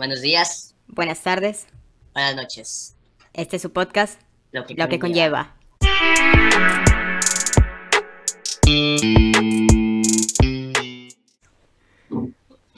Buenos 0.00 0.22
días, 0.22 0.74
Buenas 0.86 1.22
tardes. 1.22 1.66
buenas 2.14 2.34
noches. 2.34 2.96
Este 3.34 3.56
es 3.56 3.60
su 3.62 3.70
podcast, 3.70 4.18
Lo 4.50 4.64
que, 4.64 4.72
Lo 4.72 4.88
que 4.88 4.98
conlleva. 4.98 5.54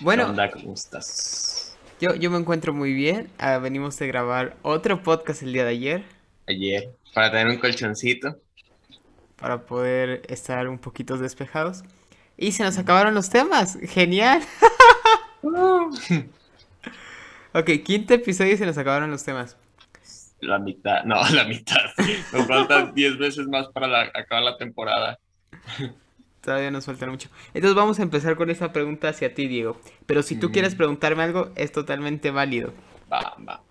Bueno, 0.01 0.25
¿Qué 0.25 0.31
onda? 0.31 0.51
¿Cómo 0.51 0.75
estás? 0.75 1.77
yo, 2.01 2.15
yo 2.17 2.31
me 2.31 2.39
encuentro 2.39 2.75
muy 2.75 2.93
bien. 2.93 3.31
Ah, 3.39 3.59
venimos 3.59 3.99
de 3.99 4.09
grabar 4.09 4.57
otro 4.63 5.03
podcast 5.03 5.43
el 5.43 5.53
día 5.53 5.65
de 5.65 5.71
ayer 5.71 6.05
Ayer, 6.49 6.93
para 7.15 7.31
tener 7.31 7.47
un 7.47 7.59
colchoncito. 7.59 8.37
para 9.37 9.63
poder 9.65 10.23
estar 10.29 10.69
un 10.69 10.79
poquito 10.79 11.19
despejados. 11.19 11.85
Y 12.37 12.53
se 12.53 12.65
nos 12.65 12.79
acabaron 12.79 13.15
los 13.15 13.31
temas. 13.31 13.79
Genial. 13.83 14.43
ok, 17.55 17.71
quinto 17.85 18.15
episodio 18.15 18.53
y 18.55 18.57
se 18.57 18.67
nos 18.67 18.79
acabaron 18.79 19.11
los 19.11 19.25
temas. 19.25 19.57
La 20.41 20.59
mitad, 20.59 21.05
no, 21.05 21.17
la 21.31 21.45
mitad. 21.45 21.77
Nos 22.33 22.47
faltan 22.47 22.95
10 22.95 23.19
veces 23.19 23.47
más 23.49 23.69
para 23.69 23.87
la- 23.87 24.11
acabar 24.15 24.43
la 24.45 24.57
temporada. 24.57 25.19
Todavía 26.41 26.73
nos 26.73 26.87
falta 26.87 27.07
mucho. 27.07 27.29
Entonces 27.55 27.77
vamos 27.77 28.01
a 28.01 28.03
empezar 28.03 28.35
con 28.37 28.51
esa 28.51 28.73
pregunta 28.73 29.09
hacia 29.09 29.33
ti, 29.35 29.47
Diego. 29.47 29.81
Pero 30.07 30.23
si 30.23 30.35
tú 30.37 30.49
Mm. 30.49 30.53
quieres 30.53 30.75
preguntarme 30.75 31.23
algo, 31.23 31.51
es 31.55 31.71
totalmente 31.71 32.31
válido. 32.33 32.73
Va, 33.13 33.37
va. 33.49 33.63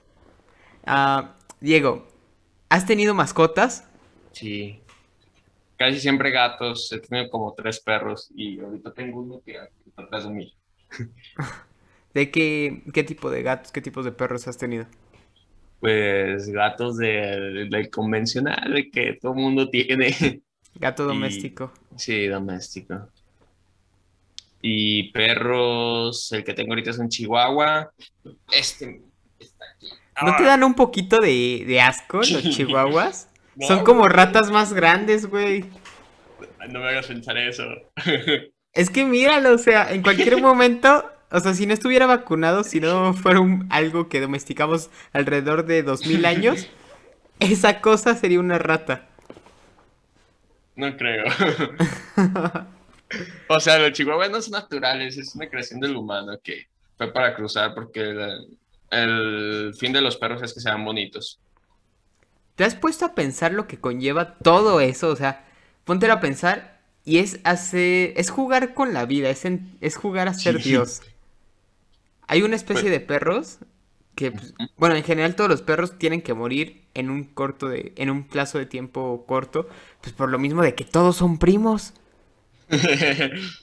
Ah, 0.86 1.34
Diego, 1.60 2.08
¿has 2.70 2.86
tenido 2.86 3.14
mascotas? 3.14 3.86
Sí. 4.32 4.80
Casi 5.78 6.00
siempre 6.00 6.32
gatos. 6.32 6.90
He 6.94 7.00
tenido 7.00 7.30
como 7.30 7.54
tres 7.54 7.82
perros 7.82 8.32
y 8.34 8.60
ahorita 8.62 8.94
tengo 8.94 9.20
uno 9.20 9.42
que 9.46 9.58
está 9.86 10.04
atrás 10.04 10.24
de 10.24 10.30
mí. 10.30 10.54
¿De 12.14 12.32
qué, 12.32 12.84
qué 12.94 13.04
tipo 13.04 13.30
de 13.32 13.42
gatos, 13.44 13.72
qué 13.72 13.82
tipos 13.82 14.06
de 14.06 14.12
perros 14.12 14.48
has 14.48 14.58
tenido? 14.58 14.86
Pues 15.80 16.50
gatos 16.50 16.98
del, 16.98 17.70
del 17.70 17.90
convencional, 17.90 18.90
que 18.94 19.14
todo 19.22 19.34
mundo 19.34 19.70
tiene. 19.70 20.44
Gato 20.76 21.04
Y- 21.08 21.08
doméstico. 21.08 21.72
Sí, 21.98 22.28
doméstico. 22.28 23.10
Y 24.62 25.12
perros, 25.12 26.32
el 26.34 26.44
que 26.44 26.54
tengo 26.54 26.72
ahorita 26.74 26.92
es 26.92 27.00
un 27.00 27.10
chihuahua. 27.10 27.92
Este 28.52 29.02
está 29.40 29.66
aquí. 29.76 29.88
¿No 30.22 30.36
te 30.36 30.44
Ah, 30.44 30.48
dan 30.48 30.64
un 30.64 30.76
poquito 30.76 31.18
de, 31.20 31.64
de 31.66 31.82
asco 31.82 32.18
los 32.18 32.44
chihuahuas? 32.50 33.28
no, 33.56 33.66
Son 33.68 33.84
como 33.84 34.08
ratas 34.08 34.52
más 34.52 34.74
grandes, 34.74 35.26
güey. 35.26 35.66
No 36.70 36.80
me 36.80 36.90
hagas 36.90 37.08
pensar 37.08 37.38
eso. 37.38 37.64
Es 38.74 38.90
que 38.90 39.04
míralo, 39.04 39.54
o 39.54 39.58
sea, 39.58 39.92
en 39.92 40.02
cualquier 40.02 40.42
momento, 40.42 41.04
o 41.32 41.40
sea, 41.40 41.54
si 41.54 41.66
no 41.66 41.74
estuviera 41.74 42.06
vacunado, 42.06 42.64
si 42.64 42.80
no 42.80 43.14
fuera 43.14 43.40
un- 43.40 43.68
algo 43.70 44.10
que 44.10 44.20
domesticamos 44.22 44.90
alrededor 45.14 45.66
de 45.66 45.84
2000 45.84 46.26
años, 46.26 46.68
esa 47.40 47.82
cosa 47.82 48.16
sería 48.16 48.40
una 48.40 48.58
rata. 48.58 49.08
No 50.76 50.96
creo. 50.98 51.26
O 53.50 53.60
sea, 53.60 53.78
los 53.78 53.92
chihuahuas 53.92 54.32
no 54.32 54.42
son 54.42 54.52
naturales, 54.54 55.18
es 55.18 55.36
una 55.36 55.50
creación 55.50 55.82
del 55.82 55.98
humano 55.98 56.40
que 56.42 56.68
fue 56.98 57.12
para 57.12 57.36
cruzar 57.36 57.74
porque 57.74 58.00
el, 58.00 58.58
el 58.90 59.74
fin 59.78 59.92
de 59.92 60.00
los 60.00 60.16
perros 60.16 60.42
es 60.44 60.54
que 60.54 60.62
sean 60.62 60.86
bonitos. 60.86 61.38
¿Te 62.56 62.64
has 62.64 62.74
puesto 62.76 63.04
a 63.04 63.14
pensar 63.14 63.52
lo 63.52 63.68
que 63.68 63.78
conlleva 63.82 64.36
todo 64.36 64.80
eso? 64.80 65.10
O 65.10 65.16
sea, 65.18 65.46
ponte 65.84 66.10
a 66.10 66.22
pensar 66.22 66.80
y 67.04 67.18
es 67.18 67.42
hacer, 67.44 68.14
es 68.16 68.30
jugar 68.30 68.74
con 68.74 68.94
la 68.94 69.04
vida, 69.06 69.30
es, 69.30 69.44
en- 69.44 69.76
es 69.82 69.98
jugar 69.98 70.30
a 70.30 70.34
ser 70.34 70.62
Sí. 70.62 70.70
Dios. 70.70 71.02
Hay 72.28 72.44
una 72.44 72.56
especie 72.56 72.90
de 72.90 73.00
perros 73.00 73.60
que, 74.16 74.32
pues, 74.32 74.54
bueno, 74.78 74.96
en 74.96 75.04
general 75.04 75.36
todos 75.36 75.50
los 75.50 75.62
perros 75.62 75.98
tienen 75.98 76.22
que 76.22 76.34
morir 76.34 76.86
en 76.94 77.10
un 77.10 77.24
corto 77.24 77.70
de, 77.70 77.94
en 77.96 78.10
un 78.10 78.28
plazo 78.28 78.58
de 78.58 78.66
tiempo 78.66 79.26
corto, 79.28 79.68
pues 80.02 80.14
por 80.14 80.30
lo 80.30 80.40
mismo 80.40 80.62
de 80.62 80.76
que 80.76 80.86
todos 80.86 81.18
son 81.18 81.38
primos. 81.38 81.94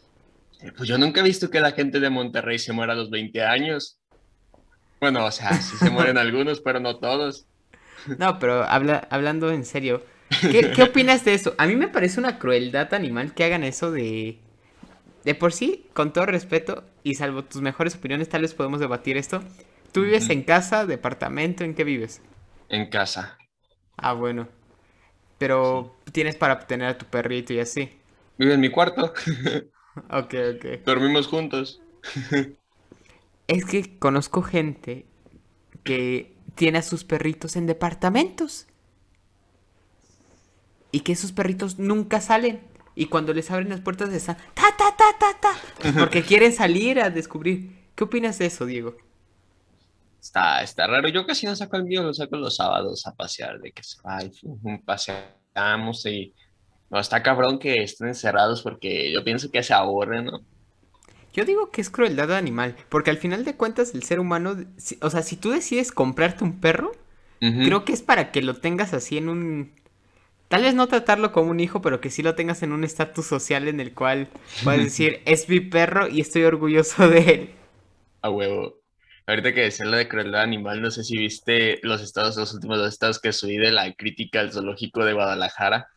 Pues 0.77 0.88
yo 0.88 0.99
nunca 0.99 1.21
he 1.21 1.22
visto 1.22 1.50
que 1.50 1.60
la 1.60 1.72
gente 1.72 2.00
de 2.00 2.10
Monterrey 2.10 2.59
se 2.59 2.72
muera 2.72 2.93
a 2.93 2.97
los 2.97 3.10
20 3.10 3.43
años. 3.44 4.00
Bueno, 5.00 5.25
o 5.25 5.31
sea, 5.31 5.60
sí 5.60 5.77
se 5.77 5.91
mueren 5.91 6.19
algunos, 6.19 6.60
pero 6.60 6.81
no 6.81 6.99
todos. 6.99 7.47
No, 8.16 8.38
pero 8.38 8.65
habla, 8.65 9.06
hablando 9.10 9.50
en 9.53 9.65
serio, 9.65 10.04
¿qué, 10.50 10.71
qué 10.71 10.83
opinas 10.84 11.25
de 11.25 11.34
eso? 11.34 11.54
A 11.59 11.66
mí 11.66 11.77
me 11.77 11.88
parece 11.88 12.21
una 12.21 12.38
crueldad 12.38 12.93
animal 12.94 13.34
que 13.34 13.44
hagan 13.44 13.65
eso 13.65 13.91
de... 13.93 14.41
De 15.25 15.34
por 15.34 15.53
sí, 15.53 15.87
con 15.95 16.12
todo 16.12 16.27
respeto 16.27 16.84
y 17.03 17.15
salvo 17.15 17.45
tus 17.45 17.62
mejores 17.62 17.97
opiniones, 17.97 18.29
tal 18.29 18.43
vez 18.43 18.55
podemos 18.55 18.81
debatir 18.81 19.17
esto. 19.17 19.43
¿Tú 19.93 20.03
vives 20.03 20.31
en 20.31 20.43
casa, 20.43 20.87
departamento? 20.87 21.65
¿En 21.65 21.75
qué 21.75 21.84
vives? 21.84 22.23
En 22.71 22.89
casa. 22.89 23.37
Ah, 23.97 24.15
bueno. 24.15 24.49
Pero 25.39 25.97
tienes 26.12 26.37
para 26.37 26.67
tener 26.67 26.89
a 26.89 26.99
tu 26.99 27.07
perrito 27.07 27.53
y 27.55 27.61
así. 27.61 27.91
Vive 28.39 28.55
en 28.55 28.61
mi 28.61 28.71
cuarto. 28.71 29.12
Ok, 30.11 30.34
ok. 30.55 30.65
Dormimos 30.84 31.27
juntos. 31.27 31.81
Es 33.49 33.65
que 33.65 33.99
conozco 33.99 34.43
gente 34.43 35.07
que 35.84 36.37
tiene 36.55 36.78
a 36.78 36.83
sus 36.83 37.05
perritos 37.05 37.57
en 37.57 37.67
departamentos. 37.67 38.67
Y 40.93 41.01
que 41.01 41.12
esos 41.12 41.33
perritos 41.33 41.78
nunca 41.78 42.21
salen. 42.21 42.61
Y 42.98 43.06
cuando 43.06 43.32
les 43.32 43.48
abren 43.53 43.69
las 43.69 43.81
puertas 43.81 44.12
están 44.12 44.36
ta 44.54 44.76
ta 44.76 44.92
ta 44.97 45.16
ta 45.20 45.41
ta. 45.41 45.92
Porque 46.00 46.25
quieren 46.25 46.53
salir 46.53 46.98
a 47.00 47.10
descubrir. 47.10 47.70
¿Qué 47.94 48.03
opinas 48.03 48.41
de 48.41 48.47
eso, 48.47 48.66
Diego? 48.66 48.97
Está, 50.20 50.64
está 50.64 50.88
raro. 50.88 51.09
Yo 51.09 51.25
casi 51.25 51.47
no 51.47 51.54
saco 51.54 51.76
el 51.76 51.84
mío, 51.84 52.03
lo 52.03 52.12
saco 52.12 52.36
los 52.36 52.56
sábados 52.56 53.06
a 53.06 53.14
pasear, 53.14 53.60
de 53.60 53.70
que 53.70 53.84
se 53.84 53.98
ay, 54.03 54.32
fum, 54.32 54.82
paseamos 54.84 56.04
y 56.06 56.34
no 56.91 56.98
está 56.98 57.22
cabrón 57.22 57.60
que 57.60 57.84
estén 57.84 58.09
encerrados 58.09 58.62
porque 58.62 59.12
yo 59.12 59.22
pienso 59.22 59.48
que 59.53 59.62
se 59.62 59.75
aburren, 59.75 60.25
¿no? 60.25 60.41
Yo 61.32 61.44
digo 61.44 61.70
que 61.70 61.80
es 61.80 61.91
crueldad 61.91 62.32
animal. 62.32 62.75
Porque 62.88 63.10
al 63.10 63.19
final 63.19 63.44
de 63.44 63.54
cuentas 63.54 63.94
el 63.94 64.03
ser 64.03 64.19
humano... 64.19 64.56
O 65.03 65.10
sea, 65.10 65.22
si 65.22 65.36
tú 65.36 65.53
decides 65.53 65.92
comprarte 65.92 66.42
un 66.42 66.59
perro. 66.59 66.91
Creo 67.38 67.84
que 67.84 67.92
es 67.92 68.03
para 68.03 68.32
que 68.32 68.42
lo 68.42 68.56
tengas 68.56 68.92
así 68.92 69.19
en 69.19 69.28
un... 69.28 69.72
Tal 70.48 70.62
vez 70.62 70.75
no 70.75 70.88
tratarlo 70.88 71.32
como 71.32 71.50
un 71.50 71.60
hijo, 71.60 71.82
pero 71.82 72.00
que 72.00 72.10
sí 72.10 72.22
lo 72.22 72.34
tengas 72.34 72.62
en 72.62 72.72
un 72.72 72.84
estatus 72.84 73.26
social 73.26 73.69
en 73.69 73.81
el 73.81 73.94
cual 73.94 74.31
puedes 74.62 74.82
decir, 74.84 75.22
es 75.26 75.48
mi 75.48 75.60
perro 75.60 76.09
y 76.09 76.20
estoy 76.20 76.44
orgulloso 76.44 77.09
de 77.09 77.19
él. 77.34 77.54
A 78.22 78.31
huevo. 78.31 78.81
Ahorita 79.26 79.53
que 79.54 79.62
decía 79.62 79.86
lo 79.86 79.97
de 79.97 80.09
crueldad 80.09 80.42
animal, 80.42 80.81
no 80.81 80.91
sé 80.91 81.04
si 81.04 81.16
viste 81.19 81.81
los 81.82 82.00
estados, 82.00 82.36
los 82.36 82.54
últimos 82.54 82.78
dos 82.78 82.88
estados 82.88 83.20
que 83.20 83.32
subí 83.32 83.56
de 83.59 83.72
la 83.72 83.92
crítica 83.94 84.41
al 84.41 84.53
zoológico 84.53 85.04
de 85.04 85.12
Guadalajara. 85.14 85.88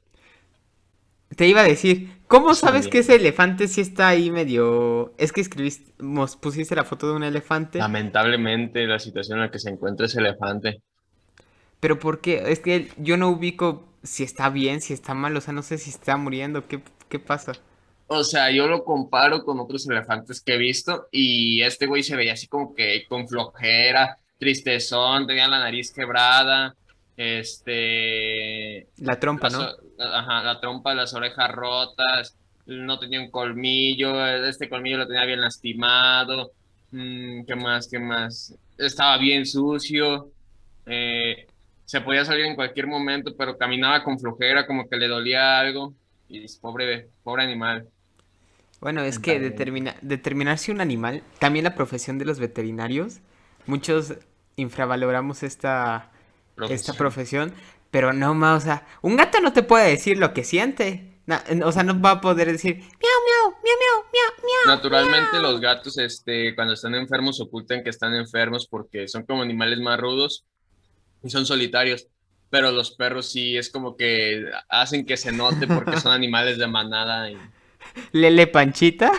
Te 1.36 1.48
iba 1.48 1.62
a 1.62 1.64
decir, 1.66 2.10
¿cómo 2.28 2.54
sabes 2.56 2.90
que 2.90 3.00
ese 3.00 3.16
elefante 3.16 3.68
sí 3.70 3.80
está 3.82 4.10
ahí 4.10 4.30
medio... 4.32 5.14
Es 5.18 5.32
que 5.32 5.40
escribiste, 5.40 5.94
pusiste 6.42 6.76
la 6.76 6.84
foto 6.84 7.08
de 7.08 7.14
un 7.14 7.24
elefante, 7.24 7.80
Lamentablemente, 7.80 8.86
la 8.86 9.00
situación 9.00 9.38
en 9.40 9.46
la 9.46 9.52
que 9.52 9.60
se 9.60 9.70
encuentra 9.70 10.08
ese 10.08 10.20
elefante. 10.20 10.82
pero 11.80 12.00
¿por 12.00 12.22
qué? 12.22 12.44
Es 12.52 12.60
que 12.60 12.92
yo 12.98 13.18
no 13.18 13.30
ubico 13.30 13.91
si 14.04 14.24
está 14.24 14.50
bien, 14.50 14.82
si 14.82 14.94
está 14.94 15.14
mal, 15.14 15.36
o 15.36 15.42
sea, 15.42 15.54
no 15.54 15.64
sé 15.64 15.78
si 15.78 15.90
está 15.90 16.18
muriendo, 16.18 16.68
¿qué, 16.68 16.82
qué 17.10 17.20
pasa? 17.20 17.54
O 18.08 18.24
sea, 18.24 18.52
yo 18.52 18.68
lo 18.68 18.84
comparo 18.84 19.44
con 19.46 19.60
otros 19.60 19.88
elefantes 19.90 20.42
que 20.42 20.56
he 20.56 20.58
visto 20.58 21.08
y 21.12 21.62
este 21.62 21.88
güey 21.88 22.04
se 22.04 22.16
veía 22.16 22.34
así 22.34 22.48
como 22.48 22.76
que 22.76 23.06
con 23.08 23.28
flojera, 23.28 24.18
tristezón, 24.38 25.28
tenía 25.28 25.48
la 25.48 25.60
nariz 25.60 25.94
quebrada, 25.94 26.76
este, 27.16 28.88
La 28.98 29.20
trompa, 29.20 29.50
las 29.50 29.54
¿no? 29.54 29.66
ajá, 30.04 30.44
la 30.44 30.60
trompa, 30.60 30.94
las 30.94 31.14
orejas 31.14 31.52
rotas, 31.52 32.36
no 32.66 33.00
tenía 33.00 33.22
un 33.22 33.32
colmillo, 33.32 34.26
este 34.46 34.68
colmillo 34.68 34.98
lo 34.98 35.08
tenía 35.08 35.26
bien 35.26 35.40
lastimado, 35.42 36.52
mm, 36.92 37.46
¿qué 37.46 37.56
más, 37.56 37.88
qué 37.88 38.00
más? 38.00 38.56
Estaba 38.78 39.18
bien 39.18 39.46
sucio, 39.46 40.32
eh, 40.86 41.48
se 41.92 42.00
podía 42.00 42.24
salir 42.24 42.46
en 42.46 42.56
cualquier 42.56 42.88
momento, 42.88 43.36
pero 43.38 43.58
caminaba 43.58 44.02
con 44.02 44.18
flojera, 44.18 44.66
como 44.66 44.88
que 44.88 44.96
le 44.96 45.10
dolía 45.10 45.60
algo, 45.60 45.94
y 46.30 46.46
pobre, 46.60 47.10
pobre 47.22 47.44
animal. 47.44 47.86
Bueno, 48.80 49.02
es 49.04 49.20
que 49.20 49.42
determina, 49.42 49.98
determinar 50.02 50.58
si 50.58 50.72
un 50.72 50.80
animal, 50.80 51.22
también 51.38 51.66
la 51.66 51.76
profesión 51.76 52.18
de 52.18 52.24
los 52.24 52.40
veterinarios, 52.40 53.20
muchos 53.66 54.14
infravaloramos 54.56 55.44
esta, 55.44 56.12
esta 56.70 56.94
Profesión. 56.94 56.96
profesión, 56.96 57.54
pero 57.92 58.14
no 58.14 58.34
más, 58.36 58.64
o 58.64 58.66
sea, 58.66 58.88
un 59.02 59.18
gato 59.18 59.42
no 59.42 59.52
te 59.52 59.62
puede 59.62 59.90
decir 59.90 60.18
lo 60.18 60.34
que 60.34 60.46
siente, 60.46 61.10
Na- 61.26 61.44
o 61.66 61.72
sea, 61.74 61.84
no 61.84 62.02
va 62.02 62.12
a 62.12 62.22
poder 62.22 62.50
decir 62.52 62.78
miau, 62.78 62.88
miau, 63.02 63.52
miau, 63.62 63.78
miau, 63.82 64.04
miau, 64.14 64.46
miau. 64.46 64.76
Naturalmente 64.78 65.40
los 65.40 65.60
gatos, 65.60 65.98
este, 65.98 66.56
cuando 66.56 66.74
están 66.74 66.96
enfermos, 66.96 67.42
ocultan 67.42 67.84
que 67.84 67.90
están 67.90 68.16
enfermos 68.16 68.66
porque 68.66 69.08
son 69.10 69.24
como 69.24 69.42
animales 69.44 69.80
más 69.82 70.00
rudos 70.00 70.46
y 71.24 71.30
son 71.30 71.46
solitarios. 71.46 72.08
Pero 72.50 72.72
los 72.72 72.92
perros 72.92 73.32
sí 73.32 73.58
es 73.58 73.70
como 73.70 73.96
que 73.96 74.46
hacen 74.68 75.06
que 75.06 75.16
se 75.16 75.32
note 75.32 75.68
porque 75.68 75.98
son 76.00 76.12
animales 76.14 76.58
de 76.58 76.68
manada 76.68 77.32
y 77.32 77.38
Lele 78.12 78.48
Panchita. 78.48 79.12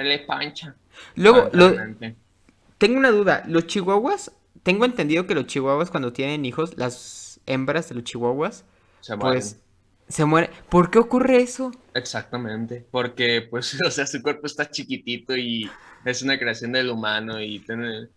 le 0.00 0.18
pancha. 0.20 0.76
Luego, 1.16 1.48
lo, 1.52 1.74
tengo 2.78 2.98
una 2.98 3.10
duda. 3.10 3.44
Los 3.46 3.66
chihuahuas, 3.66 4.32
tengo 4.62 4.84
entendido 4.84 5.26
que 5.26 5.34
los 5.34 5.46
chihuahuas 5.46 5.90
cuando 5.90 6.12
tienen 6.12 6.44
hijos, 6.44 6.76
las 6.76 7.40
hembras 7.46 7.88
de 7.88 7.96
los 7.96 8.04
chihuahuas, 8.04 8.64
Se 9.00 9.16
mueren. 9.16 9.40
pues 9.40 9.62
se 10.08 10.24
mueren. 10.24 10.50
¿Por 10.68 10.90
qué 10.90 10.98
ocurre 10.98 11.42
eso? 11.42 11.72
Exactamente, 11.94 12.86
porque 12.90 13.46
pues, 13.50 13.76
o 13.86 13.90
sea, 13.90 14.06
su 14.06 14.22
cuerpo 14.22 14.46
está 14.46 14.70
chiquitito 14.70 15.36
y 15.36 15.70
es 16.04 16.22
una 16.22 16.38
creación 16.38 16.72
del 16.72 16.90
humano 16.90 17.40
y 17.40 17.60
tiene, 17.60 18.08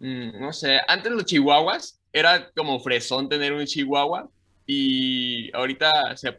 mm, 0.00 0.40
no 0.40 0.52
sé, 0.52 0.78
antes 0.86 1.12
los 1.12 1.24
chihuahuas 1.24 1.97
era 2.12 2.50
como 2.52 2.80
fresón 2.80 3.28
tener 3.28 3.52
un 3.52 3.66
chihuahua 3.66 4.28
y 4.66 5.54
ahorita 5.54 6.16
se- 6.16 6.38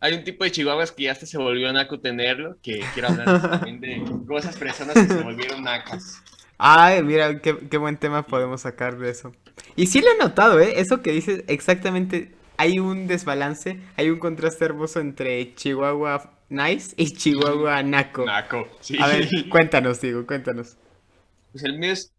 hay 0.00 0.14
un 0.14 0.24
tipo 0.24 0.44
de 0.44 0.52
chihuahuas 0.52 0.92
que 0.92 1.04
ya 1.04 1.12
hasta 1.12 1.26
se 1.26 1.38
volvió 1.38 1.72
naco 1.72 2.00
tenerlo, 2.00 2.56
que 2.62 2.90
quiero 2.92 3.08
hablar 3.08 3.34
también 3.48 3.80
de 3.80 4.04
cosas 4.26 4.56
fresonas 4.56 5.00
que 5.00 5.08
se 5.08 5.20
volvieron 5.20 5.62
nacas. 5.64 6.22
Ay, 6.58 7.02
mira, 7.02 7.40
qué, 7.40 7.56
qué 7.70 7.76
buen 7.76 7.96
tema 7.96 8.26
podemos 8.26 8.62
sacar 8.62 8.98
de 8.98 9.10
eso. 9.10 9.32
Y 9.76 9.86
sí 9.86 10.00
lo 10.00 10.10
he 10.10 10.18
notado, 10.18 10.58
¿eh? 10.60 10.74
Eso 10.76 11.02
que 11.02 11.12
dices, 11.12 11.44
exactamente, 11.46 12.32
hay 12.56 12.78
un 12.80 13.06
desbalance, 13.06 13.78
hay 13.96 14.10
un 14.10 14.18
contraste 14.18 14.64
hermoso 14.64 15.00
entre 15.00 15.54
Chihuahua 15.54 16.32
nice 16.48 16.94
y 16.96 17.12
Chihuahua 17.12 17.82
naco. 17.82 18.26
Naco, 18.26 18.66
sí. 18.80 18.96
A 19.00 19.06
ver, 19.08 19.28
cuéntanos, 19.50 20.00
digo, 20.00 20.26
cuéntanos. 20.26 20.76
Pues 21.52 21.64
el 21.64 21.78
mío 21.78 21.92
es, 21.92 22.12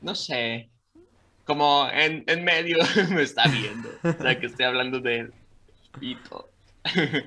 no 0.00 0.14
sé, 0.14 0.70
como 1.48 1.88
en, 1.90 2.22
en 2.28 2.44
medio 2.44 2.76
me 3.10 3.22
está 3.22 3.48
viendo, 3.48 3.88
o 4.04 4.12
sea, 4.22 4.38
que 4.38 4.46
estoy 4.46 4.66
hablando 4.66 5.00
de 5.00 5.16
él 5.20 5.32
y 6.00 6.14
todo. 6.16 6.48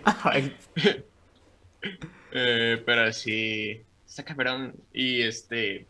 Eh, 2.34 2.82
pero 2.86 3.12
sí, 3.12 3.82
está 4.08 4.24
cabrón. 4.24 4.74
Y 4.94 5.22
este, 5.24 5.88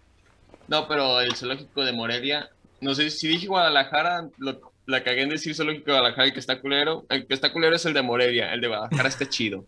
no, 0.67 0.87
pero 0.87 1.21
el 1.21 1.35
zoológico 1.35 1.83
de 1.85 1.91
Morelia, 1.93 2.49
no 2.79 2.95
sé 2.95 3.09
si 3.09 3.27
dije 3.27 3.47
Guadalajara, 3.47 4.27
lo- 4.37 4.71
la 4.87 5.03
cagué 5.03 5.21
en 5.23 5.29
decir 5.29 5.53
zoológico 5.53 5.87
de 5.91 5.97
Guadalajara 5.99 6.27
y 6.29 6.33
que 6.33 6.39
está 6.39 6.59
culero. 6.59 7.05
El 7.09 7.27
que 7.27 7.33
está 7.33 7.51
culero 7.53 7.75
es 7.75 7.85
el 7.85 7.93
de 7.93 8.01
Morelia, 8.01 8.53
el 8.53 8.61
de 8.61 8.67
Guadalajara 8.69 9.09
está 9.09 9.27
chido. 9.29 9.65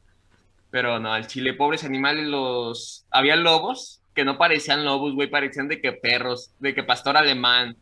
Pero 0.71 0.99
no, 0.99 1.13
al 1.13 1.27
Chile, 1.27 1.53
pobres 1.53 1.83
animales, 1.83 2.25
los. 2.25 3.05
Había 3.11 3.35
lobos 3.35 4.01
que 4.15 4.25
no 4.25 4.37
parecían 4.37 4.83
lobos, 4.85 5.13
güey, 5.13 5.29
parecían 5.29 5.67
de 5.67 5.79
que 5.81 5.91
perros, 5.91 6.51
de 6.59 6.73
que 6.73 6.83
pastor 6.83 7.17
alemán. 7.17 7.75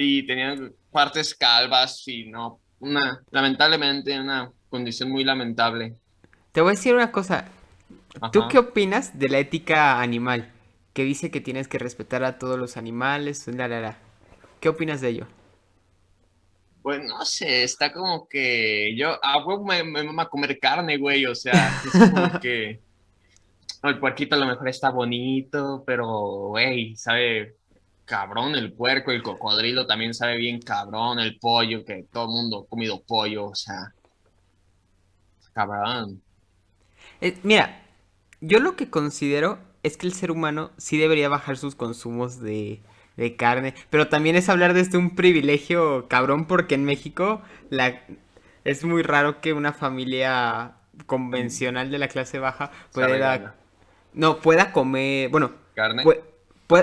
Y 0.00 0.24
tenían 0.24 0.72
partes 0.92 1.34
calvas 1.34 2.06
y 2.06 2.30
no, 2.30 2.60
una, 2.78 3.20
lamentablemente, 3.32 4.18
una 4.20 4.52
condición 4.70 5.10
muy 5.10 5.24
lamentable. 5.24 5.96
te 6.52 6.60
voy 6.60 6.70
a 6.70 6.74
decir 6.74 6.94
una 6.94 7.10
cosa. 7.10 7.48
¿Tú 8.30 8.42
Ajá. 8.42 8.48
qué 8.48 8.58
opinas 8.58 9.18
de 9.18 9.28
la 9.28 9.38
ética 9.40 10.00
animal? 10.00 10.52
Que 10.92 11.02
dice 11.02 11.32
que 11.32 11.40
tienes 11.40 11.66
que 11.66 11.78
respetar 11.78 12.22
a 12.22 12.38
todos 12.38 12.56
los 12.60 12.76
animales, 12.76 13.48
la, 13.48 13.66
la, 13.66 13.80
la. 13.80 13.98
¿Qué 14.60 14.68
opinas 14.68 15.00
de 15.00 15.08
ello? 15.08 15.26
Pues 16.82 17.02
no 17.04 17.24
sé, 17.24 17.64
está 17.64 17.92
como 17.92 18.28
que 18.28 18.94
yo, 18.96 19.18
a 19.22 19.44
huevo 19.44 19.64
me, 19.64 19.82
me 19.82 20.04
mama 20.04 20.28
comer 20.28 20.58
carne, 20.60 20.96
güey, 20.96 21.26
o 21.26 21.34
sea, 21.34 21.82
es 21.84 21.90
como 22.12 22.38
que 22.40 22.82
el 23.82 23.98
puerquito 23.98 24.36
a 24.36 24.38
lo 24.38 24.46
mejor 24.46 24.68
está 24.68 24.90
bonito, 24.90 25.82
pero, 25.86 26.06
güey, 26.50 26.96
sabe 26.96 27.57
cabrón 28.08 28.54
el 28.54 28.72
puerco, 28.72 29.12
el 29.12 29.22
cocodrilo 29.22 29.86
también 29.86 30.14
sabe 30.14 30.36
bien 30.36 30.60
cabrón, 30.60 31.20
el 31.20 31.38
pollo, 31.38 31.84
que 31.84 32.06
todo 32.10 32.24
el 32.24 32.30
mundo 32.30 32.64
ha 32.64 32.68
comido 32.68 33.02
pollo, 33.02 33.46
o 33.46 33.54
sea, 33.54 33.92
cabrón. 35.52 36.20
Eh, 37.20 37.38
mira, 37.42 37.82
yo 38.40 38.60
lo 38.60 38.76
que 38.76 38.90
considero 38.90 39.58
es 39.82 39.96
que 39.96 40.06
el 40.06 40.14
ser 40.14 40.30
humano 40.30 40.70
sí 40.78 40.96
debería 40.98 41.28
bajar 41.28 41.56
sus 41.56 41.74
consumos 41.74 42.40
de, 42.40 42.80
de 43.16 43.36
carne, 43.36 43.74
pero 43.90 44.08
también 44.08 44.36
es 44.36 44.48
hablar 44.48 44.74
desde 44.74 44.98
un 44.98 45.14
privilegio 45.14 46.08
cabrón 46.08 46.46
porque 46.46 46.74
en 46.74 46.84
México 46.84 47.42
la, 47.68 48.00
es 48.64 48.84
muy 48.84 49.02
raro 49.02 49.40
que 49.40 49.52
una 49.52 49.72
familia 49.72 50.72
convencional 51.06 51.90
de 51.90 51.98
la 51.98 52.08
clase 52.08 52.38
baja 52.38 52.70
pueda, 52.92 53.54
no, 54.14 54.38
pueda 54.40 54.72
comer, 54.72 55.28
bueno, 55.28 55.52
Carne. 55.74 56.02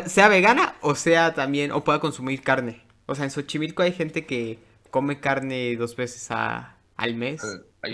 Sea 0.07 0.27
vegana 0.27 0.75
o 0.81 0.95
sea 0.95 1.33
también, 1.33 1.71
o 1.71 1.83
pueda 1.83 1.99
consumir 1.99 2.41
carne. 2.41 2.81
O 3.05 3.15
sea, 3.15 3.25
en 3.25 3.31
Xochimilco 3.31 3.83
hay 3.83 3.91
gente 3.93 4.25
que 4.25 4.59
come 4.89 5.19
carne 5.19 5.75
dos 5.75 5.95
veces 5.95 6.31
a- 6.31 6.75
al 6.97 7.15
mes. 7.15 7.41
Ay, 7.81 7.93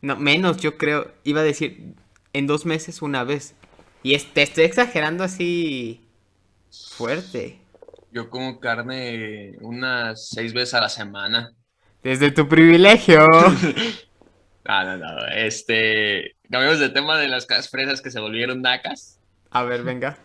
no, 0.00 0.16
menos, 0.16 0.56
yo 0.56 0.76
creo. 0.76 1.12
Iba 1.22 1.40
a 1.40 1.44
decir 1.44 1.94
en 2.32 2.46
dos 2.46 2.66
meses 2.66 3.02
una 3.02 3.22
vez. 3.24 3.54
Y 4.02 4.14
es- 4.14 4.32
te 4.32 4.42
estoy 4.42 4.64
exagerando 4.64 5.22
así 5.22 6.00
fuerte. 6.96 7.60
Yo 8.10 8.28
como 8.28 8.58
carne 8.60 9.52
unas 9.60 10.28
seis 10.28 10.52
veces 10.52 10.74
a 10.74 10.80
la 10.80 10.88
semana. 10.88 11.52
Desde 12.02 12.30
tu 12.30 12.48
privilegio. 12.48 13.26
No, 14.64 14.84
no, 14.84 14.96
no, 14.96 15.26
este, 15.34 16.36
cambiamos 16.48 16.78
de 16.78 16.88
tema 16.88 17.18
de 17.18 17.26
las 17.26 17.48
fresas 17.68 18.00
que 18.00 18.12
se 18.12 18.20
volvieron 18.20 18.62
nacas. 18.62 19.18
A 19.50 19.64
ver, 19.64 19.82
venga. 19.82 20.16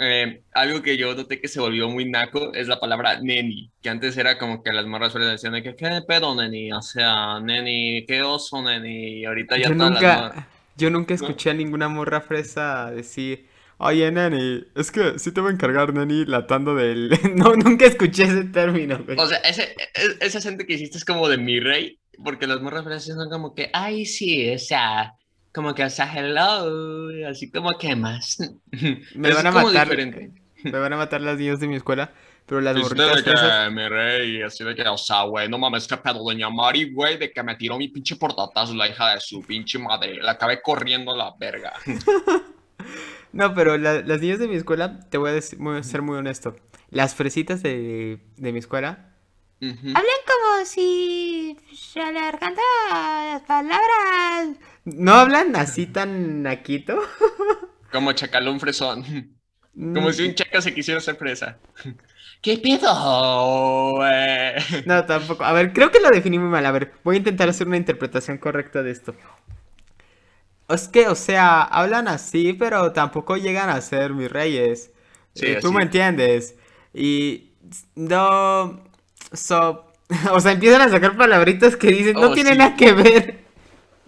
Eh, 0.00 0.42
algo 0.52 0.80
que 0.80 0.96
yo 0.96 1.14
noté 1.14 1.40
que 1.40 1.48
se 1.48 1.60
volvió 1.60 1.88
muy 1.88 2.08
naco 2.08 2.54
es 2.54 2.68
la 2.68 2.78
palabra 2.78 3.20
neni, 3.20 3.72
que 3.82 3.88
antes 3.88 4.16
era 4.16 4.38
como 4.38 4.62
que 4.62 4.72
las 4.72 4.86
morras 4.86 5.10
suelen 5.10 5.30
decir 5.30 5.50
de 5.50 5.62
que 5.62 5.74
qué 5.74 6.02
pedo 6.06 6.36
neni, 6.36 6.72
o 6.72 6.80
sea, 6.82 7.40
neni, 7.40 8.06
qué 8.06 8.22
oso 8.22 8.62
neni, 8.62 9.20
y 9.20 9.24
ahorita 9.24 9.56
ya 9.58 9.70
Yo 9.70 9.76
todas 9.76 9.92
las 9.94 10.02
nunca, 10.02 10.48
yo 10.76 10.90
nunca 10.90 11.14
escuché 11.14 11.50
a 11.50 11.54
ninguna 11.54 11.88
morra 11.88 12.20
fresa 12.20 12.92
decir, 12.92 13.48
oye, 13.78 14.10
neni, 14.12 14.64
es 14.76 14.92
que 14.92 15.18
sí 15.18 15.32
te 15.32 15.40
voy 15.40 15.50
a 15.50 15.54
encargar, 15.54 15.92
neni, 15.92 16.24
la 16.26 16.46
tanda 16.46 16.74
del... 16.74 17.10
No, 17.34 17.54
nunca 17.56 17.86
escuché 17.86 18.24
ese 18.24 18.44
término, 18.44 19.02
güey. 19.04 19.18
O 19.18 19.26
sea, 19.26 19.38
ese, 19.38 19.64
e- 19.94 20.16
ese 20.20 20.38
acento 20.38 20.64
que 20.64 20.74
hiciste 20.74 20.98
es 20.98 21.04
como 21.04 21.28
de 21.28 21.38
mi 21.38 21.58
rey, 21.58 21.98
porque 22.22 22.46
las 22.46 22.60
morras 22.60 22.84
fresas 22.84 23.16
son 23.16 23.28
como 23.30 23.54
que, 23.54 23.70
ay, 23.72 24.06
sí, 24.06 24.48
o 24.54 24.58
sea, 24.58 25.12
como 25.58 25.74
que, 25.74 25.82
o 25.82 25.90
sea, 25.90 26.08
hello, 26.16 27.08
así 27.28 27.50
como 27.50 27.76
que 27.76 27.96
más. 27.96 28.38
Me 29.16 29.34
van 29.34 29.44
a 29.48 29.50
matar. 29.50 29.88
diferente. 29.88 30.30
Me 30.62 30.70
van 30.78 30.92
a 30.92 30.96
matar 30.96 31.20
las 31.20 31.36
niñas 31.36 31.58
de 31.58 31.66
mi 31.66 31.74
escuela, 31.74 32.12
pero 32.46 32.60
las 32.60 32.76
morritas 32.76 33.16
de 33.16 33.24
que 33.24 33.30
fresas... 33.30 33.72
mi 33.72 33.88
rey, 33.88 34.40
así 34.42 34.62
de 34.62 34.74
que, 34.76 34.82
o 34.88 34.96
sea, 34.96 35.22
güey, 35.24 35.48
no 35.48 35.58
mames, 35.58 35.88
qué 35.88 35.96
pedo, 35.96 36.22
doña 36.22 36.48
Mari, 36.48 36.92
güey, 36.92 37.18
de 37.18 37.32
que 37.32 37.42
me 37.42 37.56
tiró 37.56 37.76
mi 37.76 37.88
pinche 37.88 38.14
portatazo, 38.14 38.72
la 38.74 38.86
hija 38.88 39.14
de 39.14 39.20
su 39.20 39.42
pinche 39.42 39.80
madre, 39.80 40.14
la 40.22 40.32
acabé 40.32 40.62
corriendo 40.62 41.12
a 41.12 41.16
la 41.16 41.34
verga. 41.38 41.72
No, 43.30 43.54
pero 43.54 43.76
la- 43.76 44.00
las 44.00 44.20
niñas 44.22 44.38
de 44.38 44.48
mi 44.48 44.56
escuela, 44.56 45.00
te 45.10 45.18
voy 45.18 45.28
a 45.30 45.32
decir- 45.34 45.58
voy 45.58 45.78
a 45.78 45.82
ser 45.82 46.00
muy 46.00 46.16
honesto. 46.16 46.56
Las 46.90 47.14
fresitas 47.14 47.62
de, 47.62 48.20
de 48.36 48.52
mi 48.52 48.58
escuela 48.58 49.04
Ujú. 49.60 49.88
Hablan 49.88 50.20
como 50.24 50.64
si 50.64 51.56
se 51.74 52.00
alargando 52.00 52.60
las 52.90 53.42
palabras. 53.42 54.56
No 54.96 55.12
hablan 55.14 55.56
así 55.56 55.86
tan 55.86 56.42
naquito. 56.42 57.00
Como 57.90 58.12
chacalón 58.12 58.60
fresón. 58.60 59.04
Como 59.92 60.12
Mm, 60.12 60.12
si 60.12 60.24
un 60.26 60.34
chaca 60.34 60.60
se 60.62 60.74
quisiera 60.74 60.98
hacer 60.98 61.16
fresa. 61.16 61.60
¿Qué 62.42 62.58
pedo? 62.58 62.88
No, 64.84 65.04
tampoco. 65.06 65.44
A 65.44 65.52
ver, 65.52 65.72
creo 65.72 65.90
que 65.90 66.00
lo 66.00 66.10
definí 66.10 66.38
muy 66.38 66.48
mal. 66.48 66.64
A 66.66 66.72
ver, 66.72 66.94
voy 67.04 67.16
a 67.16 67.18
intentar 67.18 67.48
hacer 67.48 67.66
una 67.66 67.76
interpretación 67.76 68.38
correcta 68.38 68.82
de 68.82 68.90
esto. 68.90 69.14
Es 70.68 70.88
que, 70.88 71.08
o 71.08 71.14
sea, 71.14 71.62
hablan 71.62 72.08
así, 72.08 72.52
pero 72.52 72.92
tampoco 72.92 73.36
llegan 73.36 73.70
a 73.70 73.80
ser 73.80 74.12
mis 74.12 74.30
reyes. 74.30 74.92
Sí, 75.34 75.46
Eh, 75.46 75.56
tú 75.60 75.72
me 75.72 75.82
entiendes. 75.82 76.56
Y 76.92 77.52
no... 77.94 78.84
So... 79.32 79.84
O 80.32 80.40
sea, 80.40 80.52
empiezan 80.52 80.80
a 80.82 80.88
sacar 80.88 81.16
palabritas 81.18 81.76
que 81.76 81.88
dicen, 81.88 82.18
no 82.18 82.30
Oh, 82.30 82.32
tiene 82.32 82.54
sí. 82.54 82.56
nada 82.56 82.76
que 82.76 82.92
ver. 82.94 83.44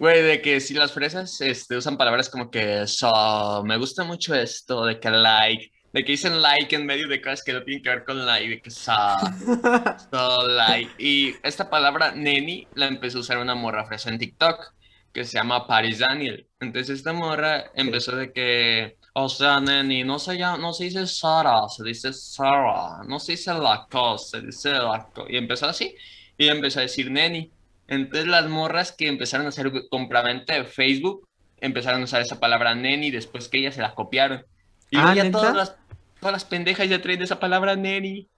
Güey, 0.01 0.23
de 0.23 0.41
que 0.41 0.61
si 0.61 0.73
las 0.73 0.93
fresas 0.93 1.43
este, 1.43 1.77
usan 1.77 1.99
palabras 1.99 2.31
como 2.31 2.51
que 2.51 2.87
so, 2.87 3.63
me 3.67 3.77
gusta 3.77 4.03
mucho 4.03 4.35
esto, 4.35 4.87
de 4.87 4.99
que 4.99 5.11
like, 5.11 5.71
de 5.93 6.05
que 6.05 6.13
dicen 6.13 6.41
like 6.41 6.75
en 6.75 6.87
medio 6.87 7.07
de 7.07 7.21
cosas 7.21 7.45
que 7.45 7.53
no 7.53 7.63
tienen 7.63 7.83
que 7.83 7.91
ver 7.91 8.05
con 8.07 8.25
like, 8.25 8.49
de 8.49 8.63
que 8.63 8.71
so, 8.71 8.93
so 10.11 10.49
like. 10.49 10.91
Y 10.97 11.35
esta 11.43 11.69
palabra 11.69 12.13
neni 12.13 12.67
la 12.75 12.87
empezó 12.87 13.19
a 13.19 13.21
usar 13.21 13.37
una 13.39 13.55
morra 13.55 13.85
fresa 13.85 14.09
en 14.09 14.19
TikTok 14.19 14.73
que 15.13 15.25
se 15.27 15.35
llama 15.35 15.67
Paris 15.67 15.99
Daniel. 15.99 16.49
Entonces 16.61 16.99
esta 16.99 17.13
morra 17.13 17.71
empezó 17.75 18.17
de 18.17 18.33
que, 18.33 18.97
o 19.13 19.29
sea, 19.29 19.61
neni, 19.61 20.03
no 20.03 20.19
se, 20.19 20.39
llama, 20.39 20.57
no 20.57 20.73
se 20.73 20.85
dice 20.85 21.07
Sara, 21.07 21.69
se 21.69 21.85
dice 21.85 22.15
Sara, 22.15 23.03
no 23.07 23.19
se 23.21 23.33
dice 23.33 23.53
la 23.53 23.87
cosa, 23.91 24.41
se 24.41 24.47
dice 24.47 24.71
la 24.71 25.11
co-". 25.15 25.27
Y 25.29 25.37
empezó 25.37 25.67
así, 25.67 25.95
y 26.39 26.49
empezó 26.49 26.79
a 26.79 26.83
decir 26.85 27.11
neni. 27.11 27.53
Entonces 27.91 28.27
las 28.27 28.49
morras 28.49 28.93
que 28.97 29.09
empezaron 29.09 29.45
a 29.47 29.51
hacer 29.51 29.71
compraventa 29.91 30.55
de 30.55 30.65
Facebook 30.65 31.27
empezaron 31.61 32.01
a 32.01 32.05
usar 32.05 32.23
esa 32.23 32.41
palabra 32.41 32.75
neni 32.75 33.11
después 33.11 33.49
que 33.49 33.59
ellas 33.59 33.75
se 33.75 33.83
la 33.83 33.95
copiaron. 33.95 34.45
Y 34.91 34.97
Ah, 34.97 35.15
ya 35.15 35.31
todas 35.31 35.55
las, 35.55 35.77
todas 36.21 36.33
las 36.33 36.45
pendejas 36.47 36.89
ya 36.89 37.03
traen 37.03 37.21
esa 37.23 37.39
palabra 37.39 37.77
neni. 37.77 38.29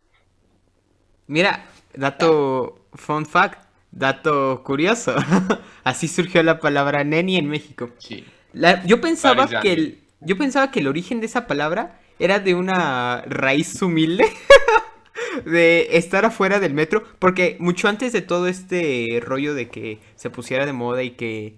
Mira, 1.26 1.66
dato 1.94 2.86
fun 2.94 3.26
fact, 3.26 3.60
dato 3.90 4.62
curioso. 4.64 5.14
Así 5.84 6.08
surgió 6.08 6.42
la 6.42 6.58
palabra 6.58 7.04
neni 7.04 7.36
en 7.36 7.48
México. 7.48 7.90
Sí. 7.98 8.24
La- 8.52 8.84
yo 8.84 9.00
pensaba 9.00 9.48
que 9.60 9.72
el, 9.72 9.98
yo 10.20 10.36
pensaba 10.36 10.70
que 10.70 10.80
el 10.80 10.88
origen 10.88 11.20
de 11.20 11.26
esa 11.26 11.46
palabra 11.46 12.00
era 12.18 12.38
de 12.38 12.54
una 12.54 13.22
raíz 13.26 13.80
humilde 13.82 14.26
de 15.44 15.96
estar 15.96 16.24
afuera 16.24 16.60
del 16.60 16.74
metro, 16.74 17.02
porque 17.18 17.56
mucho 17.60 17.88
antes 17.88 18.12
de 18.12 18.22
todo 18.22 18.46
este 18.48 19.20
rollo 19.24 19.54
de 19.54 19.68
que 19.68 19.98
se 20.16 20.30
pusiera 20.30 20.66
de 20.66 20.72
moda 20.72 21.02
y 21.02 21.10
que 21.12 21.56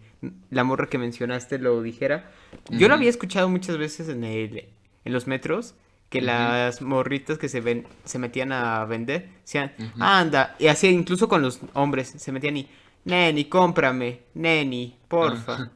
la 0.50 0.64
morra 0.64 0.86
que 0.88 0.98
mencionaste 0.98 1.58
lo 1.58 1.82
dijera, 1.82 2.30
yo 2.70 2.88
lo 2.88 2.94
había 2.94 3.10
escuchado 3.10 3.48
muchas 3.48 3.76
veces 3.78 4.08
en 4.08 4.24
el 4.24 4.68
en 5.04 5.12
los 5.12 5.26
metros 5.26 5.74
que 6.08 6.20
las 6.22 6.80
morritas 6.80 7.38
que 7.38 7.48
se 7.48 7.60
ven 7.60 7.86
se 8.04 8.18
metían 8.18 8.52
a 8.52 8.84
vender 8.86 9.28
decían. 9.42 9.72
"Anda", 9.98 10.54
y 10.58 10.68
así 10.68 10.86
incluso 10.88 11.28
con 11.28 11.42
los 11.42 11.60
hombres 11.74 12.08
se 12.16 12.32
metían 12.32 12.56
y, 12.56 12.68
"Neni, 13.04 13.44
cómprame, 13.46 14.20
neni, 14.34 14.96
porfa." 15.08 15.70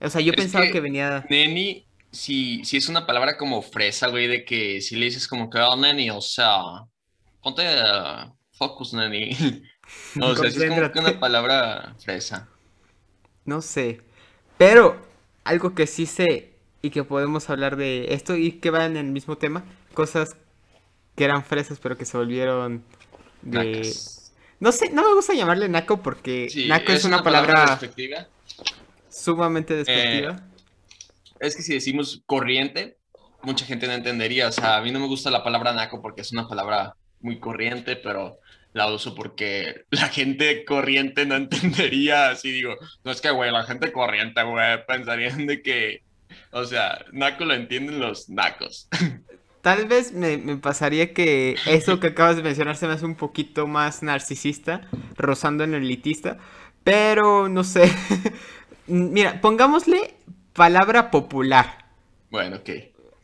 O 0.00 0.08
sea, 0.08 0.20
yo 0.20 0.32
Es 0.32 0.36
pensaba 0.36 0.64
que- 0.66 0.72
que 0.72 0.80
venía 0.80 1.24
Neni, 1.28 1.84
si, 2.10 2.64
si 2.64 2.76
es 2.76 2.88
una 2.88 3.06
palabra 3.06 3.36
como 3.36 3.60
fresa, 3.62 4.08
güey, 4.08 4.26
de 4.28 4.44
que 4.44 4.80
si 4.80 4.96
le 4.96 5.04
dices 5.06 5.28
como 5.28 5.50
que, 5.50 5.58
oh, 5.58 5.76
neni, 5.76 6.10
o 6.10 6.20
sea, 6.20 6.60
ponte 7.42 7.62
eh, 7.64 8.32
focus, 8.52 8.94
neni. 8.94 9.36
O 10.22 10.34
sea, 10.36 10.50
sí 10.50 10.62
es 10.62 10.70
como 10.70 10.92
que 10.92 10.98
una 11.00 11.20
palabra 11.20 11.94
fresa. 11.98 12.48
No 13.44 13.60
sé. 13.60 14.00
Pero 14.56 14.96
algo 15.44 15.74
que 15.74 15.86
sí 15.86 16.06
sé 16.06 16.54
y 16.82 16.90
que 16.90 17.04
podemos 17.04 17.50
hablar 17.50 17.76
de 17.76 18.14
esto 18.14 18.36
y 18.36 18.52
que 18.52 18.70
van 18.70 18.92
en 18.92 19.06
el 19.06 19.12
mismo 19.12 19.36
tema, 19.36 19.64
cosas 19.92 20.36
que 21.16 21.24
eran 21.24 21.44
fresas 21.44 21.78
pero 21.80 21.98
que 21.98 22.04
se 22.04 22.16
volvieron 22.16 22.84
de... 23.42 23.64
Nacas. 23.64 24.32
No 24.60 24.70
sé, 24.70 24.90
no 24.90 25.02
me 25.02 25.14
gusta 25.14 25.34
llamarle 25.34 25.68
naco 25.68 26.00
porque 26.00 26.48
Sí, 26.48 26.68
naco 26.68 26.92
es, 26.92 27.04
una, 27.04 27.22
palabra, 27.22 27.66
despectiva. 27.66 28.28
sumamente 29.08 29.74
despectiva. 29.74 30.40
Es 31.40 31.56
que 31.56 31.62
si 31.62 31.74
decimos 31.74 32.22
corriente, 32.26 32.96
mucha 33.42 33.66
gente 33.66 33.88
no 33.88 33.94
entendería. 33.94 34.46
O 34.46 34.52
sea, 34.52 34.76
a 34.76 34.80
mí 34.80 34.92
no 34.92 35.00
me 35.00 35.08
gusta 35.08 35.30
la 35.30 35.42
palabra 35.42 35.72
naco 35.72 36.00
porque 36.00 36.20
es 36.20 36.30
una 36.32 36.46
palabra 36.46 36.94
muy 37.22 37.38
corriente, 37.38 37.96
pero 37.96 38.38
la 38.72 38.90
uso 38.90 39.14
porque 39.14 39.84
la 39.90 40.08
gente 40.08 40.64
corriente 40.64 41.26
no 41.26 41.36
entendería. 41.36 42.30
Así 42.30 42.50
digo, 42.50 42.74
no 43.04 43.12
es 43.12 43.20
que, 43.20 43.30
güey, 43.30 43.50
la 43.50 43.64
gente 43.64 43.92
corriente, 43.92 44.42
güey, 44.42 44.86
pensarían 44.86 45.46
de 45.46 45.62
que, 45.62 46.02
o 46.50 46.64
sea, 46.64 47.04
naco 47.12 47.44
lo 47.44 47.54
entienden 47.54 48.00
los 48.00 48.28
nacos. 48.28 48.88
Tal 49.62 49.86
vez 49.86 50.12
me, 50.12 50.38
me 50.38 50.56
pasaría 50.56 51.14
que 51.14 51.54
eso 51.66 52.00
que 52.00 52.08
acabas 52.08 52.34
de 52.34 52.42
mencionar 52.42 52.76
se 52.76 52.88
me 52.88 52.94
hace 52.94 53.04
un 53.04 53.14
poquito 53.14 53.68
más 53.68 54.02
narcisista, 54.02 54.88
rozando 55.16 55.62
en 55.62 55.74
el 55.74 55.84
elitista, 55.84 56.38
pero 56.82 57.48
no 57.48 57.62
sé. 57.62 57.84
Mira, 58.88 59.40
pongámosle 59.40 60.16
palabra 60.52 61.12
popular. 61.12 61.86
Bueno, 62.28 62.56
ok. 62.56 62.70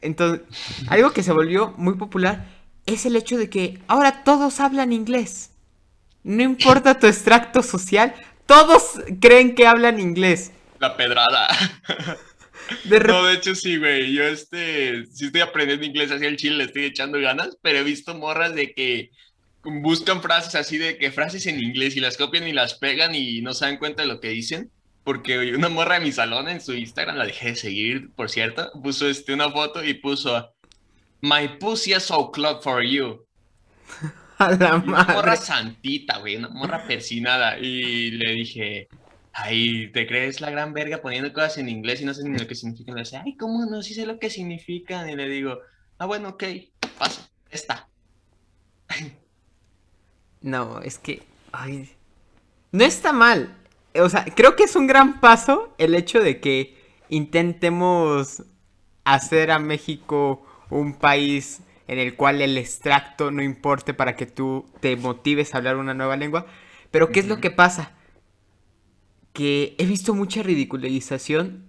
Entonces, 0.00 0.42
algo 0.88 1.10
que 1.10 1.24
se 1.24 1.32
volvió 1.32 1.74
muy 1.76 1.94
popular 1.94 2.46
es 2.88 3.06
el 3.06 3.16
hecho 3.16 3.36
de 3.36 3.50
que 3.50 3.78
ahora 3.86 4.24
todos 4.24 4.60
hablan 4.60 4.92
inglés. 4.92 5.50
No 6.24 6.42
importa 6.42 6.98
tu 6.98 7.06
extracto 7.06 7.62
social, 7.62 8.14
todos 8.46 9.00
creen 9.20 9.54
que 9.54 9.66
hablan 9.66 10.00
inglés. 10.00 10.52
La 10.78 10.96
pedrada. 10.96 11.48
De 12.84 13.00
No, 13.00 13.24
de 13.24 13.34
hecho 13.34 13.54
sí, 13.54 13.78
güey. 13.78 14.12
Yo 14.12 14.24
este, 14.24 15.06
sí 15.06 15.26
estoy 15.26 15.40
aprendiendo 15.40 15.86
inglés 15.86 16.10
hacia 16.10 16.28
el 16.28 16.36
chile, 16.36 16.56
le 16.56 16.64
estoy 16.64 16.84
echando 16.84 17.18
ganas, 17.18 17.56
pero 17.62 17.78
he 17.78 17.82
visto 17.82 18.14
morras 18.14 18.54
de 18.54 18.74
que 18.74 19.10
buscan 19.62 20.22
frases 20.22 20.54
así 20.54 20.76
de 20.76 20.98
que 20.98 21.10
frases 21.10 21.46
en 21.46 21.62
inglés 21.62 21.96
y 21.96 22.00
las 22.00 22.16
copian 22.16 22.46
y 22.46 22.52
las 22.52 22.74
pegan 22.74 23.14
y 23.14 23.40
no 23.40 23.54
se 23.54 23.64
dan 23.64 23.78
cuenta 23.78 24.02
de 24.02 24.08
lo 24.08 24.20
que 24.20 24.28
dicen. 24.28 24.70
Porque 25.04 25.54
una 25.54 25.70
morra 25.70 25.98
de 25.98 26.04
mi 26.04 26.12
salón 26.12 26.48
en 26.48 26.60
su 26.60 26.74
Instagram, 26.74 27.16
la 27.16 27.24
dejé 27.24 27.48
de 27.50 27.56
seguir, 27.56 28.10
por 28.14 28.28
cierto, 28.28 28.70
puso 28.82 29.08
este, 29.08 29.32
una 29.32 29.50
foto 29.50 29.82
y 29.82 29.94
puso 29.94 30.52
My 31.20 31.48
pussy 31.58 31.92
is 31.92 32.04
so 32.04 32.30
clog 32.30 32.62
for 32.62 32.82
you. 32.82 33.26
a 34.38 34.52
la 34.52 34.76
Una 34.76 35.04
morra 35.04 35.04
madre. 35.04 35.36
santita, 35.36 36.18
güey, 36.18 36.36
una 36.36 36.48
morra 36.48 36.86
persinada. 36.86 37.58
Y 37.58 38.12
le 38.12 38.32
dije, 38.32 38.88
ay, 39.32 39.90
¿te 39.92 40.06
crees 40.06 40.40
la 40.40 40.50
gran 40.50 40.72
verga 40.72 41.00
poniendo 41.02 41.32
cosas 41.32 41.58
en 41.58 41.68
inglés 41.68 42.00
y 42.00 42.04
no 42.04 42.14
sé 42.14 42.22
ni 42.24 42.38
lo 42.38 42.46
que 42.46 42.54
significan? 42.54 42.94
Le 42.94 43.02
dice, 43.02 43.16
ay, 43.16 43.36
¿cómo 43.36 43.66
no? 43.66 43.82
Sí 43.82 43.94
sé 43.94 44.06
lo 44.06 44.18
que 44.18 44.30
significan. 44.30 45.08
Y 45.10 45.16
le 45.16 45.28
digo, 45.28 45.58
ah, 45.98 46.06
bueno, 46.06 46.30
ok, 46.30 46.44
paso, 46.98 47.22
está. 47.50 47.88
No, 50.40 50.80
es 50.82 50.98
que. 50.98 51.22
Ay. 51.50 51.90
No 52.70 52.84
está 52.84 53.12
mal. 53.12 53.56
O 53.96 54.08
sea, 54.08 54.24
creo 54.24 54.54
que 54.54 54.64
es 54.64 54.76
un 54.76 54.86
gran 54.86 55.20
paso 55.20 55.74
el 55.78 55.96
hecho 55.96 56.20
de 56.20 56.40
que 56.40 56.76
intentemos 57.08 58.44
hacer 59.04 59.50
a 59.50 59.58
México 59.58 60.46
un 60.70 60.94
país 60.94 61.60
en 61.86 61.98
el 61.98 62.14
cual 62.14 62.42
el 62.42 62.58
extracto 62.58 63.30
no 63.30 63.42
importe 63.42 63.94
para 63.94 64.14
que 64.14 64.26
tú 64.26 64.66
te 64.80 64.96
motives 64.96 65.54
a 65.54 65.58
hablar 65.58 65.76
una 65.76 65.94
nueva 65.94 66.16
lengua. 66.16 66.46
Pero 66.90 67.10
¿qué 67.10 67.20
es 67.20 67.26
lo 67.26 67.40
que 67.40 67.50
pasa? 67.50 67.92
Que 69.32 69.74
he 69.78 69.86
visto 69.86 70.14
mucha 70.14 70.42
ridiculización 70.42 71.68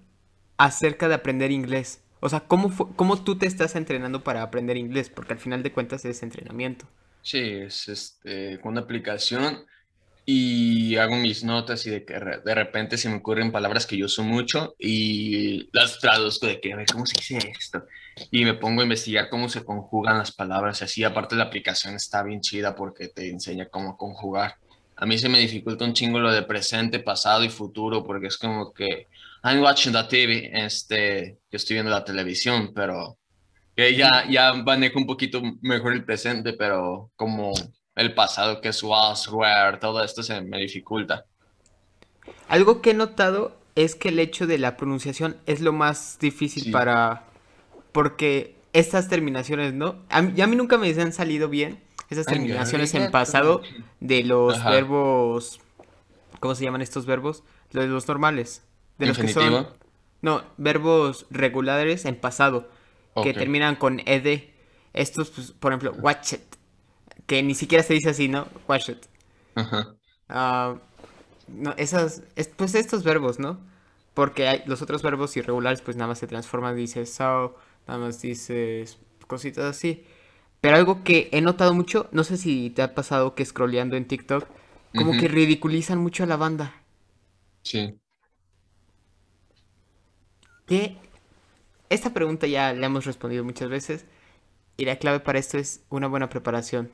acerca 0.58 1.08
de 1.08 1.15
aprender 1.15 1.51
inglés. 1.51 2.03
O 2.20 2.27
sea, 2.27 2.41
¿cómo, 2.41 2.75
¿cómo 2.96 3.24
tú 3.24 3.38
te 3.38 3.48
estás 3.48 3.75
entrenando 3.75 4.24
para 4.24 4.41
aprender 4.41 4.75
inglés? 4.75 5.10
Porque 5.10 5.34
al 5.34 5.39
final 5.39 5.63
de 5.63 5.72
cuentas 5.72 6.03
es 6.03 6.22
entrenamiento. 6.22 6.86
Sí, 7.22 7.39
es 7.39 7.88
este, 7.88 8.60
con 8.60 8.74
una 8.74 8.82
aplicación 8.82 9.65
y 10.25 10.98
hago 10.98 11.15
mis 11.15 11.44
notas 11.44 11.88
y 11.88 11.89
de 11.89 12.06
que 12.06 12.13
de 12.13 12.56
repente 12.56 12.98
se 12.98 13.10
me 13.10 13.15
ocurren 13.15 13.51
palabras 13.51 13.88
que 13.88 13.98
yo 13.98 14.06
uso 14.06 14.24
mucho 14.24 14.75
y 14.77 15.70
las 15.72 16.00
traduzco 16.00 16.46
de 16.46 16.60
que, 16.60 16.74
a 16.74 16.75
ver, 16.75 16.86
¿cómo 16.91 17.06
se 17.06 17.15
dice 17.18 17.51
esto? 17.58 17.86
Y 18.31 18.45
me 18.45 18.53
pongo 18.53 18.81
a 18.81 18.83
investigar 18.83 19.29
cómo 19.29 19.49
se 19.49 19.63
conjugan 19.63 20.17
las 20.17 20.31
palabras 20.31 20.81
y 20.81 20.85
así. 20.85 21.03
Aparte 21.03 21.35
la 21.35 21.45
aplicación 21.45 21.95
está 21.95 22.23
bien 22.23 22.41
chida 22.41 22.75
porque 22.75 23.07
te 23.07 23.29
enseña 23.29 23.67
cómo 23.67 23.97
conjugar. 23.97 24.55
A 24.95 25.05
mí 25.05 25.17
se 25.17 25.29
me 25.29 25.39
dificulta 25.39 25.85
un 25.85 25.93
chingo 25.93 26.19
lo 26.19 26.31
de 26.31 26.43
presente, 26.43 26.99
pasado 26.99 27.43
y 27.43 27.49
futuro 27.49 28.03
porque 28.03 28.27
es 28.27 28.38
como 28.38 28.73
que 28.73 29.07
I'm 29.43 29.61
watching 29.61 29.93
the 29.93 30.03
TV, 30.03 30.51
este, 30.53 31.38
yo 31.49 31.55
estoy 31.55 31.75
viendo 31.75 31.91
la 31.91 32.03
televisión, 32.03 32.73
pero 32.75 33.17
que 33.75 33.95
ya, 33.95 34.25
ya 34.29 34.53
manejo 34.53 34.99
un 34.99 35.07
poquito 35.07 35.41
mejor 35.61 35.93
el 35.93 36.03
presente, 36.03 36.53
pero 36.53 37.11
como 37.15 37.53
el 37.95 38.13
pasado 38.13 38.59
que 38.59 38.69
es 38.69 38.83
was, 38.83 39.27
were, 39.29 39.77
todo 39.77 40.03
esto 40.03 40.21
se 40.21 40.41
me 40.41 40.59
dificulta. 40.59 41.25
Algo 42.49 42.81
que 42.81 42.91
he 42.91 42.93
notado 42.93 43.55
es 43.75 43.95
que 43.95 44.09
el 44.09 44.19
hecho 44.19 44.47
de 44.47 44.57
la 44.57 44.75
pronunciación 44.75 45.38
es 45.45 45.61
lo 45.61 45.71
más 45.71 46.17
difícil 46.19 46.63
Sí. 46.63 46.71
para... 46.71 47.28
Porque 47.91 48.55
estas 48.74 49.08
terminaciones, 49.08 49.74
¿no? 49.74 49.96
A 50.10 50.22
mí, 50.22 50.39
a 50.41 50.48
mí 50.48 50.55
nunca 50.55 50.77
me 50.77 50.89
han 50.89 51.13
salido 51.13 51.50
bien 51.50 51.79
esas 52.10 52.25
terminaciones 52.25 52.93
en 52.93 53.12
pasado 53.12 53.62
de 54.00 54.24
los 54.24 54.58
Ajá. 54.58 54.72
verbos... 54.72 55.62
¿Cómo 56.39 56.55
se 56.55 56.63
llaman 56.63 56.81
estos 56.81 57.05
verbos? 57.05 57.43
Los, 57.72 57.86
los 57.88 58.08
normales. 58.08 58.63
De 58.98 59.08
los 59.08 59.17
que 59.17 59.27
son... 59.27 59.67
No, 60.22 60.43
verbos 60.58 61.25
regulares 61.29 62.05
en 62.05 62.15
pasado. 62.15 62.69
Que 63.24 63.34
terminan 63.34 63.75
con 63.75 64.01
ed. 64.05 64.43
Estos, 64.93 65.29
pues, 65.29 65.51
por 65.51 65.72
ejemplo, 65.72 65.91
watch 66.01 66.34
it. 66.34 66.41
Que 67.25 67.43
ni 67.43 67.53
siquiera 67.53 67.84
se 67.84 67.93
dice 67.93 68.10
así, 68.10 68.27
¿no? 68.27 68.48
Watch 68.67 68.89
it. 68.89 69.05
Ajá. 69.55 69.96
Ah, 70.29 70.75
no, 71.48 71.74
esas, 71.77 72.24
es- 72.36 72.48
pues 72.48 72.75
estos 72.75 73.03
verbos, 73.03 73.39
¿no? 73.39 73.60
Porque 74.13 74.48
hay 74.48 74.63
los 74.65 74.81
otros 74.81 75.01
verbos 75.01 75.36
irregulares, 75.38 75.81
pues 75.81 75.98
nada 75.98 76.08
más 76.08 76.19
se 76.19 76.27
transforman, 76.27 76.75
dices 76.75 77.13
so, 77.13 77.55
nada 77.89 78.05
más 78.05 78.22
dices 78.22 79.00
cositas 79.27 79.65
así. 79.65 80.03
Pero 80.62 80.75
algo 80.75 81.03
que 81.03 81.29
he 81.31 81.41
notado 81.41 81.74
mucho, 81.74 82.08
no 82.12 82.24
sé 82.24 82.38
si 82.38 82.69
te 82.69 82.81
ha 82.81 82.93
pasado 82.93 83.34
que 83.34 83.46
scrolleando 83.46 83.96
en 83.96 84.05
TikTok, 84.05 84.48
como 84.96 85.13
que 85.13 85.27
ridiculizan 85.27 86.00
mucho 86.00 86.24
a 86.24 86.27
la 86.27 86.36
banda. 86.36 86.75
Sí. 87.63 87.96
Que 90.65 90.98
esta 91.89 92.13
pregunta 92.13 92.46
ya 92.46 92.74
la 92.74 92.88
hemos 92.88 93.05
respondido 93.05 93.43
muchas 93.43 93.69
veces 93.69 94.05
y 94.77 94.86
la 94.86 94.98
clave 94.98 95.19
para 95.19 95.39
esto 95.39 95.58
es 95.58 95.81
una 95.89 96.08
buena 96.08 96.29
preparación. 96.29 96.91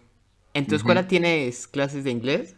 ¿En 0.53 0.67
tu 0.67 0.75
escuela 0.75 1.07
tienes 1.07 1.67
clases 1.67 2.03
de 2.03 2.11
inglés? 2.11 2.55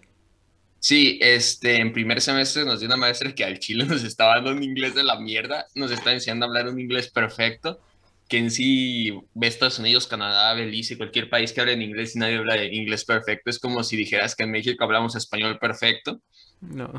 Sí, 0.80 1.18
este, 1.22 1.78
en 1.78 1.92
primer 1.92 2.22
semestre 2.22 2.64
nos 2.64 2.80
dio 2.80 2.88
una 2.88 2.98
maestra 2.98 3.34
que 3.34 3.44
al 3.44 3.58
chile 3.60 3.86
nos 3.86 4.04
estaba 4.04 4.36
dando 4.36 4.52
un 4.52 4.64
inglés 4.64 4.94
de 4.94 5.04
la 5.04 5.20
mierda, 5.20 5.66
nos 5.74 5.90
está 5.92 6.14
enseñando 6.14 6.46
a 6.46 6.50
hablar 6.50 6.68
un 6.68 6.80
inglés 6.80 7.10
perfecto, 7.10 7.82
que 8.28 8.38
en 8.38 8.52
sí 8.52 9.18
ve 9.34 9.48
Estados 9.48 9.80
Unidos, 9.80 10.08
Canadá, 10.08 10.54
Belice, 10.54 10.98
cualquier 10.98 11.30
país 11.30 11.54
que 11.54 11.62
hable 11.62 11.74
en 11.74 11.82
inglés 11.82 12.16
y 12.16 12.20
nadie 12.20 12.38
habla 12.38 12.64
inglés 12.64 13.06
perfecto, 13.06 13.50
es 13.50 13.60
como 13.60 13.84
si 13.84 13.96
dijeras 13.96 14.36
que 14.36 14.44
en 14.44 14.52
México 14.52 14.84
hablamos 14.84 15.16
español 15.16 15.58
perfecto, 15.60 16.20
No. 16.60 16.92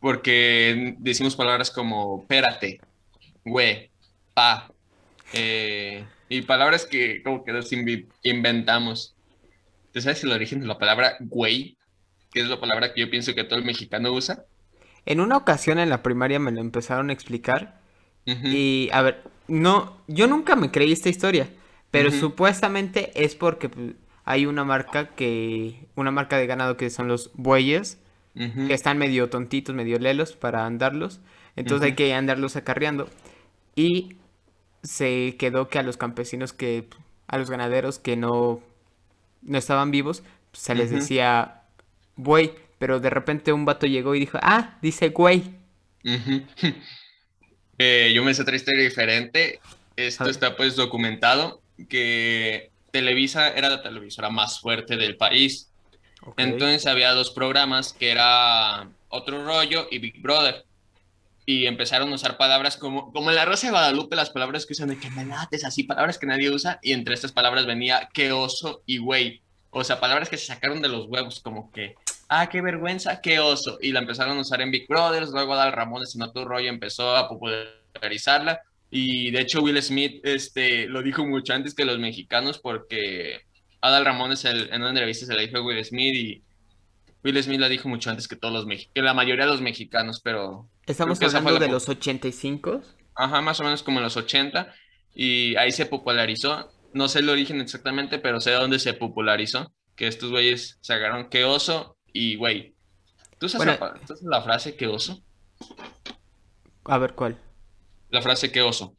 porque 0.00 0.94
decimos 0.98 1.34
palabras 1.36 1.70
como 1.70 2.26
pérate, 2.26 2.80
güey, 3.44 3.90
pa, 4.34 4.70
eh, 5.32 6.04
y 6.28 6.42
palabras 6.42 6.84
que 6.86 7.22
como 7.22 7.44
que 7.44 7.52
nos 7.52 7.70
inventamos. 8.22 9.14
¿Tú 9.92 10.00
sabes 10.00 10.22
el 10.24 10.32
origen 10.32 10.60
de 10.60 10.66
la 10.66 10.78
palabra 10.78 11.16
güey? 11.20 11.76
Que 12.32 12.40
es 12.40 12.48
la 12.48 12.60
palabra 12.60 12.92
que 12.92 13.00
yo 13.00 13.10
pienso 13.10 13.34
que 13.34 13.44
todo 13.44 13.58
el 13.58 13.64
mexicano 13.64 14.12
usa. 14.12 14.44
En 15.06 15.20
una 15.20 15.36
ocasión 15.36 15.78
en 15.78 15.88
la 15.88 16.02
primaria 16.02 16.38
me 16.38 16.50
lo 16.52 16.60
empezaron 16.60 17.10
a 17.10 17.12
explicar 17.12 17.80
y 18.26 18.90
a 18.92 19.02
ver, 19.02 19.22
no, 19.48 19.96
yo 20.06 20.26
nunca 20.26 20.56
me 20.56 20.70
creí 20.70 20.92
esta 20.92 21.08
historia, 21.08 21.48
Pero 21.90 22.10
supuestamente 22.10 23.10
es 23.14 23.34
porque 23.34 23.68
pues, 23.68 23.94
hay 24.24 24.44
una 24.44 24.64
marca 24.64 25.14
que, 25.14 25.86
una 25.94 26.10
marca 26.10 26.36
de 26.36 26.46
ganado 26.46 26.76
que 26.76 26.90
son 26.90 27.08
los 27.08 27.30
bueyes, 27.34 27.98
que 28.34 28.74
están 28.74 28.98
medio 28.98 29.30
tontitos, 29.30 29.74
medio 29.74 29.98
lelos 29.98 30.36
para 30.36 30.66
andarlos. 30.66 31.20
Entonces 31.54 31.86
hay 31.86 31.94
que 31.94 32.12
andarlos 32.12 32.54
acarreando. 32.56 33.08
Y 33.74 34.16
se 34.82 35.36
quedó 35.38 35.68
que 35.68 35.78
a 35.78 35.82
los 35.82 35.96
campesinos 35.96 36.52
que, 36.52 36.86
a 37.28 37.38
los 37.38 37.48
ganaderos 37.48 37.98
que 37.98 38.16
no, 38.16 38.60
no 39.40 39.56
estaban 39.56 39.90
vivos, 39.90 40.22
pues, 40.50 40.62
se 40.62 40.74
les 40.74 40.90
decía 40.90 41.62
buey. 42.16 42.52
Pero 42.78 43.00
de 43.00 43.08
repente 43.08 43.54
un 43.54 43.64
vato 43.64 43.86
llegó 43.86 44.14
y 44.14 44.20
dijo, 44.20 44.38
ah, 44.42 44.76
dice 44.82 45.08
güey. 45.08 45.54
Eh, 47.78 48.12
yo 48.14 48.24
me 48.24 48.34
sé 48.34 48.42
otra 48.42 48.56
historia 48.56 48.82
diferente. 48.82 49.60
Esto 49.96 50.28
está 50.28 50.56
pues 50.56 50.76
documentado 50.76 51.60
que 51.88 52.70
Televisa 52.90 53.50
era 53.50 53.68
la 53.68 53.82
televisora 53.82 54.30
más 54.30 54.60
fuerte 54.60 54.96
del 54.96 55.16
país. 55.16 55.70
Entonces 56.36 56.86
había 56.86 57.12
dos 57.12 57.30
programas 57.30 57.92
que 57.92 58.10
era 58.10 58.88
Otro 59.08 59.44
Rollo 59.44 59.86
y 59.90 59.98
Big 59.98 60.20
Brother. 60.20 60.64
Y 61.48 61.66
empezaron 61.66 62.10
a 62.10 62.16
usar 62.16 62.36
palabras 62.36 62.76
como, 62.76 63.12
como 63.12 63.30
en 63.30 63.36
la 63.36 63.44
Rosa 63.44 63.68
de 63.68 63.70
Guadalupe, 63.70 64.16
las 64.16 64.30
palabras 64.30 64.66
que 64.66 64.72
usan 64.72 64.88
de 64.88 64.98
que 64.98 65.10
me 65.10 65.24
lates, 65.24 65.64
así, 65.64 65.84
palabras 65.84 66.18
que 66.18 66.26
nadie 66.26 66.50
usa. 66.50 66.80
Y 66.82 66.92
entre 66.92 67.14
estas 67.14 67.30
palabras 67.30 67.66
venía 67.66 68.08
que 68.12 68.32
oso 68.32 68.82
y 68.84 68.98
güey. 68.98 69.42
O 69.70 69.84
sea, 69.84 70.00
palabras 70.00 70.28
que 70.28 70.38
se 70.38 70.46
sacaron 70.46 70.82
de 70.82 70.88
los 70.88 71.06
huevos, 71.06 71.40
como 71.40 71.70
que, 71.70 71.94
ah, 72.28 72.48
qué 72.48 72.60
vergüenza, 72.62 73.20
qué 73.20 73.38
oso. 73.40 73.78
Y 73.80 73.92
la 73.92 74.00
empezaron 74.00 74.36
a 74.38 74.40
usar 74.40 74.60
en 74.60 74.70
Big 74.70 74.86
Brothers. 74.88 75.30
Luego 75.30 75.54
Adal 75.54 75.72
Ramones 75.72 76.14
en 76.14 76.22
Otro 76.22 76.44
Rollo 76.44 76.68
empezó 76.68 77.16
a 77.16 77.28
popularizarla. 77.28 78.60
Y 78.90 79.30
de 79.32 79.40
hecho 79.40 79.62
Will 79.62 79.82
Smith 79.82 80.20
este, 80.24 80.86
lo 80.86 81.02
dijo 81.02 81.26
mucho 81.26 81.52
antes 81.54 81.74
que 81.74 81.84
los 81.84 81.98
mexicanos 81.98 82.58
porque 82.58 83.40
Adal 83.80 84.04
Ramones 84.04 84.44
el- 84.44 84.68
en 84.72 84.80
una 84.82 84.90
entrevista 84.90 85.26
se 85.26 85.34
la 85.34 85.42
dijo 85.42 85.58
a 85.58 85.62
Will 85.62 85.84
Smith 85.84 86.14
y 86.14 86.44
Will 87.24 87.42
Smith 87.42 87.58
la 87.60 87.68
dijo 87.68 87.88
mucho 87.88 88.10
antes 88.10 88.28
que 88.28 88.36
todos 88.36 88.54
los 88.54 88.66
mexicanos, 88.66 88.92
que 88.94 89.02
la 89.02 89.14
mayoría 89.14 89.44
de 89.44 89.50
los 89.50 89.60
mexicanos, 89.60 90.20
pero 90.22 90.68
Estamos 90.86 91.20
hablando 91.22 91.50
la 91.52 91.58
de 91.58 91.68
los 91.68 91.88
85. 91.88 92.82
ajá, 93.14 93.40
más 93.40 93.58
o 93.60 93.64
menos 93.64 93.82
como 93.82 93.98
en 93.98 94.04
los 94.04 94.16
80 94.16 94.72
y 95.14 95.56
ahí 95.56 95.72
se 95.72 95.86
popularizó. 95.86 96.70
No 96.92 97.08
sé 97.08 97.18
el 97.20 97.28
origen 97.28 97.60
exactamente, 97.60 98.18
pero 98.18 98.40
sé 98.40 98.52
dónde 98.52 98.78
se 98.78 98.94
popularizó, 98.94 99.72
que 99.96 100.06
estos 100.06 100.30
güeyes 100.30 100.78
sacaron 100.80 101.28
que 101.28 101.44
oso 101.44 101.95
y 102.32 102.36
güey. 102.36 102.76
¿Tú 103.38 103.48
sabes, 103.48 103.64
Bueno. 103.64 103.72
la, 103.72 103.78
pa- 103.78 103.94
tú 103.94 104.08
sabes 104.08 104.22
la 104.24 104.42
frase 104.42 104.76
que 104.76 104.86
oso? 104.88 105.24
A 106.86 106.96
ver 106.98 107.14
cuál. 107.14 107.38
La 108.10 108.20
frase 108.20 108.50
que 108.50 108.62
oso. 108.62 108.96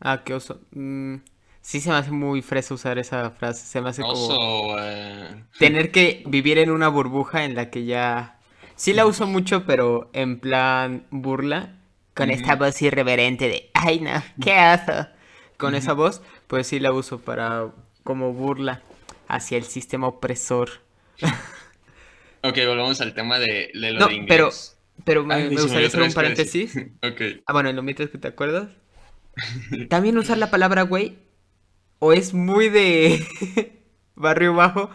Ah, 0.00 0.22
qué 0.24 0.34
oso. 0.34 0.60
Mm, 0.72 1.16
sí 1.60 1.80
se 1.80 1.90
me 1.90 1.96
hace 1.96 2.10
muy 2.10 2.42
fresa 2.42 2.74
usar 2.74 2.98
esa 2.98 3.30
frase. 3.30 3.66
Se 3.66 3.80
me 3.80 3.88
hace 3.90 4.06
como 4.06 4.12
Oso, 4.12 4.76
eh, 4.78 5.44
tener 5.58 5.90
que 5.92 6.22
vivir 6.26 6.58
en 6.58 6.70
una 6.70 6.88
burbuja 6.88 7.44
en 7.44 7.54
la 7.54 7.70
que 7.70 7.84
ya... 7.84 8.38
Sí 8.76 8.92
la 8.92 9.06
uso 9.06 9.26
mucho, 9.26 9.64
pero 9.66 10.10
en 10.12 10.40
plan 10.40 11.06
burla. 11.10 11.76
Con 12.14 12.30
esta 12.30 12.56
voz 12.56 12.80
irreverente 12.82 13.48
de... 13.48 13.70
Ay, 13.74 14.00
no, 14.00 14.10
qué 14.40 14.52
oso. 14.74 15.08
Con 15.56 15.74
esa 15.74 15.92
voz, 15.92 16.22
pues 16.46 16.66
sí 16.66 16.80
la 16.80 16.92
uso 16.92 17.20
para... 17.20 17.72
Como 18.04 18.32
burla 18.32 18.82
hacia 19.28 19.56
el 19.58 19.64
sistema 19.64 20.08
opresor. 20.08 20.70
Ok, 22.44 22.58
volvamos 22.66 23.00
al 23.00 23.14
tema 23.14 23.38
de, 23.38 23.70
de 23.74 23.92
lo 23.92 24.00
No, 24.00 24.08
de 24.08 24.24
pero- 24.28 24.44
inglés. 24.46 24.70
Pero 25.04 25.24
me, 25.24 25.34
Ay, 25.34 25.48
me 25.50 25.60
gustaría 25.60 25.88
hacer 25.88 26.02
un 26.02 26.12
paréntesis. 26.12 26.76
Ok. 27.02 27.42
Ah, 27.46 27.52
bueno, 27.52 27.68
en 27.70 27.76
lo 27.76 27.82
mientras 27.82 28.10
que 28.10 28.18
te 28.18 28.28
acuerdas. 28.28 28.68
También 29.88 30.16
usar 30.18 30.38
la 30.38 30.50
palabra 30.50 30.82
güey. 30.82 31.18
O 31.98 32.12
es 32.12 32.32
muy 32.34 32.68
de 32.68 33.24
barrio 34.14 34.54
bajo. 34.54 34.90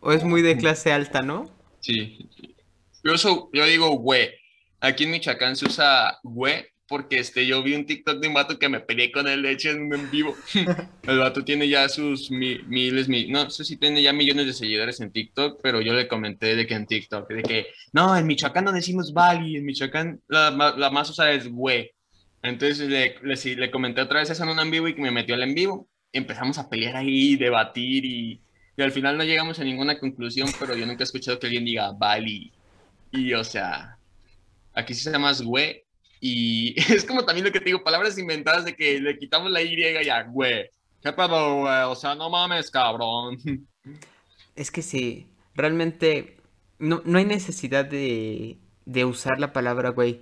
O 0.00 0.12
es 0.12 0.24
muy 0.24 0.40
de 0.42 0.56
clase 0.56 0.90
alta, 0.92 1.20
¿no? 1.22 1.50
Sí. 1.80 2.28
Yo, 3.04 3.12
uso- 3.12 3.50
yo 3.52 3.66
digo 3.66 3.90
güey. 3.98 4.30
Aquí 4.80 5.04
en 5.04 5.10
Michoacán 5.10 5.54
se 5.56 5.66
usa 5.66 6.18
güey 6.22 6.64
porque 6.92 7.18
este, 7.18 7.46
yo 7.46 7.62
vi 7.62 7.74
un 7.74 7.86
TikTok 7.86 8.20
de 8.20 8.28
un 8.28 8.34
vato 8.34 8.58
que 8.58 8.68
me 8.68 8.80
peleé 8.80 9.10
con 9.10 9.24
de 9.24 9.50
hecho, 9.50 9.70
en 9.70 9.90
en 9.94 10.10
vivo. 10.10 10.36
El 11.04 11.18
vato 11.18 11.42
tiene 11.42 11.66
ya 11.66 11.88
sus 11.88 12.30
mi- 12.30 12.58
miles, 12.66 13.08
mi- 13.08 13.28
no 13.28 13.48
sé 13.48 13.64
si 13.64 13.78
tiene 13.78 14.02
ya 14.02 14.12
millones 14.12 14.44
de 14.44 14.52
seguidores 14.52 15.00
en 15.00 15.10
TikTok, 15.10 15.58
pero 15.62 15.80
yo 15.80 15.94
le 15.94 16.06
comenté 16.06 16.54
de 16.54 16.66
que 16.66 16.74
en 16.74 16.86
TikTok, 16.86 17.26
de 17.30 17.42
que, 17.42 17.66
no, 17.94 18.14
en 18.14 18.26
Michoacán 18.26 18.66
no 18.66 18.72
decimos 18.72 19.14
Bali, 19.14 19.56
en 19.56 19.64
Michoacán 19.64 20.20
la, 20.28 20.50
la 20.76 20.90
más 20.90 21.08
usada 21.08 21.32
es 21.32 21.48
güey. 21.48 21.90
Entonces 22.42 22.80
le, 22.90 23.14
le, 23.22 23.56
le 23.56 23.70
comenté 23.70 24.02
otra 24.02 24.20
vez 24.20 24.28
eso 24.28 24.42
en 24.42 24.50
un 24.50 24.60
en 24.60 24.70
vivo 24.70 24.86
y 24.88 24.94
que 24.94 25.00
me 25.00 25.10
metió 25.10 25.34
al 25.34 25.42
en 25.44 25.54
vivo. 25.54 25.88
Empezamos 26.12 26.58
a 26.58 26.68
pelear 26.68 26.96
ahí, 26.96 27.36
debatir 27.36 28.04
y, 28.04 28.42
y 28.76 28.82
al 28.82 28.92
final 28.92 29.16
no 29.16 29.24
llegamos 29.24 29.58
a 29.58 29.64
ninguna 29.64 29.98
conclusión, 29.98 30.48
pero 30.60 30.76
yo 30.76 30.84
nunca 30.84 31.04
he 31.04 31.08
escuchado 31.08 31.38
que 31.38 31.46
alguien 31.46 31.64
diga 31.64 31.92
Bali. 31.92 32.52
Y 33.12 33.32
o 33.32 33.44
sea, 33.44 33.96
aquí 34.74 34.94
se 34.94 35.10
llama 35.10 35.32
güey. 35.42 35.81
Y 36.24 36.76
es 36.94 37.04
como 37.04 37.24
también 37.24 37.44
lo 37.44 37.52
que 37.52 37.58
te 37.58 37.66
digo, 37.66 37.82
palabras 37.82 38.16
inventadas 38.16 38.64
de 38.64 38.76
que 38.76 39.00
le 39.00 39.18
quitamos 39.18 39.50
la 39.50 39.60
Y 39.60 39.74
y 39.74 40.04
ya, 40.04 40.22
güey. 40.22 40.70
¿Qué 41.02 41.12
pedo, 41.12 41.56
güey? 41.56 41.82
O 41.82 41.96
sea, 41.96 42.14
no 42.14 42.30
mames, 42.30 42.70
cabrón. 42.70 43.36
Es 44.54 44.70
que 44.70 44.82
sí, 44.82 45.28
realmente 45.54 46.36
no, 46.78 47.00
no 47.06 47.16
hay 47.16 47.24
necesidad 47.24 47.86
de, 47.86 48.58
de 48.84 49.04
usar 49.06 49.40
la 49.40 49.54
palabra 49.54 49.88
güey, 49.88 50.20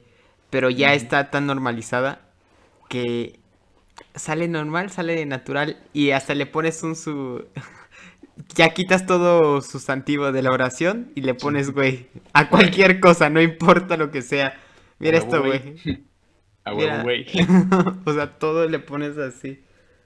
pero 0.50 0.70
ya 0.70 0.94
está 0.94 1.30
tan 1.30 1.46
normalizada 1.46 2.20
que 2.88 3.40
sale 4.14 4.46
normal, 4.46 4.92
sale 4.92 5.26
natural 5.26 5.82
y 5.92 6.12
hasta 6.12 6.34
le 6.34 6.46
pones 6.46 6.82
un 6.82 6.96
su... 6.96 7.44
Ya 8.54 8.70
quitas 8.70 9.04
todo 9.04 9.60
sustantivo 9.60 10.30
de 10.30 10.42
la 10.42 10.52
oración 10.52 11.10
y 11.16 11.22
le 11.22 11.34
pones 11.34 11.72
güey 11.72 12.08
a 12.32 12.48
cualquier 12.48 13.00
cosa, 13.00 13.28
no 13.28 13.42
importa 13.42 13.96
lo 13.96 14.12
que 14.12 14.22
sea. 14.22 14.54
Mira 15.00 15.18
esto, 15.18 15.42
güey. 15.42 16.04
A 16.64 16.74
huevo, 16.74 17.02
güey. 17.02 17.26
O 18.04 18.12
sea, 18.12 18.38
todo 18.38 18.68
le 18.68 18.78
pones 18.78 19.16
así. 19.18 19.58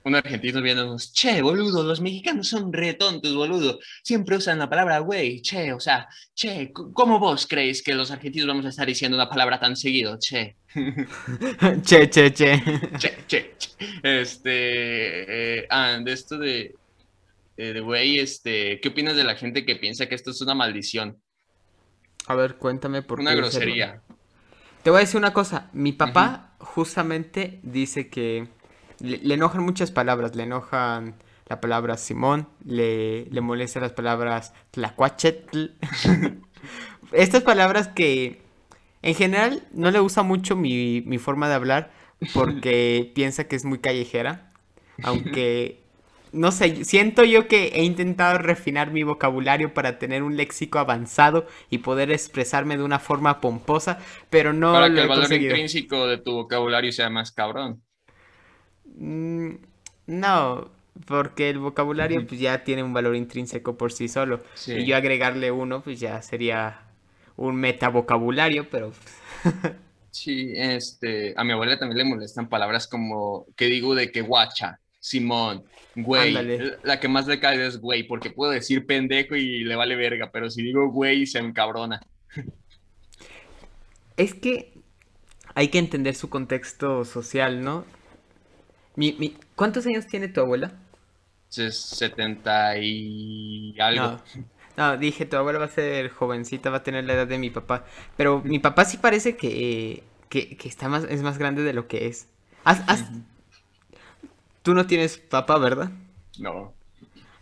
Un 0.05 0.15
argentino 0.15 0.61
viéndonos, 0.61 1.15
che, 1.15 1.41
boludo, 1.41 1.83
los 1.83 2.03
mexicanos 2.03 2.49
son 2.49 2.73
re 2.75 2.93
tontos, 2.93 3.35
boludo. 3.35 3.79
Siempre 4.03 4.37
usan 4.37 4.59
la 4.59 4.69
palabra 4.69 4.99
güey, 4.99 5.41
che, 5.41 5.73
o 5.73 5.81
sea, 5.81 6.07
che, 6.35 6.73
¿cómo 6.73 7.19
vos 7.19 7.47
creéis 7.47 7.83
que 7.83 7.95
los 7.95 8.11
argentinos 8.11 8.47
vamos 8.47 8.67
a 8.67 8.69
estar 8.69 8.87
diciendo 8.87 9.17
una 9.17 9.31
palabra 9.31 9.59
tan 9.59 9.75
seguido? 9.77 10.19
Che, 10.19 10.59
Che, 11.87 12.11
che, 12.11 12.33
che. 12.35 12.63
che, 12.99 13.17
che, 13.27 13.55
che. 13.57 13.71
Este, 14.03 15.61
eh, 15.61 15.67
ah, 15.71 15.99
de 15.99 16.13
esto 16.13 16.37
de, 16.37 16.75
eh, 17.57 17.73
de 17.73 17.81
güey, 17.81 18.19
este, 18.19 18.81
¿qué 18.81 18.89
opinas 18.91 19.17
de 19.17 19.25
la 19.25 19.37
gente 19.37 19.65
que 19.65 19.77
piensa 19.77 20.07
que 20.07 20.15
esto 20.17 20.33
es 20.33 20.41
una 20.43 20.55
maldición? 20.55 21.19
A 22.27 22.35
ver, 22.35 22.57
cuéntame 22.57 23.03
por 23.03 23.21
Una 23.21 23.31
qué 23.31 23.37
grosería. 23.39 24.03
Te 24.85 24.91
voy 24.91 24.99
a 24.99 25.01
decir 25.01 25.17
una 25.17 25.33
cosa, 25.33 25.71
mi 25.73 25.93
papá 25.93 26.51
justamente 26.59 27.59
dice 27.63 28.11
que 28.11 28.49
le, 28.99 29.17
le 29.17 29.33
enojan 29.33 29.63
muchas 29.63 29.91
palabras, 29.91 30.37
le 30.37 30.43
enojan 30.43 31.15
la 31.47 31.59
palabra 31.63 31.97
Simón, 31.97 32.49
le, 32.67 33.25
le 33.25 33.41
molestan 33.41 33.83
las 33.83 33.93
palabras 33.93 34.53
tlacuachetl. 34.73 35.71
Estas 37.13 37.43
palabras 37.43 37.89
que 37.89 38.43
en 39.01 39.15
general 39.15 39.67
no 39.73 39.91
le 39.91 40.01
gusta 40.01 40.23
mucho 40.23 40.55
mi, 40.55 41.01
mi 41.07 41.17
forma 41.17 41.49
de 41.49 41.55
hablar 41.55 41.91
porque 42.35 43.11
piensa 43.15 43.45
que 43.45 43.57
es 43.57 43.65
muy 43.65 43.79
callejera, 43.79 44.53
aunque 45.03 45.83
no 46.35 46.53
sé, 46.53 46.85
siento 46.85 47.25
yo 47.25 47.49
que 47.49 47.69
he 47.69 47.85
intentado 47.85 48.39
refinar 48.39 48.91
mi 48.91 49.03
vocabulario 49.05 49.75
para 49.75 49.99
tener 49.99 50.23
un 50.23 50.37
léxico 50.37 50.79
avanzado 50.79 51.47
y 51.71 51.79
poder 51.79 52.11
expresarme 52.11 52.77
de 52.77 52.83
una 52.85 52.99
forma 52.99 53.41
pomposa, 53.41 53.99
pero 54.31 54.53
no 54.53 54.73
Para 54.73 54.89
lo 54.89 54.95
que 54.95 55.01
el 55.01 55.09
valor 55.09 55.31
conseguido. 55.31 55.55
intrínseco 55.55 56.07
de 56.07 56.19
tu 56.19 56.33
vocabulario 56.33 56.93
sea 56.93 57.09
más 57.11 57.33
cabrón. 57.33 57.83
Mm, 58.85 59.55
no, 60.07 60.71
porque 61.07 61.51
el 61.51 61.59
vocabulario 61.59 62.27
pues 62.27 62.41
ya 62.41 62.65
tiene 62.65 62.83
un 62.83 62.93
valor 62.93 63.17
intrínseco 63.17 63.77
por 63.77 63.93
sí 63.93 64.09
solo. 64.09 64.43
Sí. 64.55 64.73
Y 64.75 64.85
yo 64.87 64.97
agregarle 64.97 65.51
uno 65.51 65.83
pues 65.83 66.01
ya 66.01 66.23
sería 66.23 66.83
un 67.37 67.57
metavocabulario, 67.57 68.69
pero 68.71 68.93
Sí, 70.11 70.53
este, 70.55 71.35
a 71.37 71.43
mi 71.43 71.53
abuela 71.53 71.77
también 71.79 71.99
le 71.99 72.05
molestan 72.15 72.49
palabras 72.49 72.87
como, 72.87 73.47
que 73.57 73.65
digo 73.67 73.95
de 73.97 74.13
que 74.13 74.21
guacha, 74.21 74.81
Simón, 75.05 75.65
güey. 75.97 76.29
Ándale. 76.29 76.79
La 76.83 76.99
que 76.99 77.09
más 77.09 77.27
le 77.27 77.39
cae 77.39 77.67
es 77.67 77.79
güey, 77.79 78.05
porque 78.05 78.31
puedo 78.31 78.53
decir 78.53 78.87
pendejo 78.87 79.37
y 79.37 79.63
le 79.63 79.77
vale 79.77 79.97
verga, 79.97 80.31
pero 80.33 80.49
si 80.49 80.63
digo 80.63 80.89
güey 80.89 81.27
se 81.27 81.41
encabrona. 81.41 82.01
es 84.17 84.33
que 84.33 84.73
hay 85.55 85.69
que 85.69 85.79
entender 85.79 86.15
su 86.15 86.31
contexto 86.31 87.05
social, 87.05 87.63
¿no? 87.63 87.85
Mi, 88.97 89.13
mi- 89.13 89.37
¿Cuántos 89.57 89.85
años 89.87 90.07
tiene 90.07 90.29
tu 90.29 90.41
abuela? 90.41 90.73
Es 91.55 91.79
70 91.79 92.79
y 92.79 93.77
algo. 93.79 94.03
No, 94.07 94.23
no, 94.79 94.97
dije, 94.97 95.27
tu 95.27 95.37
abuela 95.37 95.59
va 95.59 95.67
a 95.67 95.69
ser 95.69 96.09
jovencita, 96.09 96.71
va 96.71 96.79
a 96.79 96.83
tener 96.83 97.05
la 97.05 97.13
edad 97.13 97.27
de 97.27 97.39
mi 97.39 97.51
papá. 97.51 97.85
Pero 98.17 98.41
mi 98.43 98.59
papá 98.59 98.87
sí 98.87 98.97
parece 98.97 99.37
que, 99.37 100.03
que, 100.31 100.57
que 100.57 100.67
está 100.69 100.89
más, 100.89 101.05
es 101.05 101.23
más 101.23 101.37
grande 101.37 101.63
de 101.63 101.75
lo 101.75 101.89
que 101.89 102.07
es. 102.07 102.29
Has- 102.65 102.83
has- 102.89 103.11
Tú 104.65 104.73
no 104.73 104.87
tienes 104.87 105.19
papá, 105.19 105.59
¿verdad? 105.59 105.91
No. 106.39 106.73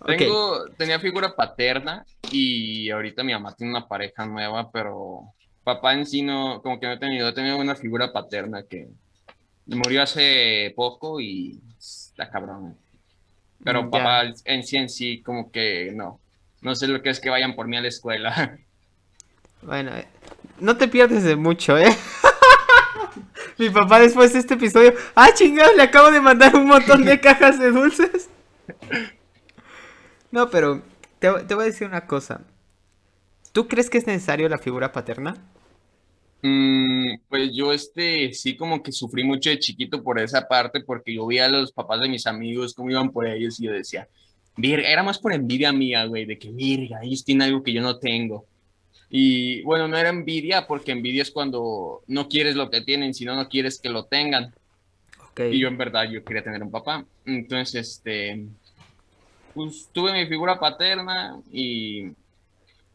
Tengo, 0.05 0.67
tenía 0.77 0.99
figura 0.99 1.37
paterna 1.37 2.05
y 2.33 2.91
ahorita 2.91 3.23
mi 3.23 3.33
mamá 3.33 3.55
tiene 3.55 3.71
una 3.71 3.87
pareja 3.87 4.27
nueva, 4.27 4.73
pero 4.73 5.33
papá 5.63 5.95
en 5.95 6.05
sí 6.05 6.23
no, 6.23 6.61
como 6.61 6.81
que 6.81 6.87
no 6.87 6.95
he 6.95 6.99
tenido, 6.99 7.29
he 7.29 7.33
tenido 7.33 7.59
una 7.59 7.77
figura 7.77 8.13
paterna 8.13 8.65
que 8.65 8.89
murió 9.67 10.03
hace 10.03 10.73
poco 10.75 11.21
y 11.21 11.61
está 11.79 12.29
cabrón. 12.29 12.77
Pero 13.63 13.89
papá 13.89 14.25
en 14.45 14.65
sí 14.65 14.77
en 14.77 14.89
sí 14.89 15.23
como 15.23 15.53
que 15.53 15.93
no. 15.95 16.19
No 16.61 16.75
sé 16.75 16.89
lo 16.89 17.03
que 17.03 17.11
es 17.11 17.21
que 17.21 17.31
vayan 17.31 17.55
por 17.55 17.69
mí 17.69 17.77
a 17.77 17.83
la 17.83 17.89
escuela. 17.89 18.59
Bueno, 19.65 19.97
eh, 19.97 20.09
no 20.59 20.77
te 20.77 20.89
pierdes 20.89 21.23
de 21.23 21.37
mucho, 21.37 21.79
¿eh? 21.79 21.87
Mi 23.63 23.71
papá 23.71 24.01
después 24.01 24.33
de 24.33 24.41
este 24.41 24.55
episodio, 24.55 24.93
ah, 25.15 25.29
chingado, 25.35 25.73
le 25.77 25.83
acabo 25.83 26.11
de 26.11 26.21
mandar 26.21 26.57
un 26.57 26.67
montón 26.67 27.05
de 27.05 27.21
cajas 27.21 27.61
de 27.61 27.71
dulces. 27.71 28.29
No, 30.33 30.51
pero 30.51 30.83
te, 31.21 31.31
te 31.47 31.55
voy 31.55 31.63
a 31.63 31.67
decir 31.67 31.87
una 31.87 32.09
cosa. 32.09 32.41
¿Tú 33.53 33.69
crees 33.69 33.89
que 33.89 33.99
es 33.99 34.07
necesario 34.09 34.49
la 34.49 34.59
figura 34.59 34.91
paterna? 34.91 35.37
Mm, 36.43 37.19
pues 37.29 37.51
yo 37.55 37.73
este 37.73 38.33
sí 38.33 38.57
como 38.57 38.83
que 38.83 38.91
sufrí 38.91 39.23
mucho 39.23 39.49
de 39.49 39.61
chiquito 39.61 40.03
por 40.03 40.19
esa 40.19 40.49
parte 40.49 40.81
porque 40.81 41.15
yo 41.15 41.25
veía 41.25 41.45
a 41.45 41.49
los 41.49 41.71
papás 41.71 42.01
de 42.01 42.09
mis 42.09 42.27
amigos 42.27 42.75
cómo 42.75 42.91
iban 42.91 43.13
por 43.13 43.29
ellos 43.29 43.61
y 43.61 43.67
yo 43.67 43.73
decía, 43.73 44.09
virga, 44.57 44.89
era 44.89 45.05
más 45.05 45.21
por 45.21 45.33
envidia 45.33 45.73
mía, 45.73 46.05
güey, 46.07 46.25
de 46.25 46.37
que 46.37 46.51
virga, 46.51 46.99
ellos 47.05 47.25
tienen 47.25 47.43
algo 47.43 47.63
que 47.63 47.73
yo 47.73 47.81
no 47.81 48.01
tengo. 48.01 48.45
Y 49.15 49.61
bueno, 49.61 49.89
no 49.89 49.99
era 49.99 50.09
envidia 50.09 50.67
porque 50.67 50.91
envidia 50.91 51.21
es 51.21 51.31
cuando 51.31 52.01
no 52.07 52.31
quieres 52.31 52.57
lo 52.57 52.71
que 52.71 52.81
tienen, 52.81 53.13
sino 53.13 53.37
no 53.37 53.47
quieres 53.47 53.79
que 53.79 53.91
lo 53.91 54.07
tengan. 54.07 54.55
Y 55.39 55.59
yo 55.59 55.69
en 55.69 55.77
verdad 55.77 56.05
yo 56.11 56.25
quería 56.25 56.43
tener 56.43 56.63
un 56.63 56.71
papá. 56.71 57.05
Entonces, 57.27 57.75
este, 57.75 58.47
pues 59.55 59.91
tuve 59.93 60.15
mi 60.15 60.27
figura 60.27 60.59
paterna 60.59 61.39
y, 61.53 62.07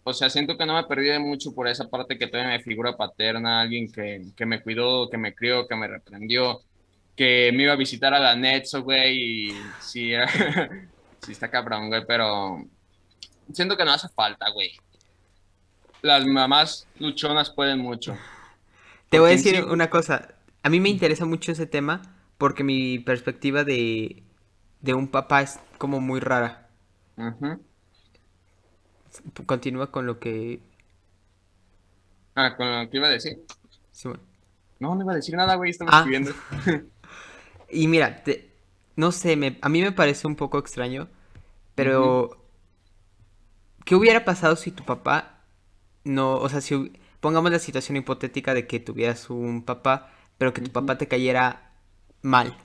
o 0.03 0.11
sea, 0.11 0.27
siento 0.31 0.57
que 0.57 0.65
no 0.65 0.73
me 0.73 0.85
perdí 0.85 1.05
de 1.05 1.19
mucho 1.19 1.53
por 1.53 1.67
esa 1.67 1.87
parte 1.87 2.17
que 2.17 2.25
tuve 2.25 2.47
mi 2.47 2.63
figura 2.63 2.97
paterna, 2.97 3.61
alguien 3.61 3.91
que, 3.91 4.23
que 4.35 4.45
me 4.47 4.63
cuidó, 4.63 5.11
que 5.11 5.19
me 5.19 5.35
crió, 5.35 5.67
que 5.67 5.75
me 5.75 5.87
reprendió, 5.87 6.61
que 7.15 7.51
me 7.53 7.61
iba 7.61 7.73
a 7.73 7.77
visitar 7.77 8.15
a 8.15 8.19
la 8.19 8.35
Netso, 8.35 8.81
güey, 8.81 9.49
y 9.49 9.51
sí, 9.81 10.13
sí 11.21 11.31
está 11.31 11.51
cabrón, 11.51 11.89
güey, 11.89 12.03
pero 12.07 12.65
siento 13.53 13.77
que 13.77 13.85
no 13.85 13.91
hace 13.91 14.09
falta, 14.09 14.49
güey. 14.49 14.71
Las 16.01 16.25
mamás 16.25 16.87
luchonas 16.99 17.49
pueden 17.49 17.79
mucho. 17.79 18.15
Te 19.09 19.19
voy 19.19 19.29
a 19.29 19.31
decir 19.35 19.55
sí- 19.55 19.61
una 19.61 19.89
cosa. 19.89 20.35
A 20.63 20.69
mí 20.69 20.79
me 20.79 20.89
interesa 20.89 21.25
mucho 21.25 21.51
ese 21.51 21.65
tema 21.65 22.01
porque 22.37 22.63
mi 22.63 22.99
perspectiva 22.99 23.63
de, 23.63 24.23
de 24.81 24.93
un 24.93 25.07
papá 25.07 25.41
es 25.41 25.59
como 25.77 25.99
muy 25.99 26.19
rara. 26.19 26.69
Continúa 29.45 29.91
con 29.91 30.05
lo 30.05 30.19
que... 30.19 30.59
Ah, 32.35 32.55
con 32.55 32.83
lo 32.83 32.89
que 32.89 32.97
iba 32.97 33.07
a 33.07 33.11
decir. 33.11 33.41
sí, 33.91 34.07
bueno. 34.07 34.23
No, 34.79 34.93
no 34.93 35.01
iba 35.01 35.13
a 35.13 35.15
decir 35.15 35.35
nada, 35.35 35.55
güey, 35.55 35.71
estaba 35.71 35.89
Ah. 35.93 35.97
escribiendo. 35.99 36.31
Y 37.69 37.87
mira, 37.89 38.23
te- 38.23 38.49
no 38.95 39.11
sé, 39.11 39.35
me- 39.35 39.57
a 39.61 39.67
mí 39.67 39.81
me 39.81 39.91
parece 39.91 40.25
un 40.25 40.37
poco 40.37 40.57
extraño, 40.57 41.09
pero 41.75 42.37
¿qué 43.83 43.93
hubiera 43.95 44.23
pasado 44.23 44.55
si 44.55 44.71
tu 44.71 44.85
papá 44.85 45.36
no, 46.07 46.37
o 46.37 46.49
sea, 46.49 46.61
si 46.61 46.91
pongamos 47.19 47.51
la 47.51 47.59
situación 47.59 47.97
hipotética 47.97 48.53
de 48.53 48.67
que 48.67 48.79
tuvieras 48.79 49.29
un 49.29 49.63
papá, 49.65 50.11
pero 50.37 50.53
que 50.53 50.61
tu 50.61 50.71
papá 50.71 50.97
te 50.97 51.07
cayera 51.07 51.73
mal? 52.21 52.57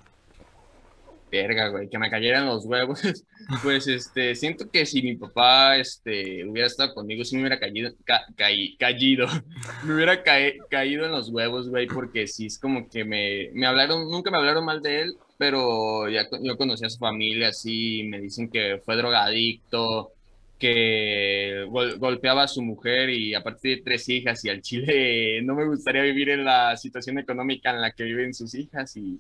Verga, 1.31 1.69
güey, 1.69 1.89
que 1.89 1.99
me 1.99 2.11
cayeran 2.11 2.47
los 2.47 2.67
huevos. 2.67 3.01
Pues, 3.61 3.87
este, 3.89 4.35
siento 4.37 4.71
que 4.71 4.87
si 4.87 5.03
mi 5.03 5.17
papá, 5.17 5.77
este, 5.77 6.45
hubiera 6.47 6.67
estado 6.69 6.95
conmigo, 6.95 7.25
sí 7.25 7.35
me 7.37 7.43
hubiera 7.43 7.59
caído, 7.59 7.91
ca- 8.05 8.25
caí- 8.37 8.77
caído, 8.79 9.27
me 9.81 9.95
hubiera 9.95 10.23
cae- 10.23 10.65
caído 10.69 11.05
en 11.07 11.11
los 11.13 11.29
huevos, 11.31 11.69
güey, 11.69 11.91
porque 11.91 12.27
sí 12.29 12.47
es 12.47 12.59
como 12.59 12.89
que 12.89 13.05
me, 13.05 13.51
me 13.55 13.67
hablaron, 13.67 14.09
nunca 14.11 14.31
me 14.31 14.39
hablaron 14.39 14.65
mal 14.65 14.81
de 14.83 15.03
él, 15.03 15.21
pero 15.37 16.09
ya 16.09 16.29
yo 16.43 16.57
conocí 16.57 16.85
a 16.85 16.91
su 16.91 16.99
familia, 16.99 17.49
así, 17.49 18.05
me 18.05 18.21
dicen 18.21 18.49
que 18.51 18.81
fue 18.85 18.97
drogadicto, 18.97 20.13
que 20.63 21.67
gol- 21.69 21.99
golpeaba 21.99 22.45
a 22.45 22.49
su 22.49 22.63
mujer 22.63 23.11
y 23.11 23.35
aparte 23.35 23.69
de 23.69 23.77
tres 23.79 24.09
hijas 24.09 24.45
y 24.45 24.49
al 24.49 24.63
chile 24.63 25.43
no 25.43 25.55
me 25.57 25.67
gustaría 25.67 26.03
vivir 26.03 26.31
en 26.31 26.45
la 26.45 26.77
situación 26.77 27.19
económica 27.19 27.71
en 27.71 27.81
la 27.81 27.91
que 27.91 28.05
viven 28.05 28.33
sus 28.33 28.55
hijas 28.55 28.97
y 28.97 29.19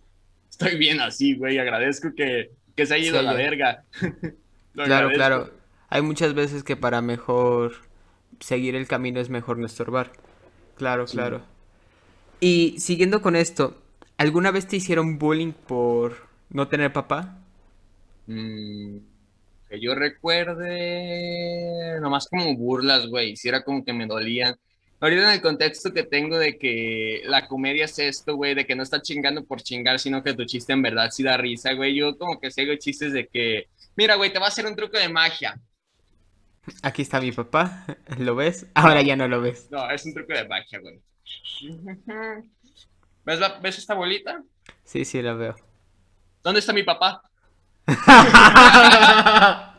estoy 0.48 0.76
bien 0.78 1.00
así, 1.00 1.35
güey, 1.35 1.59
agradezco 1.59 2.14
que, 2.14 2.50
que 2.76 2.87
se 2.87 2.94
haya 2.94 3.09
ido 3.09 3.18
a 3.18 3.22
la 3.22 3.33
verga. 3.35 3.85
Claro, 4.74 4.94
agradezco. 4.94 5.16
claro. 5.16 5.50
Hay 5.90 6.00
muchas 6.00 6.33
veces 6.33 6.64
que 6.64 6.76
para 6.76 7.02
mejor 7.02 7.72
seguir 8.40 8.74
el 8.74 8.88
camino 8.88 9.20
es 9.20 9.28
mejor 9.28 9.59
no 9.59 9.66
estorbar. 9.66 10.12
Claro, 10.76 11.07
Sí. 11.07 11.16
claro. 11.18 11.42
Y 12.40 12.76
siguiendo 12.78 13.20
con 13.20 13.37
esto, 13.37 13.76
¿alguna 14.16 14.50
vez 14.50 14.66
te 14.66 14.76
hicieron 14.76 15.18
bullying 15.18 15.52
por 15.52 16.16
no 16.48 16.68
tener 16.68 16.90
papá? 16.94 17.37
Mm, 18.26 18.96
que 19.72 19.80
yo 19.80 19.94
recuerde, 19.94 21.98
nomás 22.00 22.28
como 22.28 22.54
burlas, 22.56 23.06
güey, 23.06 23.37
si 23.37 23.48
era 23.48 23.64
como 23.64 23.82
que 23.85 23.92
me 23.94 24.06
dolían. 24.06 24.54
Ahorita 25.00 25.22
en 25.24 25.30
el 25.30 25.40
contexto 25.40 25.92
que 25.94 26.02
tengo 26.04 26.38
de 26.38 26.58
que 26.58 27.22
la 27.24 27.48
comedia 27.48 27.87
es 27.87 27.98
esto, 27.98 28.37
güey, 28.37 28.54
de 28.54 28.66
que 28.66 28.76
no 28.76 28.82
está 28.82 29.00
chingando 29.00 29.44
por 29.44 29.62
chingar, 29.62 29.98
sino 29.98 30.22
que 30.22 30.35
tu 30.35 30.44
chiste 30.44 30.74
en 30.74 30.82
verdad 30.82 31.11
sí 31.11 31.22
da 31.22 31.37
risa, 31.38 31.72
güey. 31.72 31.94
Yo 31.96 32.16
como 32.18 32.38
que 32.38 32.50
sigo 32.50 32.74
chistes 32.76 33.12
de 33.14 33.26
que, 33.26 33.68
mira, 33.96 34.16
güey, 34.16 34.30
te 34.32 34.38
va 34.38 34.44
a 34.44 34.48
hacer 34.48 34.66
un 34.66 34.76
truco 34.76 34.98
de 34.98 35.08
magia. 35.08 35.58
Aquí 36.82 37.00
está 37.02 37.18
mi 37.20 37.32
papá, 37.32 37.87
¿lo 38.18 38.37
ves? 38.37 38.66
Ahora 38.74 39.00
ya 39.02 39.16
no 39.16 39.26
lo 39.26 39.40
ves. 39.40 39.68
No, 39.70 39.90
es 39.90 40.04
un 40.04 40.12
truco 40.14 40.35
de 40.35 40.46
magia, 40.46 40.78
güey. 40.80 41.00
¿Ves, 43.24 43.40
la- 43.40 43.58
¿Ves 43.61 43.78
esta 43.78 43.94
bolita? 43.94 44.42
Sí, 44.85 45.04
sí, 45.06 45.22
lo 45.22 45.37
veo. 45.38 45.56
¿Dónde 46.44 46.61
está 46.61 46.72
mi 46.74 46.82
papá? 46.82 47.22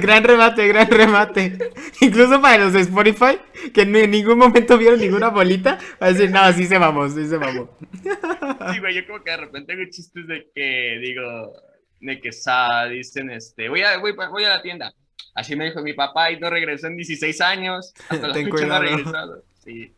gran 0.00 0.24
remate, 0.24 0.68
gran 0.68 0.90
remate. 0.90 1.58
Incluso 2.00 2.40
para 2.40 2.58
los 2.64 2.72
de 2.72 2.80
Spotify, 2.80 3.38
que 3.72 3.82
en 3.82 4.10
ningún 4.10 4.38
momento 4.38 4.78
vieron 4.78 5.00
ninguna 5.00 5.28
bolita, 5.28 5.78
va 6.02 6.06
a 6.06 6.12
decir, 6.12 6.30
no, 6.30 6.52
sí 6.52 6.66
se 6.66 6.78
mamó, 6.78 7.08
sí 7.08 7.26
se 7.26 7.38
mamó. 7.38 7.76
Sí, 8.72 8.78
güey, 8.80 8.94
yo 8.94 9.06
como 9.06 9.22
que 9.22 9.30
de 9.30 9.36
repente 9.36 9.72
hago 9.72 9.82
chistes 9.90 10.26
de 10.26 10.50
que 10.54 10.98
digo, 11.00 11.52
de 12.00 12.20
que 12.20 12.32
sa, 12.32 12.86
dicen, 12.86 13.30
este, 13.30 13.68
voy 13.68 13.82
a, 13.82 13.98
voy, 13.98 14.12
voy 14.12 14.44
a 14.44 14.50
la 14.50 14.62
tienda. 14.62 14.92
Así 15.34 15.56
me 15.56 15.66
dijo 15.66 15.82
mi 15.82 15.92
papá 15.94 16.30
y 16.30 16.38
no 16.38 16.48
regresó 16.48 16.86
en 16.86 16.96
16 16.96 17.40
años. 17.40 17.92
Hasta 18.08 18.28
la 18.28 18.34
Ten 18.34 18.50
fecha 18.50 18.66
no 18.66 18.74
ha 18.74 18.78
cuidado. 18.78 18.96
regresado. 18.96 19.42
Sí. 19.64 19.92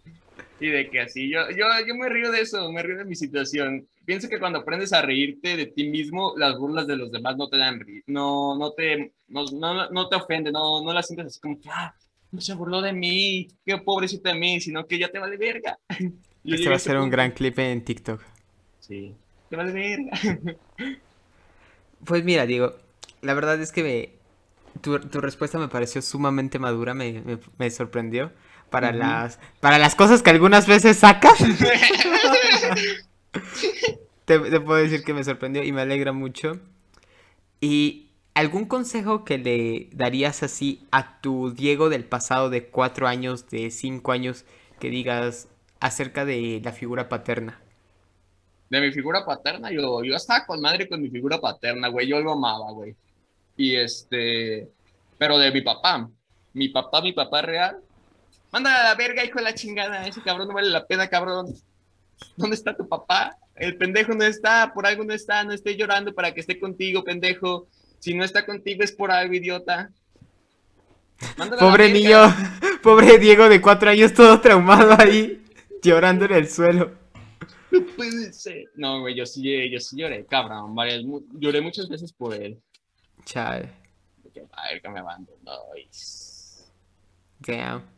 Y 0.59 0.69
de 0.71 0.88
que 0.88 1.01
así, 1.01 1.31
yo, 1.31 1.51
yo, 1.51 1.66
yo 1.87 1.95
me 1.95 2.09
río 2.09 2.31
de 2.31 2.40
eso, 2.40 2.71
me 2.73 2.83
río 2.83 2.97
de 2.97 3.05
mi 3.05 3.14
situación. 3.14 3.87
Pienso 4.07 4.29
que 4.29 4.38
cuando 4.38 4.61
aprendes 4.61 4.92
a 4.95 5.03
reírte 5.03 5.57
de 5.57 5.66
ti 5.66 5.88
mismo, 5.88 6.33
las 6.37 6.57
burlas 6.57 6.87
de 6.87 6.97
los 6.97 7.12
demás 7.12 7.37
no 7.37 7.49
te 7.49 7.59
dan 7.59 7.79
ri- 7.81 8.03
no, 8.07 8.57
no 8.57 8.73
te, 8.73 9.12
no, 9.29 9.45
no, 9.53 9.90
no 9.90 10.09
te 10.09 10.16
ofenden, 10.16 10.55
no, 10.55 10.83
no 10.83 10.92
las 10.95 11.07
sientes 11.07 11.27
así 11.27 11.40
como 11.40 11.61
que, 11.61 11.69
ah, 11.71 11.95
no 12.31 12.40
se 12.40 12.55
burló 12.55 12.81
de 12.81 12.92
mí, 12.95 13.49
qué 13.66 13.77
pobrecito 13.79 14.31
de 14.31 14.35
mí, 14.38 14.61
sino 14.61 14.87
que 14.87 14.99
ya 14.99 15.09
te 15.11 15.19
vale 15.19 15.37
verga. 15.37 15.79
Yo 16.45 16.55
Este 16.55 16.71
va 16.71 16.77
a 16.77 16.79
ser 16.79 16.97
un 16.99 17.11
gran 17.11 17.33
clip 17.33 17.59
en 17.59 17.85
TikTok. 17.85 18.23
Sí, 18.81 19.14
te 19.51 19.57
vale 19.57 19.73
verga. 19.73 20.11
Pues 22.05 22.25
mira, 22.25 22.47
Diego, 22.47 22.75
la 23.23 23.35
verdad 23.35 23.61
es 23.61 23.73
que 23.73 23.83
me- 23.83 24.11
tu, 24.83 24.99
tu 25.01 25.21
respuesta 25.21 25.59
me 25.59 25.69
pareció 25.69 26.03
sumamente 26.03 26.59
madura, 26.59 26.95
me, 26.95 27.23
me- 27.23 27.38
me 27.59 27.71
sorprendió. 27.71 28.33
Para 28.70 28.90
Ujú. 28.90 28.92
las, 28.92 29.38
para 29.61 29.79
las 29.79 29.94
cosas 29.94 30.22
que 30.22 30.31
algunas 30.31 30.66
veces 30.66 30.98
sacas, 30.98 31.38
te, 34.24 34.38
te 34.38 34.61
puedo 34.61 34.83
decir 34.83 35.05
que 35.05 35.14
me 35.14 35.24
sorprendió 35.24 35.62
y 35.64 35.72
me 35.72 35.83
alegra 35.83 36.12
mucho. 36.12 36.59
¿Y 37.61 38.11
algún 38.35 38.66
consejo 38.66 39.24
que 39.24 39.38
le 39.38 39.88
darías 39.92 40.42
así 40.42 40.87
a 40.90 41.20
tu 41.20 41.52
Diego 41.52 41.88
del 41.88 42.05
pasado 42.05 42.50
de 42.50 42.66
cuatro 42.68 43.07
años, 43.09 43.48
de 43.48 43.70
cinco 43.70 44.12
años, 44.12 44.44
que 44.79 44.90
digas 44.90 45.48
acerca 45.81 46.24
de 46.24 46.61
la 46.64 46.72
figura 46.72 47.09
paterna? 47.09 47.61
De 48.68 48.81
mi 48.81 48.90
figura 48.92 49.24
paterna, 49.24 49.70
yo, 49.70 50.02
yo 50.02 50.16
estaba 50.16 50.44
con 50.46 50.61
madre 50.61 50.88
con 50.88 51.00
mi 51.00 51.09
figura 51.11 51.40
paterna, 51.40 51.88
güey, 51.88 52.09
yo 52.09 52.20
lo 52.20 52.33
amaba, 52.33 52.72
güey. 52.72 52.96
Y 53.57 53.76
este, 53.76 54.68
pero 55.18 55.38
de 55.38 55.52
mi 55.52 55.62
papá, 55.62 56.11
mi 56.55 56.68
papá, 56.70 57.02
mi 57.02 57.12
papá 57.12 57.42
real, 57.42 57.79
manda 58.57 58.81
a 58.81 58.85
la 58.85 58.95
verga, 58.95 59.23
hijo 59.23 59.38
de 59.38 59.45
la 59.45 59.55
chingada, 59.55 60.07
ese 60.07 60.23
cabrón 60.23 60.49
no 60.49 60.55
vale 60.55 60.71
la 60.71 60.87
pena, 60.87 61.09
cabrón. 61.09 61.55
¿Dónde 62.38 62.57
está 62.57 62.75
tu 62.75 62.88
papá? 62.88 63.37
El 63.55 63.77
pendejo 63.77 64.14
no 64.14 64.25
está, 64.25 64.73
por 64.73 64.87
algo 64.87 65.05
no 65.05 65.12
está, 65.12 65.45
no 65.45 65.53
esté 65.53 65.77
llorando 65.77 66.14
para 66.14 66.33
que 66.33 66.40
esté 66.40 66.59
contigo, 66.59 67.05
pendejo. 67.05 67.69
Si 67.99 68.14
no 68.14 68.25
está 68.25 68.47
contigo 68.47 68.83
es 68.83 68.92
por 68.92 69.11
algo, 69.11 69.35
idiota. 69.35 69.90
Mándala 71.37 71.61
Pobre 71.61 71.92
niño, 71.92 72.19
pobre 72.83 73.19
Diego 73.19 73.51
de 73.51 73.61
cuatro 73.61 73.90
años 73.90 74.14
todo 74.14 74.40
traumado 74.40 74.97
ahí, 74.99 75.45
llorando 75.83 76.25
en 76.25 76.33
el 76.33 76.49
suelo. 76.49 76.92
No 77.71 77.85
puede 77.95 78.33
ser. 78.33 78.71
No, 78.75 79.01
güey, 79.01 79.14
yo 79.14 79.27
sí, 79.27 79.71
yo 79.71 79.81
sí 79.81 79.99
lloré, 79.99 80.25
cabrón, 80.25 80.75
varias, 80.75 81.03
lloré 81.35 81.61
muchas 81.61 81.90
veces 81.90 82.11
por 82.11 82.33
él. 82.33 82.59
Chale. 83.27 83.71
Que 84.33 84.88
me 84.88 85.01
abandonó. 85.01 85.53
Damn. 87.40 87.96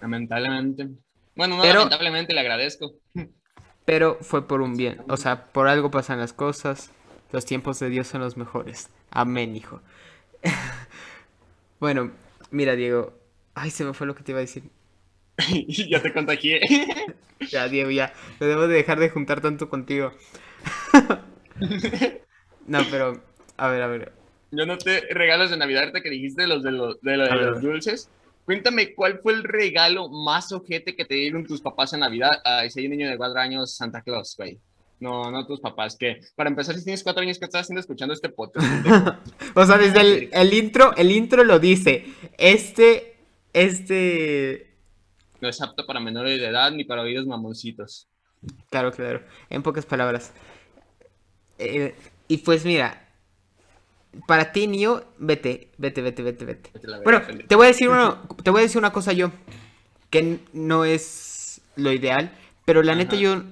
Lamentablemente. 0.00 0.88
Bueno, 1.36 1.56
no 1.56 1.62
Pero- 1.62 1.78
lamentablemente 1.80 2.34
le 2.34 2.40
agradezco. 2.40 2.92
Pero 3.84 4.18
fue 4.20 4.46
por 4.46 4.60
un 4.60 4.76
bien. 4.76 5.00
O 5.08 5.16
sea, 5.16 5.46
por 5.46 5.66
algo 5.68 5.90
pasan 5.90 6.18
las 6.18 6.32
cosas. 6.32 6.90
Los 7.32 7.44
tiempos 7.44 7.78
de 7.80 7.88
Dios 7.90 8.06
son 8.08 8.20
los 8.20 8.36
mejores. 8.36 8.90
Amén, 9.10 9.56
hijo. 9.56 9.80
bueno, 11.80 12.10
mira, 12.50 12.76
Diego. 12.76 13.14
Ay, 13.54 13.70
se 13.70 13.84
me 13.84 13.94
fue 13.94 14.06
lo 14.06 14.14
que 14.14 14.22
te 14.22 14.32
iba 14.32 14.38
a 14.38 14.42
decir. 14.42 14.64
ya 15.68 16.00
te 16.02 16.12
contagié. 16.12 16.60
Ya, 17.50 17.68
Diego, 17.68 17.90
ya. 17.90 18.12
No 18.38 18.46
debo 18.46 18.68
de 18.68 18.74
dejar 18.74 18.98
de 19.00 19.08
juntar 19.08 19.40
tanto 19.40 19.70
contigo. 19.70 20.12
no, 22.66 22.80
pero. 22.90 23.22
A 23.56 23.68
ver, 23.68 23.82
a 23.82 23.86
ver. 23.86 24.12
Yo 24.50 24.66
no 24.66 24.76
te 24.76 25.00
regalos 25.10 25.50
de 25.50 25.56
Navidad 25.56 25.84
ahorita 25.84 26.02
que 26.02 26.10
dijiste 26.10 26.46
los 26.46 26.62
de 26.62 26.72
los, 26.72 27.00
de, 27.00 27.16
lo- 27.16 27.54
de 27.54 27.60
dulces. 27.60 28.10
Cuéntame, 28.50 28.96
¿cuál 28.96 29.20
fue 29.20 29.34
el 29.34 29.44
regalo 29.44 30.08
más 30.08 30.50
ojete 30.50 30.96
que 30.96 31.04
te 31.04 31.14
dieron 31.14 31.46
tus 31.46 31.60
papás 31.60 31.92
en 31.92 32.00
Navidad? 32.00 32.32
Hay 32.44 32.68
un 32.84 32.90
niño 32.90 33.08
de 33.08 33.16
cuatro 33.16 33.38
años, 33.38 33.76
Santa 33.76 34.02
Claus, 34.02 34.34
güey. 34.36 34.58
No, 34.98 35.30
no 35.30 35.46
tus 35.46 35.60
papás, 35.60 35.96
que 35.96 36.20
para 36.34 36.50
empezar, 36.50 36.74
si 36.74 36.82
tienes 36.82 37.04
cuatro 37.04 37.22
años, 37.22 37.38
¿qué 37.38 37.44
estás 37.44 37.60
haciendo 37.60 37.78
escuchando 37.78 38.12
este 38.12 38.28
podcast? 38.28 38.66
O 39.54 39.64
sea, 39.64 39.78
desde 39.78 40.00
el, 40.00 40.30
el 40.32 40.52
intro, 40.52 40.96
el 40.96 41.12
intro 41.12 41.44
lo 41.44 41.60
dice. 41.60 42.06
Este. 42.38 43.18
Este. 43.52 44.74
No 45.40 45.48
es 45.48 45.62
apto 45.62 45.86
para 45.86 46.00
menores 46.00 46.40
de 46.40 46.48
edad 46.48 46.72
ni 46.72 46.82
para 46.82 47.02
oídos 47.02 47.26
mamoncitos. 47.26 48.08
Claro, 48.68 48.90
claro. 48.90 49.22
En 49.48 49.62
pocas 49.62 49.86
palabras. 49.86 50.32
Eh, 51.56 51.94
y 52.26 52.38
pues 52.38 52.64
mira. 52.64 53.09
Para 54.26 54.52
ti, 54.52 54.66
niño, 54.66 55.02
vete, 55.18 55.68
vete, 55.78 56.02
vete, 56.02 56.22
vete, 56.22 56.44
vete. 56.44 56.70
Bueno, 57.04 57.22
te 57.46 57.54
voy 57.54 57.66
a 57.66 57.68
decir 57.68 57.88
uno, 57.88 58.18
te 58.42 58.50
voy 58.50 58.60
a 58.60 58.62
decir 58.62 58.78
una 58.78 58.92
cosa 58.92 59.12
yo, 59.12 59.30
que 60.10 60.40
no 60.52 60.84
es 60.84 61.60
lo 61.76 61.92
ideal, 61.92 62.32
pero 62.64 62.82
la 62.82 62.94
neta 62.94 63.16
yo, 63.16 63.44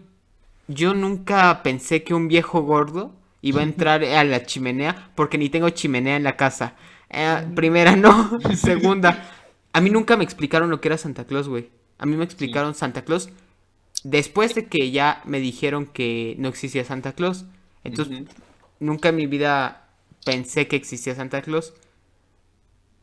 yo 0.66 0.94
nunca 0.94 1.62
pensé 1.62 2.02
que 2.02 2.14
un 2.14 2.28
viejo 2.28 2.62
gordo 2.62 3.14
iba 3.40 3.60
a 3.60 3.64
entrar 3.64 4.04
a 4.04 4.24
la 4.24 4.44
chimenea, 4.44 5.10
porque 5.14 5.38
ni 5.38 5.48
tengo 5.48 5.70
chimenea 5.70 6.16
en 6.16 6.24
la 6.24 6.36
casa. 6.36 6.74
Eh, 7.10 7.46
primera, 7.54 7.96
no. 7.96 8.38
Segunda, 8.56 9.30
a 9.72 9.80
mí 9.80 9.90
nunca 9.90 10.16
me 10.16 10.24
explicaron 10.24 10.70
lo 10.70 10.80
que 10.80 10.88
era 10.88 10.98
Santa 10.98 11.24
Claus, 11.24 11.48
güey. 11.48 11.70
A 11.98 12.06
mí 12.06 12.16
me 12.16 12.24
explicaron 12.24 12.74
Santa 12.74 13.04
Claus 13.04 13.30
después 14.04 14.54
de 14.54 14.66
que 14.66 14.90
ya 14.90 15.22
me 15.24 15.40
dijeron 15.40 15.86
que 15.86 16.36
no 16.38 16.48
existía 16.48 16.84
Santa 16.84 17.12
Claus. 17.12 17.44
Entonces, 17.84 18.24
nunca 18.80 19.08
en 19.10 19.16
mi 19.16 19.26
vida 19.26 19.87
pensé 20.24 20.68
que 20.68 20.76
existía 20.76 21.14
Santa 21.14 21.42
Claus. 21.42 21.74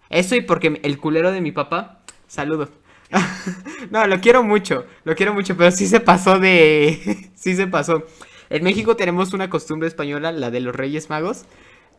Eso 0.10 0.36
y 0.36 0.42
porque 0.42 0.80
el 0.84 1.00
culero 1.00 1.32
de 1.32 1.42
mi 1.42 1.52
papá, 1.52 2.04
saludo. 2.28 2.70
no, 3.92 4.08
lo 4.08 4.20
quiero 4.20 4.44
mucho, 4.44 4.86
lo 5.04 5.16
quiero 5.16 5.34
mucho, 5.34 5.56
pero 5.58 5.72
sí 5.72 5.88
se 5.88 6.00
pasó 6.00 6.40
de... 6.40 7.32
sí 7.36 7.56
se 7.56 7.68
pasó. 7.68 8.04
En 8.50 8.64
México 8.64 8.96
tenemos 8.96 9.34
una 9.34 9.50
costumbre 9.50 9.88
española, 9.88 10.32
la 10.32 10.52
de 10.52 10.60
los 10.60 10.76
Reyes 10.76 11.10
Magos. 11.10 11.46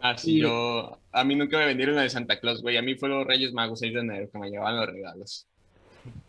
Ah, 0.00 0.16
sí, 0.18 0.36
Y- 0.36 0.40
yo. 0.40 1.00
A 1.12 1.24
mí 1.24 1.34
nunca 1.36 1.58
me 1.58 1.66
vendieron 1.66 1.96
la 1.96 2.02
de 2.02 2.10
Santa 2.10 2.38
Claus, 2.40 2.62
güey. 2.62 2.76
A 2.76 2.82
mí 2.82 2.94
fue 2.96 3.08
los 3.08 3.26
Reyes 3.26 3.52
Magos 3.52 3.80
6 3.80 3.94
de 3.94 4.00
enero 4.00 4.30
que 4.30 4.38
me 4.38 4.50
llevaban 4.50 4.76
los 4.76 4.86
regalos. 4.86 5.48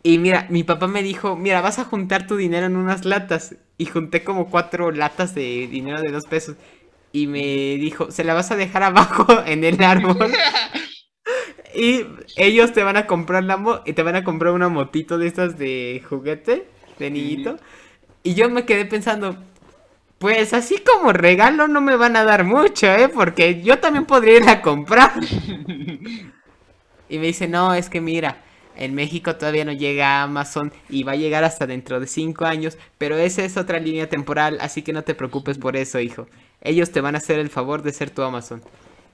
Y 0.02 0.18
mira, 0.18 0.46
mi 0.50 0.64
papá 0.64 0.86
me 0.88 1.02
dijo, 1.02 1.36
mira, 1.36 1.60
vas 1.60 1.78
a 1.78 1.84
juntar 1.84 2.26
tu 2.26 2.36
dinero 2.36 2.66
en 2.66 2.76
unas 2.76 3.04
latas. 3.04 3.56
Y 3.76 3.86
junté 3.86 4.24
como 4.24 4.50
cuatro 4.50 4.90
latas 4.90 5.34
de 5.34 5.66
dinero 5.68 6.00
de 6.00 6.10
dos 6.10 6.26
pesos. 6.26 6.56
Y 7.12 7.26
me 7.26 7.42
dijo, 7.76 8.10
se 8.10 8.24
la 8.24 8.34
vas 8.34 8.50
a 8.50 8.56
dejar 8.56 8.82
abajo 8.82 9.26
en 9.46 9.64
el 9.64 9.82
árbol. 9.82 10.32
Y 11.74 12.06
ellos 12.36 12.72
te 12.72 12.82
van 12.82 12.96
a 12.96 13.06
comprar 13.06 13.44
la 13.44 13.56
mo 13.56 13.82
y 13.84 13.92
te 13.92 14.02
van 14.02 14.16
a 14.16 14.24
comprar 14.24 14.52
una 14.52 14.68
motito 14.68 15.18
de 15.18 15.26
estas 15.28 15.58
de 15.58 16.02
juguete, 16.08 16.66
de 16.98 17.10
niñito. 17.10 17.56
Y 18.22 18.34
yo 18.34 18.50
me 18.50 18.64
quedé 18.64 18.84
pensando, 18.86 19.36
pues 20.18 20.54
así 20.54 20.78
como 20.78 21.12
regalo 21.12 21.68
no 21.68 21.80
me 21.80 21.96
van 21.96 22.16
a 22.16 22.24
dar 22.24 22.44
mucho, 22.44 22.86
¿eh? 22.88 23.08
Porque 23.08 23.62
yo 23.62 23.78
también 23.78 24.06
podría 24.06 24.38
ir 24.38 24.48
a 24.48 24.62
comprar. 24.62 25.12
Y 27.10 27.18
me 27.18 27.26
dice, 27.28 27.48
no, 27.48 27.74
es 27.74 27.88
que 27.88 28.00
mira, 28.00 28.42
en 28.76 28.94
México 28.94 29.36
todavía 29.36 29.64
no 29.64 29.72
llega 29.72 30.22
Amazon 30.22 30.72
y 30.88 31.02
va 31.04 31.12
a 31.12 31.16
llegar 31.16 31.44
hasta 31.44 31.66
dentro 31.66 32.00
de 32.00 32.06
cinco 32.06 32.44
años, 32.44 32.76
pero 32.98 33.16
esa 33.16 33.44
es 33.44 33.56
otra 33.56 33.78
línea 33.80 34.08
temporal, 34.08 34.58
así 34.60 34.82
que 34.82 34.92
no 34.92 35.02
te 35.04 35.14
preocupes 35.14 35.58
por 35.58 35.76
eso, 35.76 36.00
hijo. 36.00 36.28
Ellos 36.60 36.90
te 36.90 37.00
van 37.00 37.14
a 37.14 37.18
hacer 37.18 37.38
el 37.38 37.50
favor 37.50 37.82
de 37.82 37.92
ser 37.92 38.10
tu 38.10 38.22
Amazon. 38.22 38.62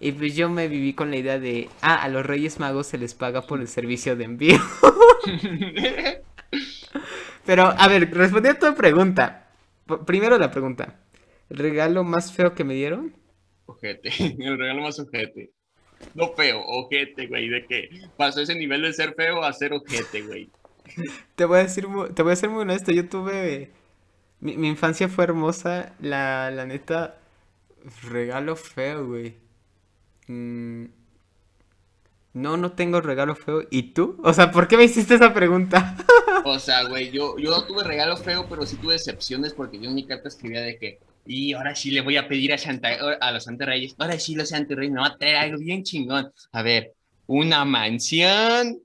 Y 0.00 0.12
pues 0.12 0.34
yo 0.34 0.48
me 0.48 0.68
viví 0.68 0.92
con 0.92 1.10
la 1.10 1.16
idea 1.16 1.38
de, 1.38 1.68
ah, 1.80 2.02
a 2.02 2.08
los 2.08 2.26
Reyes 2.26 2.58
Magos 2.60 2.86
se 2.88 2.98
les 2.98 3.14
paga 3.14 3.42
por 3.42 3.60
el 3.60 3.68
servicio 3.68 4.16
de 4.16 4.24
envío. 4.24 4.58
Pero, 7.46 7.64
a 7.64 7.88
ver, 7.88 8.10
respondí 8.12 8.48
a 8.48 8.58
tu 8.58 8.74
pregunta. 8.74 9.48
Primero 10.06 10.38
la 10.38 10.50
pregunta. 10.50 11.00
¿El 11.50 11.58
regalo 11.58 12.04
más 12.04 12.32
feo 12.32 12.54
que 12.54 12.64
me 12.64 12.74
dieron? 12.74 13.14
Ojete, 13.66 14.10
el 14.38 14.58
regalo 14.58 14.82
más 14.82 14.98
ojete. 14.98 15.52
No 16.14 16.32
feo, 16.34 16.62
ojete, 16.66 17.26
güey, 17.26 17.48
de 17.48 17.64
que 17.66 17.88
pasó 18.16 18.40
ese 18.40 18.54
nivel 18.54 18.82
de 18.82 18.92
ser 18.92 19.14
feo 19.14 19.42
a 19.42 19.52
ser 19.52 19.72
ojete, 19.72 20.22
güey. 20.22 20.50
Te 21.34 21.44
voy 21.44 21.60
a 21.60 21.62
decir, 21.62 21.86
te 22.14 22.22
voy 22.22 22.32
a 22.32 22.36
ser 22.36 22.50
muy 22.50 22.60
honesto, 22.62 22.92
yo 22.92 23.08
tuve, 23.08 23.70
mi, 24.40 24.56
mi 24.58 24.68
infancia 24.68 25.08
fue 25.08 25.24
hermosa, 25.24 25.94
la, 25.98 26.50
la 26.50 26.66
neta, 26.66 27.16
regalo 28.02 28.56
feo, 28.56 29.06
güey. 29.06 29.36
Mm, 30.26 30.86
no, 32.34 32.56
no 32.56 32.72
tengo 32.72 33.00
regalo 33.00 33.36
feo, 33.36 33.62
¿y 33.70 33.94
tú? 33.94 34.20
O 34.24 34.32
sea, 34.32 34.50
¿por 34.50 34.66
qué 34.66 34.76
me 34.76 34.84
hiciste 34.84 35.14
esa 35.14 35.32
pregunta? 35.32 35.96
O 36.46 36.58
sea, 36.58 36.82
güey, 36.84 37.10
yo, 37.10 37.38
yo 37.38 37.50
no 37.50 37.64
tuve 37.64 37.84
regalo 37.84 38.18
feo, 38.18 38.46
pero 38.46 38.66
sí 38.66 38.76
tuve 38.76 38.92
decepciones 38.94 39.54
porque 39.54 39.78
yo 39.78 39.88
en 39.88 39.94
mi 39.94 40.04
carta 40.04 40.28
escribía 40.28 40.60
de 40.60 40.76
que, 40.76 40.98
y 41.24 41.54
ahora 41.54 41.74
sí 41.74 41.90
le 41.90 42.02
voy 42.02 42.18
a 42.18 42.28
pedir 42.28 42.52
a 42.52 42.58
Santa, 42.58 42.90
a 43.18 43.32
los 43.32 43.44
Santa 43.44 43.64
Reyes, 43.64 43.94
ahora 43.96 44.18
sí 44.18 44.34
los 44.34 44.50
Santa 44.50 44.74
Reyes 44.74 44.92
me 44.92 45.00
va 45.00 45.06
a 45.06 45.16
traer 45.16 45.36
algo 45.36 45.56
bien 45.56 45.84
chingón. 45.84 46.30
A 46.52 46.60
ver, 46.60 46.92
una 47.26 47.64
mansión, 47.64 48.78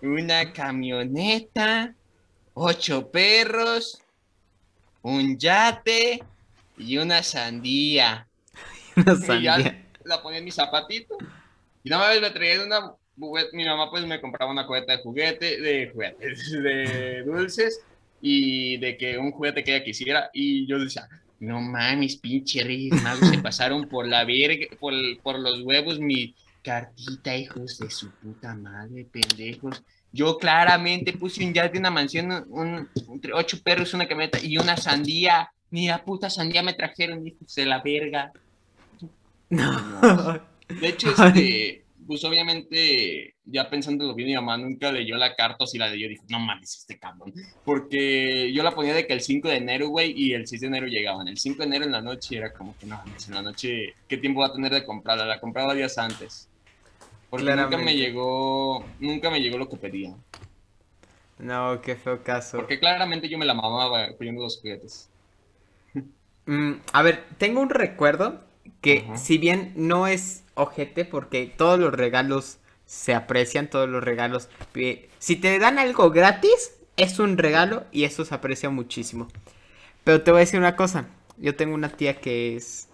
una 0.00 0.54
camioneta, 0.54 1.94
ocho 2.54 3.10
perros, 3.10 4.00
un 5.02 5.36
yate 5.36 6.22
y 6.80 6.98
una 6.98 7.22
sandía. 7.22 8.26
Una 8.96 9.12
Y 9.12 9.42
ya 9.42 9.54
sandía. 9.54 9.86
la 10.04 10.22
ponía 10.22 10.38
en 10.38 10.44
mi 10.44 10.50
zapatito. 10.50 11.16
Y 11.84 11.88
una 11.92 12.08
vez 12.08 12.20
me 12.20 12.30
traía 12.30 12.62
una 12.64 12.92
mi 13.52 13.64
mamá 13.66 13.90
pues 13.90 14.06
me 14.06 14.18
compraba 14.20 14.50
una 14.50 14.66
cubeta 14.66 14.96
de 14.96 15.02
juguete, 15.02 15.60
de 15.60 15.90
juguetes, 15.92 16.50
de 16.62 17.22
dulces 17.22 17.80
y 18.22 18.78
de 18.78 18.96
que 18.96 19.18
un 19.18 19.30
juguete 19.32 19.62
que 19.62 19.76
ella 19.76 19.84
quisiera. 19.84 20.30
Y 20.32 20.66
yo 20.66 20.78
decía, 20.78 21.08
no 21.38 21.60
mames, 21.60 22.16
pinche 22.16 22.62
Reyes 22.64 23.02
Magos 23.02 23.28
se 23.28 23.38
pasaron 23.38 23.88
por 23.88 24.06
la 24.08 24.24
verga, 24.24 24.66
por, 24.78 24.94
por 25.22 25.38
los 25.38 25.60
huevos 25.62 25.98
mi 26.00 26.34
cartita, 26.62 27.36
hijos 27.36 27.78
de 27.78 27.90
su 27.90 28.10
puta 28.10 28.54
madre, 28.54 29.04
pendejos. 29.10 29.82
Yo 30.12 30.38
claramente 30.38 31.12
puse 31.12 31.44
un 31.44 31.52
yate, 31.54 31.78
una 31.78 31.90
mansión, 31.90 32.30
un, 32.48 32.88
un- 33.06 33.20
ocho 33.34 33.62
perros, 33.62 33.94
una 33.94 34.08
camioneta 34.08 34.38
y 34.42 34.56
una 34.58 34.76
sandía. 34.76 35.50
Ni 35.70 35.88
la 35.88 36.04
puta 36.04 36.28
sandía 36.30 36.62
me 36.62 36.74
trajeron, 36.74 37.26
hijos 37.26 37.54
de 37.54 37.66
la 37.66 37.80
verga. 37.80 38.32
No. 39.48 40.40
De 40.68 40.88
hecho, 40.88 41.10
este, 41.24 41.84
pues 42.06 42.24
obviamente, 42.24 43.34
ya 43.44 43.70
pensándolo 43.70 44.14
bien, 44.14 44.28
mi 44.28 44.34
mamá 44.34 44.56
nunca 44.56 44.90
leyó 44.90 45.16
la 45.16 45.34
carta, 45.36 45.64
o 45.64 45.66
si 45.66 45.78
la 45.78 45.88
leyó, 45.88 46.08
dijo, 46.08 46.24
no 46.28 46.40
mames, 46.40 46.78
este 46.78 46.98
cabrón. 46.98 47.32
Porque 47.64 48.52
yo 48.52 48.62
la 48.62 48.72
ponía 48.72 48.94
de 48.94 49.06
que 49.06 49.12
el 49.12 49.20
5 49.20 49.48
de 49.48 49.56
enero, 49.56 49.88
güey, 49.88 50.12
y 50.16 50.32
el 50.32 50.46
6 50.46 50.60
de 50.60 50.66
enero 50.66 50.86
llegaban. 50.86 51.28
El 51.28 51.38
5 51.38 51.58
de 51.58 51.64
enero 51.64 51.84
en 51.84 51.92
la 51.92 52.00
noche 52.00 52.36
era 52.36 52.52
como 52.52 52.76
que, 52.78 52.86
no 52.86 52.96
mames, 52.96 53.28
en 53.28 53.34
la 53.34 53.42
noche, 53.42 53.94
¿qué 54.08 54.16
tiempo 54.16 54.40
va 54.40 54.48
a 54.48 54.52
tener 54.52 54.72
de 54.72 54.84
comprarla? 54.84 55.24
La 55.24 55.40
compraba 55.40 55.74
días 55.74 55.98
antes. 55.98 56.48
Porque 57.30 57.54
nunca 57.54 57.78
me 57.78 57.94
llegó, 57.94 58.84
nunca 58.98 59.30
me 59.30 59.40
llegó 59.40 59.56
lo 59.56 59.68
que 59.68 59.76
pedía. 59.76 60.12
No, 61.38 61.80
qué 61.80 61.94
feo 61.94 62.22
caso. 62.22 62.58
Porque 62.58 62.80
claramente 62.80 63.28
yo 63.28 63.38
me 63.38 63.46
la 63.46 63.54
mamaba 63.54 64.08
pidiendo 64.18 64.42
los 64.42 64.58
juguetes. 64.58 65.08
Mm, 66.50 66.80
a 66.92 67.02
ver, 67.02 67.24
tengo 67.38 67.60
un 67.60 67.70
recuerdo 67.70 68.40
que 68.80 69.06
si 69.14 69.38
bien 69.38 69.72
no 69.76 70.08
es 70.08 70.42
ojete 70.54 71.04
porque 71.04 71.46
todos 71.46 71.78
los 71.78 71.92
regalos 71.92 72.58
se 72.86 73.14
aprecian, 73.14 73.70
todos 73.70 73.88
los 73.88 74.02
regalos... 74.02 74.48
eh, 74.74 75.08
Si 75.20 75.36
te 75.36 75.58
dan 75.60 75.78
algo 75.78 76.10
gratis, 76.10 76.72
es 76.96 77.20
un 77.20 77.38
regalo 77.38 77.84
y 77.92 78.02
eso 78.04 78.24
se 78.24 78.34
aprecia 78.34 78.68
muchísimo. 78.70 79.28
Pero 80.04 80.22
te 80.22 80.32
voy 80.32 80.40
a 80.40 80.46
decir 80.46 80.60
una 80.60 80.76
cosa, 80.76 81.08
yo 81.38 81.56
tengo 81.56 81.74
una 81.74 81.90
tía 81.90 82.20
que 82.20 82.56
es... 82.56 82.88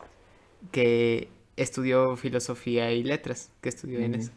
que 0.72 1.30
estudió 1.56 2.16
filosofía 2.16 2.92
y 2.92 3.04
letras, 3.04 3.50
que 3.62 3.70
estudió 3.70 4.00
en 4.00 4.16
eso. 4.16 4.32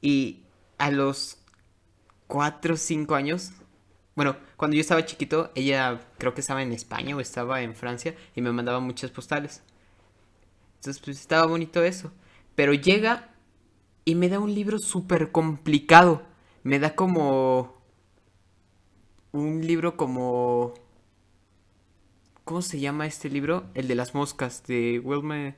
Y 0.00 0.40
a 0.78 0.90
los 0.90 1.38
4 2.26 2.74
o 2.74 2.76
5 2.78 3.14
años, 3.14 3.52
bueno, 4.18 4.36
cuando 4.56 4.74
yo 4.74 4.80
estaba 4.80 5.06
chiquito, 5.06 5.52
ella 5.54 6.00
creo 6.18 6.34
que 6.34 6.40
estaba 6.40 6.60
en 6.60 6.72
España 6.72 7.14
o 7.14 7.20
estaba 7.20 7.62
en 7.62 7.76
Francia 7.76 8.16
y 8.34 8.42
me 8.42 8.50
mandaba 8.50 8.80
muchas 8.80 9.12
postales. 9.12 9.62
Entonces, 10.74 11.00
pues 11.00 11.20
estaba 11.20 11.46
bonito 11.46 11.84
eso. 11.84 12.10
Pero 12.56 12.74
llega 12.74 13.30
y 14.04 14.16
me 14.16 14.28
da 14.28 14.40
un 14.40 14.52
libro 14.52 14.80
súper 14.80 15.30
complicado. 15.30 16.24
Me 16.64 16.80
da 16.80 16.96
como... 16.96 17.80
Un 19.30 19.64
libro 19.64 19.96
como... 19.96 20.74
¿Cómo 22.42 22.60
se 22.60 22.80
llama 22.80 23.06
este 23.06 23.30
libro? 23.30 23.66
El 23.74 23.86
de 23.86 23.94
las 23.94 24.16
moscas, 24.16 24.64
de 24.66 24.98
Wilmer... 24.98 25.54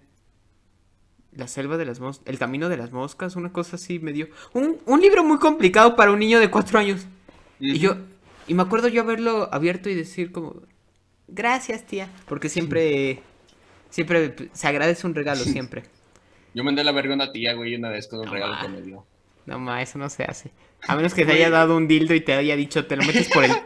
La 1.32 1.48
selva 1.48 1.78
de 1.78 1.86
las 1.86 1.98
moscas, 1.98 2.28
el 2.28 2.38
camino 2.38 2.68
de 2.68 2.76
las 2.76 2.92
moscas, 2.92 3.36
una 3.36 3.54
cosa 3.54 3.76
así 3.76 4.00
me 4.00 4.12
dio. 4.12 4.28
Un, 4.52 4.76
un 4.84 5.00
libro 5.00 5.24
muy 5.24 5.38
complicado 5.38 5.96
para 5.96 6.12
un 6.12 6.18
niño 6.18 6.40
de 6.40 6.50
cuatro 6.50 6.78
años. 6.78 7.06
Y 7.58 7.78
yo, 7.78 7.96
y 8.50 8.54
me 8.54 8.62
acuerdo 8.62 8.88
yo 8.88 9.02
haberlo 9.02 9.48
abierto 9.54 9.88
y 9.88 9.94
decir 9.94 10.32
como, 10.32 10.62
gracias 11.28 11.86
tía, 11.86 12.08
porque 12.26 12.48
siempre, 12.48 13.22
siempre 13.90 14.34
se 14.52 14.66
agradece 14.66 15.06
un 15.06 15.14
regalo, 15.14 15.44
siempre. 15.44 15.84
Yo 16.52 16.64
mandé 16.64 16.82
la 16.82 16.90
verga 16.92 17.12
a 17.12 17.14
una 17.14 17.32
tía, 17.32 17.54
güey, 17.54 17.76
una 17.76 17.90
vez 17.90 18.08
con 18.08 18.18
un 18.18 18.26
No, 18.26 18.32
regalo 18.32 18.54
ma. 18.54 18.62
que 18.62 18.68
me 18.68 18.82
dio. 18.82 19.06
No, 19.46 19.58
ma, 19.60 19.82
eso 19.82 19.98
no 19.98 20.08
se 20.08 20.24
hace. 20.24 20.50
A 20.88 20.96
menos 20.96 21.14
que 21.14 21.24
te 21.24 21.32
haya 21.32 21.48
dado 21.48 21.76
un 21.76 21.86
dildo 21.86 22.12
y 22.14 22.20
te 22.20 22.32
haya 22.32 22.56
dicho, 22.56 22.86
te 22.86 22.96
lo 22.96 23.04
metes 23.04 23.28
por 23.28 23.44
el... 23.44 23.52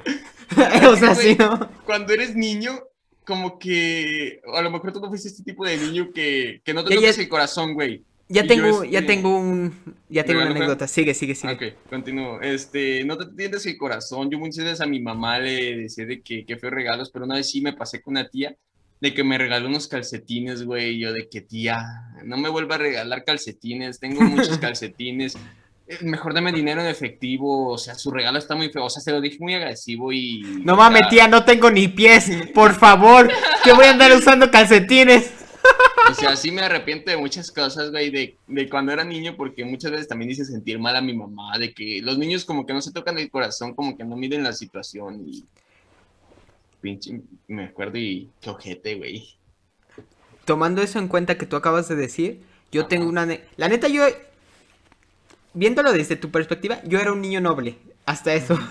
o 0.87 0.97
sea, 0.97 1.15
sí, 1.15 1.35
¿no? 1.39 1.69
Cuando 1.85 2.13
eres 2.13 2.37
niño, 2.37 2.79
como 3.25 3.59
que. 3.59 4.41
A 4.55 4.61
lo 4.61 4.71
mejor 4.71 4.93
tú 4.93 5.01
no 5.01 5.09
fuiste 5.09 5.29
este 5.29 5.43
tipo 5.43 5.65
de 5.65 5.79
niño 5.79 6.11
que, 6.15 6.61
que 6.63 6.75
no 6.75 6.85
te 6.85 6.91
Ya, 6.91 6.97
ya- 6.97 7.01
tocas 7.01 7.19
el 7.19 7.29
corazón, 7.31 7.73
güey. 7.73 8.05
Ya 8.29 8.47
tengo, 8.47 8.85
ya 8.85 9.01
este, 9.01 9.15
tengo 9.15 9.39
un, 9.39 9.75
ya 10.09 10.25
tengo 10.25 10.41
una 10.41 10.51
anécdota. 10.51 10.89
Sigue, 10.89 11.13
sigue, 11.13 11.35
sigue. 11.35 11.53
Ok, 11.53 11.63
continúo. 11.91 12.41
Este, 12.41 13.05
no 13.05 13.19
te 13.19 13.27
tiendes 13.27 13.67
el 13.67 13.77
corazón. 13.77 14.31
Yo 14.31 14.39
muchas 14.39 14.65
veces 14.65 14.81
a 14.81 14.87
mi 14.87 15.01
mamá 15.01 15.39
le 15.39 15.77
decía 15.77 16.07
de 16.07 16.23
que, 16.23 16.47
que 16.47 16.57
fue 16.57 16.71
regalos, 16.71 17.11
pero 17.11 17.27
una 17.27 17.37
vez 17.37 17.51
sí 17.51 17.61
me 17.61 17.75
pasé 17.75 18.01
con 18.01 18.13
una 18.13 18.29
tía 18.29 18.57
de 19.01 19.13
que 19.13 19.23
me 19.23 19.37
regaló 19.37 19.69
unos 19.69 19.89
calcetines, 19.89 20.65
güey. 20.65 20.99
Yo 20.99 21.13
de 21.13 21.29
que 21.29 21.43
tía, 21.43 21.83
no 22.25 22.39
me 22.39 22.49
vuelva 22.49 22.77
a 22.77 22.79
regalar 22.79 23.25
calcetines, 23.25 24.01
tengo 24.01 24.23
muchos 24.23 24.57
calcetines. 24.61 25.37
Eh, 25.87 25.99
Mejor 26.01 26.33
dame 26.33 26.51
dinero 26.51 26.81
en 26.81 26.87
efectivo, 26.87 27.69
o 27.69 27.77
sea, 27.77 27.95
su 27.95 28.11
regalo 28.11 28.39
está 28.39 28.55
muy 28.55 28.71
feo, 28.71 28.87
o 28.87 28.91
sea, 28.91 29.03
se 29.03 29.13
lo 29.13 29.21
dije 29.21 29.37
muy 29.39 29.55
agresivo 29.55 30.13
y... 30.13 30.41
No 30.65 30.77
mames, 30.77 31.09
tía, 31.11 31.29
no 31.29 31.45
tengo 31.45 31.71
ni 31.71 31.89
pies. 31.89 32.31
Por 32.55 32.75
favor, 32.75 33.31
que 33.63 33.75
voy 33.75 33.85
a 33.85 33.91
andar 33.91 34.11
usando 34.17 34.51
calcetines. 34.51 35.31
O 36.11 36.15
sea, 36.15 36.37
sí 36.37 36.51
me 36.53 36.63
arrepiento 36.63 37.11
de 37.11 37.17
muchas 37.17 37.51
cosas, 37.51 37.91
güey, 37.91 38.11
de, 38.11 38.37
de 38.47 38.69
cuando 38.69 38.93
era 38.93 39.05
niño, 39.05 39.37
porque 39.37 39.65
muchas 39.65 39.91
veces 39.91 40.07
también 40.09 40.31
hice 40.31 40.45
sentir 40.45 40.79
mal 40.79 40.95
a 40.97 41.01
mi 41.01 41.15
mamá, 41.15 41.57
de 41.59 41.73
que 41.73 42.01
los 42.03 42.19
niños 42.19 42.45
como 42.45 42.67
que 42.67 42.75
no 42.75 42.83
se 42.83 42.93
tocan 42.93 43.19
el 43.19 43.31
corazón, 43.31 43.75
como 43.75 43.97
que 43.97 44.05
no 44.05 44.17
miden 44.17 44.43
la 44.43 44.53
situación 44.53 45.23
y... 45.27 45.45
Pinche, 46.81 47.23
me 47.49 47.65
acuerdo 47.65 47.97
y 47.97 48.29
qué 48.43 48.51
ojete, 48.51 48.95
güey. 48.97 49.27
Tomando 50.45 50.83
eso 50.83 50.99
en 50.99 51.09
cuenta 51.09 51.39
que 51.39 51.47
tú 51.47 51.57
acabas 51.57 51.89
de 51.89 51.97
decir, 51.97 52.43
yo 52.71 52.83
Ajá. 52.83 52.89
tengo 52.89 53.09
una... 53.09 53.23
ane- 53.23 53.41
La 53.57 53.69
neta, 53.69 53.89
yo... 53.89 54.03
Viéndolo 55.55 55.93
desde 55.93 56.17
tu 56.17 56.31
perspectiva, 56.31 56.83
yo 56.85 56.99
era 56.99 57.13
un 57.13 57.23
niño 57.23 57.41
noble. 57.41 57.79
Hasta 58.07 58.35
eso. 58.35 58.59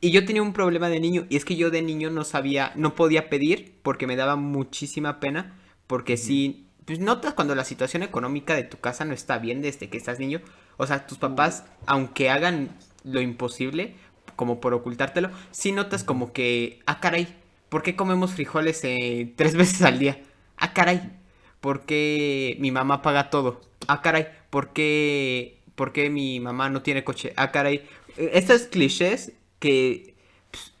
Y 0.00 0.10
yo 0.10 0.24
tenía 0.26 0.42
un 0.42 0.52
problema 0.52 0.88
de 0.88 0.98
niño. 0.98 1.24
Y 1.30 1.36
es 1.36 1.44
que 1.44 1.54
yo 1.54 1.70
de 1.70 1.80
niño 1.80 2.10
no 2.10 2.24
sabía, 2.24 2.72
no 2.74 2.96
podía 2.96 3.28
pedir 3.30 3.74
porque 3.82 4.08
me 4.08 4.16
daba 4.16 4.34
muchísima 4.34 5.20
pena. 5.20 5.54
Porque 5.86 6.16
si, 6.16 6.66
pues 6.84 6.98
notas 6.98 7.34
cuando 7.34 7.54
la 7.54 7.64
situación 7.64 8.02
económica 8.02 8.54
de 8.54 8.64
tu 8.64 8.78
casa 8.78 9.04
no 9.04 9.14
está 9.14 9.38
bien 9.38 9.62
desde 9.62 9.88
que 9.88 9.98
estás 9.98 10.18
niño. 10.18 10.40
O 10.76 10.86
sea, 10.86 11.06
tus 11.06 11.18
papás, 11.18 11.64
aunque 11.86 12.30
hagan 12.30 12.76
lo 13.04 13.20
imposible, 13.20 13.94
como 14.36 14.60
por 14.60 14.74
ocultártelo, 14.74 15.30
sí 15.50 15.72
notas 15.72 16.04
como 16.04 16.32
que, 16.32 16.80
ah, 16.86 17.00
caray, 17.00 17.34
¿por 17.68 17.82
qué 17.82 17.96
comemos 17.96 18.32
frijoles 18.34 18.82
eh, 18.84 19.32
tres 19.36 19.54
veces 19.56 19.82
al 19.82 19.98
día? 19.98 20.20
Ah, 20.56 20.72
caray, 20.74 21.12
¿por 21.60 21.82
qué 21.86 22.56
mi 22.60 22.70
mamá 22.70 23.02
paga 23.02 23.30
todo? 23.30 23.60
Ah, 23.88 24.02
caray, 24.02 24.28
¿por 24.50 24.72
qué, 24.72 25.60
por 25.74 25.92
qué 25.92 26.10
mi 26.10 26.40
mamá 26.40 26.68
no 26.70 26.82
tiene 26.82 27.04
coche? 27.04 27.32
Ah, 27.36 27.52
caray. 27.52 27.86
Eh, 28.16 28.30
Estos 28.34 28.62
clichés 28.62 29.32
que 29.58 30.15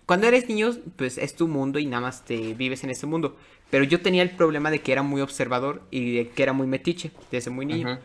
cuando 0.06 0.28
eres 0.28 0.48
niño, 0.48 0.70
pues 0.96 1.18
es 1.18 1.34
tu 1.34 1.48
mundo 1.48 1.80
y 1.80 1.86
nada 1.86 2.00
más 2.00 2.24
te 2.24 2.54
vives 2.54 2.84
en 2.84 2.90
ese 2.90 3.06
mundo. 3.06 3.36
Pero 3.70 3.84
yo 3.84 4.00
tenía 4.00 4.22
el 4.22 4.30
problema 4.30 4.70
de 4.70 4.80
que 4.80 4.92
era 4.92 5.02
muy 5.02 5.20
observador 5.20 5.82
y 5.90 6.14
de 6.16 6.28
que 6.28 6.42
era 6.44 6.52
muy 6.52 6.68
metiche 6.68 7.10
desde 7.32 7.50
muy 7.50 7.66
niño. 7.66 7.98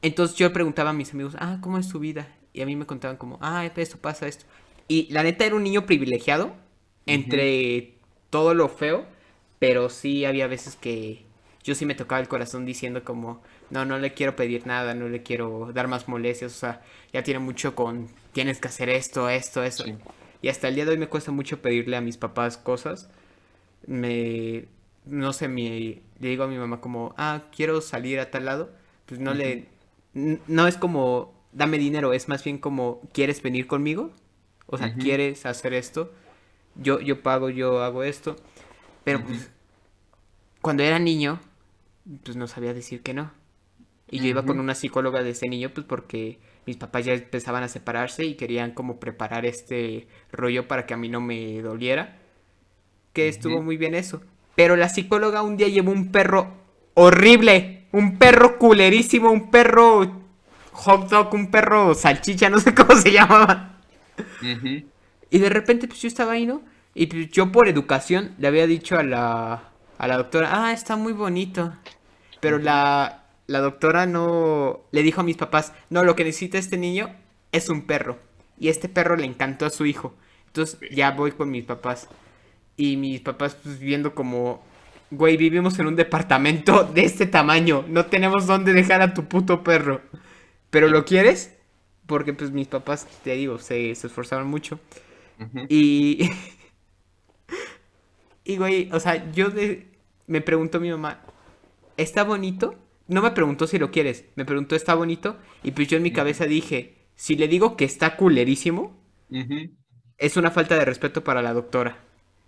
Entonces 0.00 0.36
yo 0.36 0.52
preguntaba 0.52 0.90
a 0.90 0.92
mis 0.92 1.12
amigos, 1.12 1.34
ah, 1.40 1.58
¿cómo 1.60 1.78
es 1.78 1.88
tu 1.88 1.98
vida? 1.98 2.28
Y 2.52 2.62
a 2.62 2.66
mí 2.66 2.76
me 2.76 2.86
contaban 2.86 3.16
como, 3.16 3.38
ah, 3.40 3.66
esto 3.66 3.98
pasa, 3.98 4.28
esto. 4.28 4.44
Y 4.86 5.12
la 5.12 5.24
neta 5.24 5.44
era 5.44 5.56
un 5.56 5.64
niño 5.64 5.84
privilegiado 5.84 6.54
entre 7.06 7.94
todo 8.30 8.54
lo 8.54 8.68
feo, 8.68 9.06
pero 9.58 9.90
sí 9.90 10.24
había 10.24 10.46
veces 10.46 10.76
que 10.76 11.24
yo 11.64 11.74
sí 11.74 11.84
me 11.84 11.96
tocaba 11.96 12.20
el 12.20 12.28
corazón 12.28 12.64
diciendo 12.64 13.02
como, 13.02 13.42
no, 13.70 13.84
no 13.84 13.98
le 13.98 14.14
quiero 14.14 14.36
pedir 14.36 14.66
nada, 14.66 14.94
no 14.94 15.08
le 15.08 15.22
quiero 15.24 15.72
dar 15.74 15.88
más 15.88 16.08
molestias, 16.08 16.52
o 16.52 16.58
sea, 16.58 16.82
ya 17.12 17.22
tiene 17.22 17.40
mucho 17.40 17.74
con, 17.74 18.08
tienes 18.32 18.60
que 18.60 18.68
hacer 18.68 18.88
esto, 18.88 19.28
esto, 19.28 19.64
eso. 19.64 19.84
Sí. 19.84 19.94
Y 20.42 20.48
hasta 20.48 20.68
el 20.68 20.74
día 20.74 20.84
de 20.84 20.92
hoy 20.92 20.98
me 20.98 21.08
cuesta 21.08 21.32
mucho 21.32 21.60
pedirle 21.60 21.96
a 21.96 22.00
mis 22.00 22.16
papás 22.16 22.56
cosas. 22.56 23.10
Me, 23.86 24.66
no 25.04 25.32
sé, 25.32 25.48
mi, 25.48 26.02
le 26.20 26.28
digo 26.28 26.44
a 26.44 26.48
mi 26.48 26.58
mamá 26.58 26.80
como, 26.80 27.14
ah, 27.16 27.44
quiero 27.54 27.80
salir 27.80 28.20
a 28.20 28.30
tal 28.30 28.44
lado. 28.44 28.70
Pues 29.06 29.20
no 29.20 29.34
le, 29.34 29.66
no 30.14 30.66
es 30.66 30.76
como, 30.76 31.34
dame 31.52 31.78
dinero, 31.78 32.12
es 32.12 32.28
más 32.28 32.44
bien 32.44 32.58
como, 32.58 33.00
¿quieres 33.12 33.42
venir 33.42 33.66
conmigo? 33.66 34.12
O 34.66 34.76
sea. 34.76 34.94
¿quieres 34.94 35.46
hacer 35.46 35.72
esto? 35.72 36.12
Yo, 36.76 37.00
yo 37.00 37.22
pago, 37.22 37.48
yo 37.50 37.82
hago 37.82 38.02
esto. 38.02 38.36
Pero 39.02 39.24
pues, 39.24 39.50
cuando 40.60 40.82
era 40.82 40.98
niño, 40.98 41.40
pues 42.24 42.36
no 42.36 42.46
sabía 42.46 42.74
decir 42.74 43.02
que 43.02 43.14
no. 43.14 43.32
Y 44.10 44.20
yo 44.20 44.26
iba 44.26 44.44
con 44.44 44.58
una 44.58 44.74
psicóloga 44.74 45.22
desde 45.22 45.48
niño, 45.48 45.70
pues 45.70 45.86
porque 45.86 46.38
mis 46.68 46.76
papás 46.76 47.06
ya 47.06 47.14
empezaban 47.14 47.62
a 47.62 47.68
separarse 47.68 48.26
y 48.26 48.34
querían 48.34 48.72
como 48.72 49.00
preparar 49.00 49.46
este 49.46 50.06
rollo 50.30 50.68
para 50.68 50.84
que 50.84 50.92
a 50.92 50.98
mí 50.98 51.08
no 51.08 51.18
me 51.18 51.62
doliera. 51.62 52.18
Que 53.14 53.28
estuvo 53.28 53.62
muy 53.62 53.78
bien 53.78 53.94
eso. 53.94 54.20
Pero 54.54 54.76
la 54.76 54.90
psicóloga 54.90 55.40
un 55.42 55.56
día 55.56 55.68
llevó 55.68 55.92
un 55.92 56.12
perro 56.12 56.52
horrible. 56.92 57.86
Un 57.92 58.18
perro 58.18 58.58
culerísimo, 58.58 59.30
un 59.30 59.50
perro 59.50 60.20
hot 60.72 61.08
dog, 61.08 61.32
un 61.32 61.50
perro 61.50 61.94
salchicha, 61.94 62.50
no 62.50 62.60
sé 62.60 62.74
cómo 62.74 62.94
se 63.00 63.12
llamaba. 63.12 63.80
Y 65.30 65.38
de 65.38 65.48
repente, 65.48 65.88
pues 65.88 66.02
yo 66.02 66.08
estaba 66.08 66.32
ahí, 66.32 66.44
¿no? 66.44 66.60
Y 66.94 67.06
pues 67.06 67.30
yo 67.30 67.50
por 67.50 67.66
educación 67.66 68.34
le 68.36 68.46
había 68.46 68.66
dicho 68.66 68.98
a 68.98 69.02
la, 69.02 69.70
a 69.96 70.06
la 70.06 70.16
doctora, 70.18 70.50
ah, 70.52 70.74
está 70.74 70.96
muy 70.96 71.14
bonito. 71.14 71.72
Pero 72.40 72.58
la, 72.58 73.17
la 73.48 73.60
doctora 73.60 74.06
no 74.06 74.82
le 74.92 75.02
dijo 75.04 75.22
a 75.22 75.24
mis 75.24 75.38
papás, 75.38 75.74
no, 75.90 76.04
lo 76.04 76.16
que 76.16 76.24
necesita 76.24 76.58
este 76.58 76.78
niño 76.78 77.16
es 77.52 77.70
un 77.70 77.82
perro. 77.86 78.18
Y 78.60 78.68
este 78.70 78.88
perro 78.90 79.16
le 79.16 79.26
encantó 79.26 79.66
a 79.66 79.70
su 79.70 79.86
hijo. 79.86 80.14
Entonces 80.48 80.80
ya 80.92 81.12
voy 81.12 81.32
con 81.32 81.50
mis 81.50 81.64
papás. 81.64 82.08
Y 82.76 82.96
mis 82.98 83.20
papás, 83.22 83.56
pues 83.62 83.78
viendo 83.80 84.14
como, 84.14 84.62
güey, 85.10 85.36
vivimos 85.38 85.78
en 85.80 85.88
un 85.88 85.96
departamento 85.96 86.84
de 86.94 87.04
este 87.04 87.26
tamaño. 87.26 87.84
No 87.88 88.06
tenemos 88.06 88.46
dónde 88.46 88.74
dejar 88.74 89.02
a 89.02 89.14
tu 89.14 89.26
puto 89.26 89.64
perro. 89.64 90.02
¿Pero 90.70 90.88
lo 90.88 91.04
quieres? 91.06 91.54
Porque 92.06 92.34
pues 92.34 92.52
mis 92.52 92.68
papás, 92.68 93.06
te 93.24 93.32
digo, 93.34 93.58
se, 93.58 93.94
se 93.94 94.08
esforzaron 94.08 94.48
mucho. 94.48 94.80
Y. 95.68 96.30
y, 98.44 98.56
güey, 98.56 98.90
o 98.92 99.00
sea, 99.00 99.30
yo 99.32 99.50
de- 99.50 99.88
me 100.26 100.40
preguntó 100.40 100.80
mi 100.80 100.90
mamá, 100.90 101.22
¿está 101.96 102.24
bonito? 102.24 102.76
No 103.08 103.22
me 103.22 103.30
preguntó 103.32 103.66
si 103.66 103.78
lo 103.78 103.90
quieres, 103.90 104.26
me 104.36 104.44
preguntó, 104.44 104.76
¿está 104.76 104.94
bonito? 104.94 105.36
Y 105.62 105.72
pues 105.72 105.88
yo 105.88 105.96
en 105.96 106.02
mi 106.04 106.12
cabeza 106.12 106.46
dije, 106.46 107.08
si 107.16 107.36
le 107.36 107.48
digo 107.48 107.76
que 107.76 107.84
está 107.84 108.16
culerísimo, 108.16 108.96
es 110.18 110.36
una 110.36 110.50
falta 110.50 110.76
de 110.76 110.84
respeto 110.84 111.24
para 111.24 111.42
la 111.42 111.52
doctora. 111.54 112.04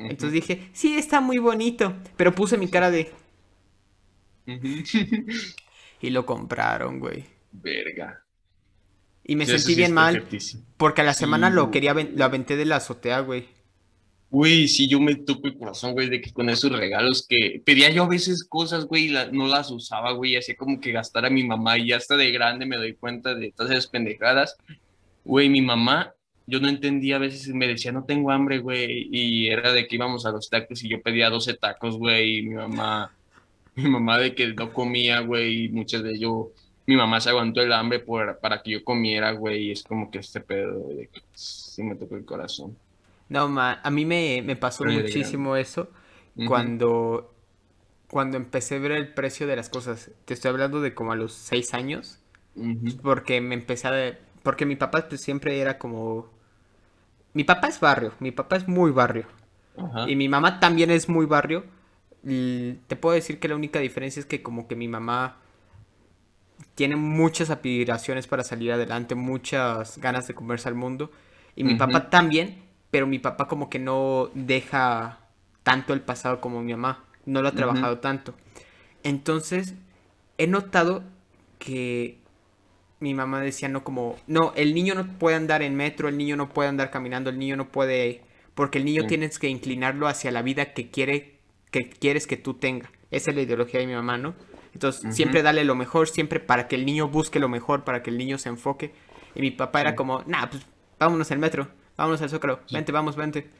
Entonces 0.08 0.32
dije, 0.32 0.70
sí, 0.72 0.96
está 0.96 1.20
muy 1.20 1.38
bonito. 1.38 1.94
Pero 2.16 2.34
puse 2.34 2.58
mi 2.58 2.68
cara 2.68 2.90
de. 2.90 3.12
Y 6.00 6.10
lo 6.10 6.26
compraron, 6.26 6.98
güey. 6.98 7.24
Verga. 7.52 8.24
Y 9.24 9.36
me 9.36 9.46
sentí 9.46 9.74
bien 9.74 9.92
mal. 9.92 10.28
Porque 10.76 11.00
a 11.02 11.04
la 11.04 11.14
Sí, 11.14 11.14
semana 11.14 11.50
lo 11.50 11.70
quería, 11.70 11.94
lo 11.94 12.24
aventé 12.24 12.56
de 12.56 12.64
la 12.66 12.76
azotea, 12.76 13.20
güey. 13.20 13.48
Güey, 14.30 14.68
sí, 14.68 14.86
yo 14.86 15.00
me 15.00 15.16
toco 15.16 15.48
el 15.48 15.58
corazón, 15.58 15.92
güey, 15.92 16.08
de 16.08 16.20
que 16.20 16.32
con 16.32 16.48
esos 16.48 16.70
regalos 16.70 17.26
que 17.28 17.60
pedía 17.64 17.90
yo 17.90 18.04
a 18.04 18.08
veces 18.08 18.44
cosas, 18.44 18.84
güey, 18.86 19.08
y 19.08 19.12
no 19.32 19.48
las 19.48 19.72
usaba, 19.72 20.12
güey, 20.12 20.36
hacía 20.36 20.54
como 20.56 20.80
que 20.80 20.92
gastar 20.92 21.26
a 21.26 21.30
mi 21.30 21.42
mamá, 21.42 21.78
y 21.78 21.92
hasta 21.92 22.16
de 22.16 22.30
grande 22.30 22.64
me 22.64 22.76
doy 22.76 22.94
cuenta 22.94 23.34
de 23.34 23.50
todas 23.50 23.72
esas 23.72 23.88
pendejadas. 23.88 24.56
Güey, 25.24 25.48
mi 25.48 25.62
mamá, 25.62 26.14
yo 26.46 26.60
no 26.60 26.68
entendía, 26.68 27.16
a 27.16 27.18
veces 27.18 27.48
me 27.54 27.66
decía, 27.66 27.92
no 27.92 28.04
tengo 28.04 28.30
hambre, 28.30 28.58
güey, 28.58 29.08
y 29.12 29.48
era 29.48 29.72
de 29.72 29.88
que 29.88 29.96
íbamos 29.96 30.24
a 30.26 30.32
los 30.32 30.48
tacos 30.48 30.84
y 30.84 30.88
yo 30.88 31.02
pedía 31.02 31.28
12 31.30 31.54
tacos, 31.54 31.98
güey, 31.98 32.38
y 32.38 32.42
mi 32.42 32.54
mamá, 32.54 33.12
mi 33.74 33.88
mamá 33.90 34.18
de 34.18 34.34
que 34.34 34.46
no 34.54 34.72
comía, 34.72 35.20
güey, 35.20 35.64
y 35.64 35.68
muchas 35.70 36.04
de 36.04 36.18
yo, 36.18 36.52
mi 36.86 36.96
mamá 36.96 37.20
se 37.20 37.30
aguantó 37.30 37.62
el 37.62 37.72
hambre 37.72 38.04
para 38.40 38.62
que 38.62 38.72
yo 38.72 38.84
comiera, 38.84 39.32
güey, 39.32 39.68
y 39.68 39.72
es 39.72 39.82
como 39.82 40.10
que 40.10 40.18
este 40.20 40.40
pedo, 40.40 40.88
de 40.90 41.08
que 41.08 41.20
sí 41.34 41.82
me 41.82 41.96
tocó 41.96 42.16
el 42.16 42.24
corazón. 42.24 42.76
No, 43.30 43.48
ma, 43.48 43.80
a 43.82 43.90
mí 43.90 44.04
me, 44.04 44.42
me 44.44 44.56
pasó 44.56 44.84
Pero 44.84 45.00
muchísimo 45.00 45.56
eso 45.56 45.88
cuando 46.46 47.30
cuando 48.10 48.36
empecé 48.36 48.76
a 48.76 48.78
ver 48.80 48.92
el 48.92 49.14
precio 49.14 49.46
de 49.46 49.56
las 49.56 49.68
cosas. 49.68 50.10
Te 50.24 50.34
estoy 50.34 50.50
hablando 50.50 50.80
de 50.80 50.94
como 50.94 51.12
a 51.12 51.16
los 51.16 51.32
seis 51.32 51.74
años. 51.74 52.18
Porque 53.02 53.40
me 53.40 53.54
empecé 53.54 53.88
a... 53.88 54.18
Porque 54.42 54.66
mi 54.66 54.76
papá 54.76 55.06
pues, 55.08 55.20
siempre 55.20 55.60
era 55.60 55.78
como... 55.78 56.28
Mi 57.32 57.44
papá 57.44 57.68
es 57.68 57.78
barrio, 57.78 58.12
mi 58.18 58.32
papá 58.32 58.56
es 58.56 58.66
muy 58.66 58.90
barrio. 58.90 59.26
Y 60.08 60.16
mi 60.16 60.28
mamá 60.28 60.58
también 60.58 60.90
es 60.90 61.08
muy 61.08 61.26
barrio. 61.26 61.64
Y 62.24 62.74
te 62.88 62.96
puedo 62.96 63.14
decir 63.14 63.38
que 63.38 63.48
la 63.48 63.54
única 63.54 63.78
diferencia 63.78 64.18
es 64.20 64.26
que 64.26 64.42
como 64.42 64.66
que 64.66 64.74
mi 64.74 64.88
mamá 64.88 65.36
tiene 66.74 66.96
muchas 66.96 67.48
aspiraciones 67.50 68.26
para 68.26 68.44
salir 68.44 68.72
adelante, 68.72 69.14
muchas 69.14 69.98
ganas 69.98 70.26
de 70.26 70.34
comerse 70.34 70.68
al 70.68 70.74
mundo. 70.74 71.12
Y 71.54 71.62
mi 71.62 71.76
papá 71.76 72.10
también, 72.10 72.62
pero 72.90 73.06
mi 73.06 73.18
papá 73.18 73.46
como 73.48 73.70
que 73.70 73.78
no 73.78 74.30
deja 74.34 75.18
tanto 75.62 75.92
el 75.92 76.00
pasado 76.00 76.40
como 76.40 76.62
mi 76.62 76.72
mamá. 76.72 77.04
No 77.26 77.42
lo 77.42 77.48
ha 77.48 77.52
trabajado 77.52 77.98
tanto. 77.98 78.34
Entonces, 79.02 79.74
he 80.38 80.46
notado 80.46 81.04
que 81.58 82.18
mi 82.98 83.14
mamá 83.14 83.40
decía, 83.40 83.68
no 83.68 83.84
como, 83.84 84.16
no, 84.26 84.52
el 84.56 84.74
niño 84.74 84.94
no 84.94 85.06
puede 85.18 85.36
andar 85.36 85.62
en 85.62 85.74
metro, 85.74 86.08
el 86.08 86.18
niño 86.18 86.36
no 86.36 86.48
puede 86.50 86.68
andar 86.68 86.90
caminando, 86.90 87.30
el 87.30 87.38
niño 87.38 87.56
no 87.56 87.68
puede, 87.68 88.22
porque 88.54 88.78
el 88.78 88.84
niño 88.84 89.02
Sí. 89.02 89.08
tienes 89.08 89.38
que 89.38 89.48
inclinarlo 89.48 90.06
hacia 90.06 90.30
la 90.30 90.42
vida 90.42 90.74
que 90.74 90.90
quiere, 90.90 91.38
que 91.70 91.88
quieres 91.88 92.26
que 92.26 92.36
tú 92.36 92.54
tenga. 92.54 92.90
Esa 93.10 93.30
es 93.30 93.36
la 93.36 93.42
ideología 93.42 93.80
de 93.80 93.86
mi 93.86 93.94
mamá, 93.94 94.18
¿no? 94.18 94.34
Entonces, 94.74 95.14
siempre 95.14 95.42
dale 95.42 95.64
lo 95.64 95.74
mejor, 95.74 96.08
siempre 96.08 96.40
para 96.40 96.68
que 96.68 96.76
el 96.76 96.86
niño 96.86 97.08
busque 97.08 97.38
lo 97.40 97.48
mejor, 97.48 97.84
para 97.84 98.02
que 98.02 98.10
el 98.10 98.18
niño 98.18 98.38
se 98.38 98.48
enfoque. 98.50 98.92
Y 99.34 99.40
mi 99.40 99.50
papá 99.50 99.80
era 99.80 99.96
como, 99.96 100.22
nah, 100.26 100.46
pues 100.46 100.64
vámonos 100.98 101.30
al 101.30 101.38
metro, 101.38 101.68
vámonos 102.00 102.22
al 102.22 102.30
Zócalo, 102.30 102.60
vente, 102.70 102.92
vamos, 102.92 103.16
vente. 103.16 103.50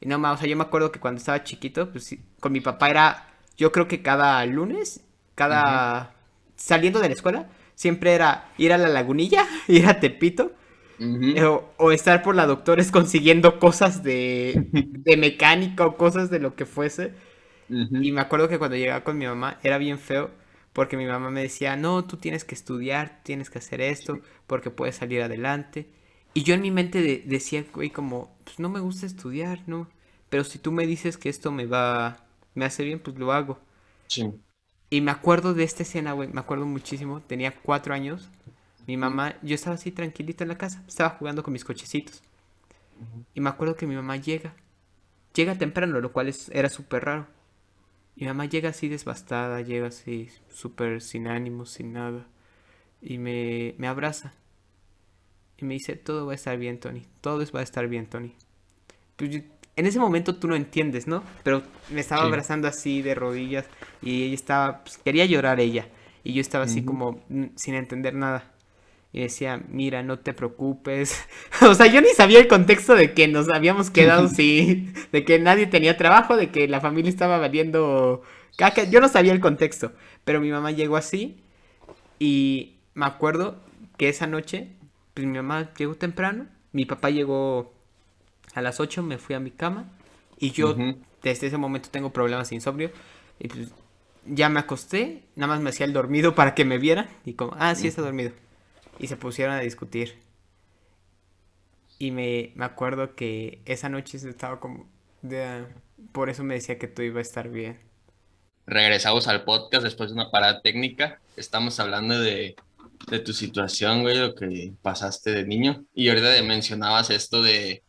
Y 0.00 0.06
no, 0.06 0.18
ma, 0.18 0.32
o 0.32 0.36
sea, 0.36 0.46
yo 0.48 0.56
me 0.56 0.62
acuerdo 0.64 0.92
que 0.92 1.00
cuando 1.00 1.18
estaba 1.18 1.42
chiquito, 1.44 1.90
pues 1.90 2.04
sí, 2.04 2.20
con 2.40 2.52
mi 2.52 2.60
papá 2.60 2.90
era, 2.90 3.28
yo 3.56 3.72
creo 3.72 3.88
que 3.88 4.02
cada 4.02 4.44
lunes, 4.46 5.04
cada, 5.34 6.14
saliendo 6.56 7.00
de 7.00 7.08
la 7.08 7.14
escuela, 7.14 7.48
siempre 7.74 8.14
era 8.14 8.52
ir 8.58 8.72
a 8.72 8.78
la 8.78 8.88
lagunilla, 8.88 9.46
ir 9.68 9.86
a 9.86 10.00
Tepito, 10.00 10.52
Ujú. 10.98 11.42
o, 11.44 11.70
o 11.76 11.92
estar 11.92 12.22
por 12.22 12.34
la 12.36 12.46
doctores 12.46 12.90
consiguiendo 12.90 13.58
cosas 13.58 14.02
de, 14.02 14.68
de 15.04 15.16
mecánica 15.16 15.86
o 15.86 15.96
cosas 15.96 16.30
de 16.30 16.40
lo 16.40 16.56
que 16.56 16.66
fuese. 16.66 17.14
Y 18.00 18.12
me 18.12 18.20
acuerdo 18.20 18.48
que 18.48 18.58
cuando 18.58 18.76
llegaba 18.76 19.04
con 19.04 19.18
mi 19.18 19.26
mamá 19.26 19.58
era 19.62 19.78
bien 19.78 19.98
feo 19.98 20.30
porque 20.72 20.96
mi 20.96 21.06
mamá 21.06 21.30
me 21.30 21.42
decía, 21.42 21.76
no, 21.76 22.04
tú 22.04 22.16
tienes 22.18 22.44
que 22.44 22.54
estudiar, 22.54 23.20
tienes 23.24 23.50
que 23.50 23.58
hacer 23.58 23.80
esto 23.80 24.20
porque 24.46 24.70
puedes 24.70 24.96
salir 24.96 25.22
adelante. 25.22 25.88
Y 26.34 26.42
yo 26.44 26.54
en 26.54 26.62
mi 26.62 26.70
mente 26.70 27.02
de- 27.02 27.22
decía, 27.26 27.64
güey, 27.74 27.90
como, 27.90 28.34
pues 28.44 28.58
no 28.60 28.68
me 28.68 28.80
gusta 28.80 29.06
estudiar, 29.06 29.60
¿no? 29.66 29.88
Pero 30.30 30.44
si 30.44 30.58
tú 30.58 30.72
me 30.72 30.86
dices 30.86 31.16
que 31.18 31.28
esto 31.28 31.50
me 31.52 31.66
va, 31.66 32.24
me 32.54 32.64
hace 32.64 32.84
bien, 32.84 33.00
pues 33.00 33.18
lo 33.18 33.32
hago. 33.32 33.58
Sí. 34.08 34.40
Y 34.90 35.00
me 35.00 35.10
acuerdo 35.10 35.54
de 35.54 35.64
esta 35.64 35.82
escena, 35.82 36.12
güey, 36.12 36.28
me 36.28 36.40
acuerdo 36.40 36.66
muchísimo, 36.66 37.20
tenía 37.22 37.54
cuatro 37.56 37.94
años. 37.94 38.28
Mi 38.86 38.96
mamá, 38.98 39.36
yo 39.42 39.54
estaba 39.54 39.76
así 39.76 39.92
tranquilito 39.92 40.44
en 40.44 40.48
la 40.48 40.58
casa, 40.58 40.84
estaba 40.86 41.10
jugando 41.10 41.42
con 41.42 41.52
mis 41.52 41.64
cochecitos. 41.64 42.22
Y 43.34 43.40
me 43.40 43.50
acuerdo 43.50 43.76
que 43.76 43.86
mi 43.86 43.94
mamá 43.94 44.16
llega, 44.16 44.54
llega 45.34 45.56
temprano, 45.58 46.00
lo 46.00 46.12
cual 46.12 46.28
es, 46.28 46.50
era 46.50 46.68
súper 46.70 47.04
raro. 47.04 47.26
Mi 48.16 48.26
mamá 48.26 48.46
llega 48.46 48.70
así 48.70 48.88
desbastada, 48.88 49.62
llega 49.62 49.88
así 49.88 50.30
súper 50.50 51.02
sin 51.02 51.28
ánimos, 51.28 51.70
sin 51.70 51.92
nada. 51.94 52.26
Y 53.02 53.18
me, 53.18 53.74
me 53.78 53.88
abraza. 53.88 54.34
Y 55.60 55.64
me 55.64 55.74
dice, 55.74 55.96
todo 55.96 56.26
va 56.26 56.32
a 56.32 56.34
estar 56.36 56.56
bien, 56.56 56.78
Tony. 56.78 57.02
Todo 57.20 57.44
va 57.54 57.60
a 57.60 57.62
estar 57.62 57.86
bien, 57.88 58.06
Tony. 58.06 58.34
Pues 59.16 59.30
yo- 59.30 59.40
en 59.76 59.86
ese 59.86 59.98
momento 59.98 60.34
tú 60.36 60.48
no 60.48 60.56
entiendes, 60.56 61.06
¿no? 61.06 61.22
Pero 61.44 61.62
me 61.90 62.00
estaba 62.00 62.22
Sí. 62.22 62.28
abrazando 62.28 62.68
así 62.68 63.02
de 63.02 63.14
rodillas 63.14 63.66
y 64.02 64.24
ella 64.24 64.34
estaba, 64.34 64.84
pues, 64.84 64.98
quería 64.98 65.24
llorar 65.26 65.60
ella. 65.60 65.88
Y 66.24 66.32
yo 66.34 66.40
estaba 66.40 66.64
así 66.64 66.82
como 66.84 67.24
mm, 67.28 67.44
sin 67.56 67.74
entender 67.74 68.14
nada. 68.14 68.52
Y 69.12 69.20
decía, 69.20 69.62
mira, 69.68 70.02
no 70.02 70.18
te 70.18 70.34
preocupes. 70.34 71.24
o 71.62 71.74
sea, 71.74 71.86
yo 71.86 72.00
ni 72.00 72.08
sabía 72.08 72.40
el 72.40 72.48
contexto 72.48 72.94
de 72.94 73.14
que 73.14 73.26
nos 73.28 73.48
habíamos 73.48 73.90
quedado 73.90 74.28
sin, 74.28 74.92
de 75.12 75.24
que 75.24 75.38
nadie 75.38 75.66
tenía 75.66 75.96
trabajo, 75.96 76.36
de 76.36 76.50
que 76.50 76.68
la 76.68 76.80
familia 76.80 77.08
estaba 77.08 77.38
valiendo 77.38 78.22
caca. 78.56 78.84
Yo 78.84 79.00
no 79.00 79.08
sabía 79.08 79.32
el 79.32 79.40
contexto. 79.40 79.92
Pero 80.24 80.40
mi 80.40 80.50
mamá 80.50 80.72
llegó 80.72 80.96
así 80.96 81.40
y 82.18 82.76
me 82.94 83.06
acuerdo 83.06 83.60
que 83.96 84.08
esa 84.08 84.26
noche, 84.26 84.68
pues 85.18 85.26
mi 85.26 85.36
mamá 85.38 85.72
llegó 85.74 85.96
temprano, 85.96 86.46
mi 86.72 86.84
papá 86.86 87.10
llegó 87.10 87.72
a 88.54 88.62
las 88.62 88.80
8, 88.80 89.02
me 89.02 89.18
fui 89.18 89.34
a 89.34 89.40
mi 89.40 89.50
cama 89.50 89.90
y 90.38 90.52
yo 90.52 90.76
desde 91.22 91.48
ese 91.48 91.58
momento 91.58 91.88
tengo 91.90 92.12
problemas 92.12 92.50
de 92.50 92.56
insomnio 92.56 92.90
y 93.40 93.48
pues 93.48 93.72
ya 94.26 94.48
me 94.48 94.60
acosté, 94.60 95.24
nada 95.36 95.54
más 95.54 95.60
me 95.62 95.70
hacía 95.70 95.86
el 95.86 95.92
dormido 95.92 96.34
para 96.34 96.54
que 96.54 96.64
me 96.64 96.78
vieran 96.78 97.08
y 97.24 97.34
como, 97.34 97.54
ah, 97.58 97.74
sí 97.74 97.88
está 97.88 98.02
dormido. 98.02 98.32
Y 98.98 99.08
se 99.08 99.16
pusieron 99.16 99.54
a 99.54 99.60
discutir. 99.60 100.18
Y 101.98 102.10
me, 102.12 102.52
me 102.54 102.64
acuerdo 102.64 103.14
que 103.14 103.60
esa 103.66 103.88
noche 103.88 104.18
se 104.18 104.30
estaba 104.30 104.60
como, 104.60 104.88
de- 105.22 105.66
por 106.12 106.30
eso 106.30 106.44
me 106.44 106.54
decía 106.54 106.78
que 106.78 106.88
tú 106.88 107.02
iba 107.02 107.18
a 107.18 107.22
estar 107.22 107.48
bien. 107.50 107.78
Regresamos 108.66 109.26
al 109.28 109.44
podcast 109.44 109.82
después 109.84 110.10
de 110.10 110.14
una 110.14 110.30
parada 110.30 110.62
técnica. 110.62 111.20
Estamos 111.36 111.80
hablando 111.80 112.20
de, 112.20 112.56
de 113.10 113.20
tu 113.20 113.32
situación, 113.32 114.02
güey, 114.02 114.18
lo 114.18 114.34
que 114.34 114.74
pasaste 114.82 115.32
de 115.32 115.46
niño. 115.46 115.84
Y 115.94 116.08
ahorita 116.08 116.42
mencionabas 116.42 117.10
esto 117.10 117.42
de, 117.42 117.82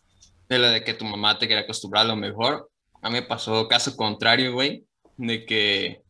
de 0.48 0.60
lo 0.60 0.70
de 0.70 0.84
que 0.84 0.94
tu 0.94 1.06
mamá 1.06 1.38
te 1.38 1.48
quería 1.48 1.64
acostumbrar 1.64 2.06
a 2.06 2.10
lo 2.10 2.16
mejor. 2.16 2.70
A 3.02 3.10
mí 3.10 3.16
me 3.16 3.24
pasó 3.24 3.68
caso 3.68 3.96
contrario, 3.96 4.54
güey, 4.54 4.86
de 5.18 5.46
que 5.46 6.02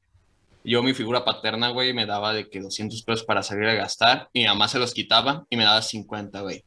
yo 0.63 0.83
mi 0.83 0.93
figura 0.93 1.25
paterna, 1.25 1.69
güey, 1.69 1.93
me 1.93 2.05
daba 2.05 2.33
de 2.33 2.49
que 2.49 2.59
200 2.59 3.03
pesos 3.03 3.25
para 3.25 3.43
salir 3.43 3.67
a 3.67 3.73
gastar 3.73 4.29
y 4.33 4.41
mi 4.41 4.47
mamá 4.47 4.67
se 4.67 4.79
los 4.79 4.93
quitaba 4.93 5.45
y 5.49 5.57
me 5.57 5.63
daba 5.63 5.81
50, 5.81 6.41
güey. 6.41 6.63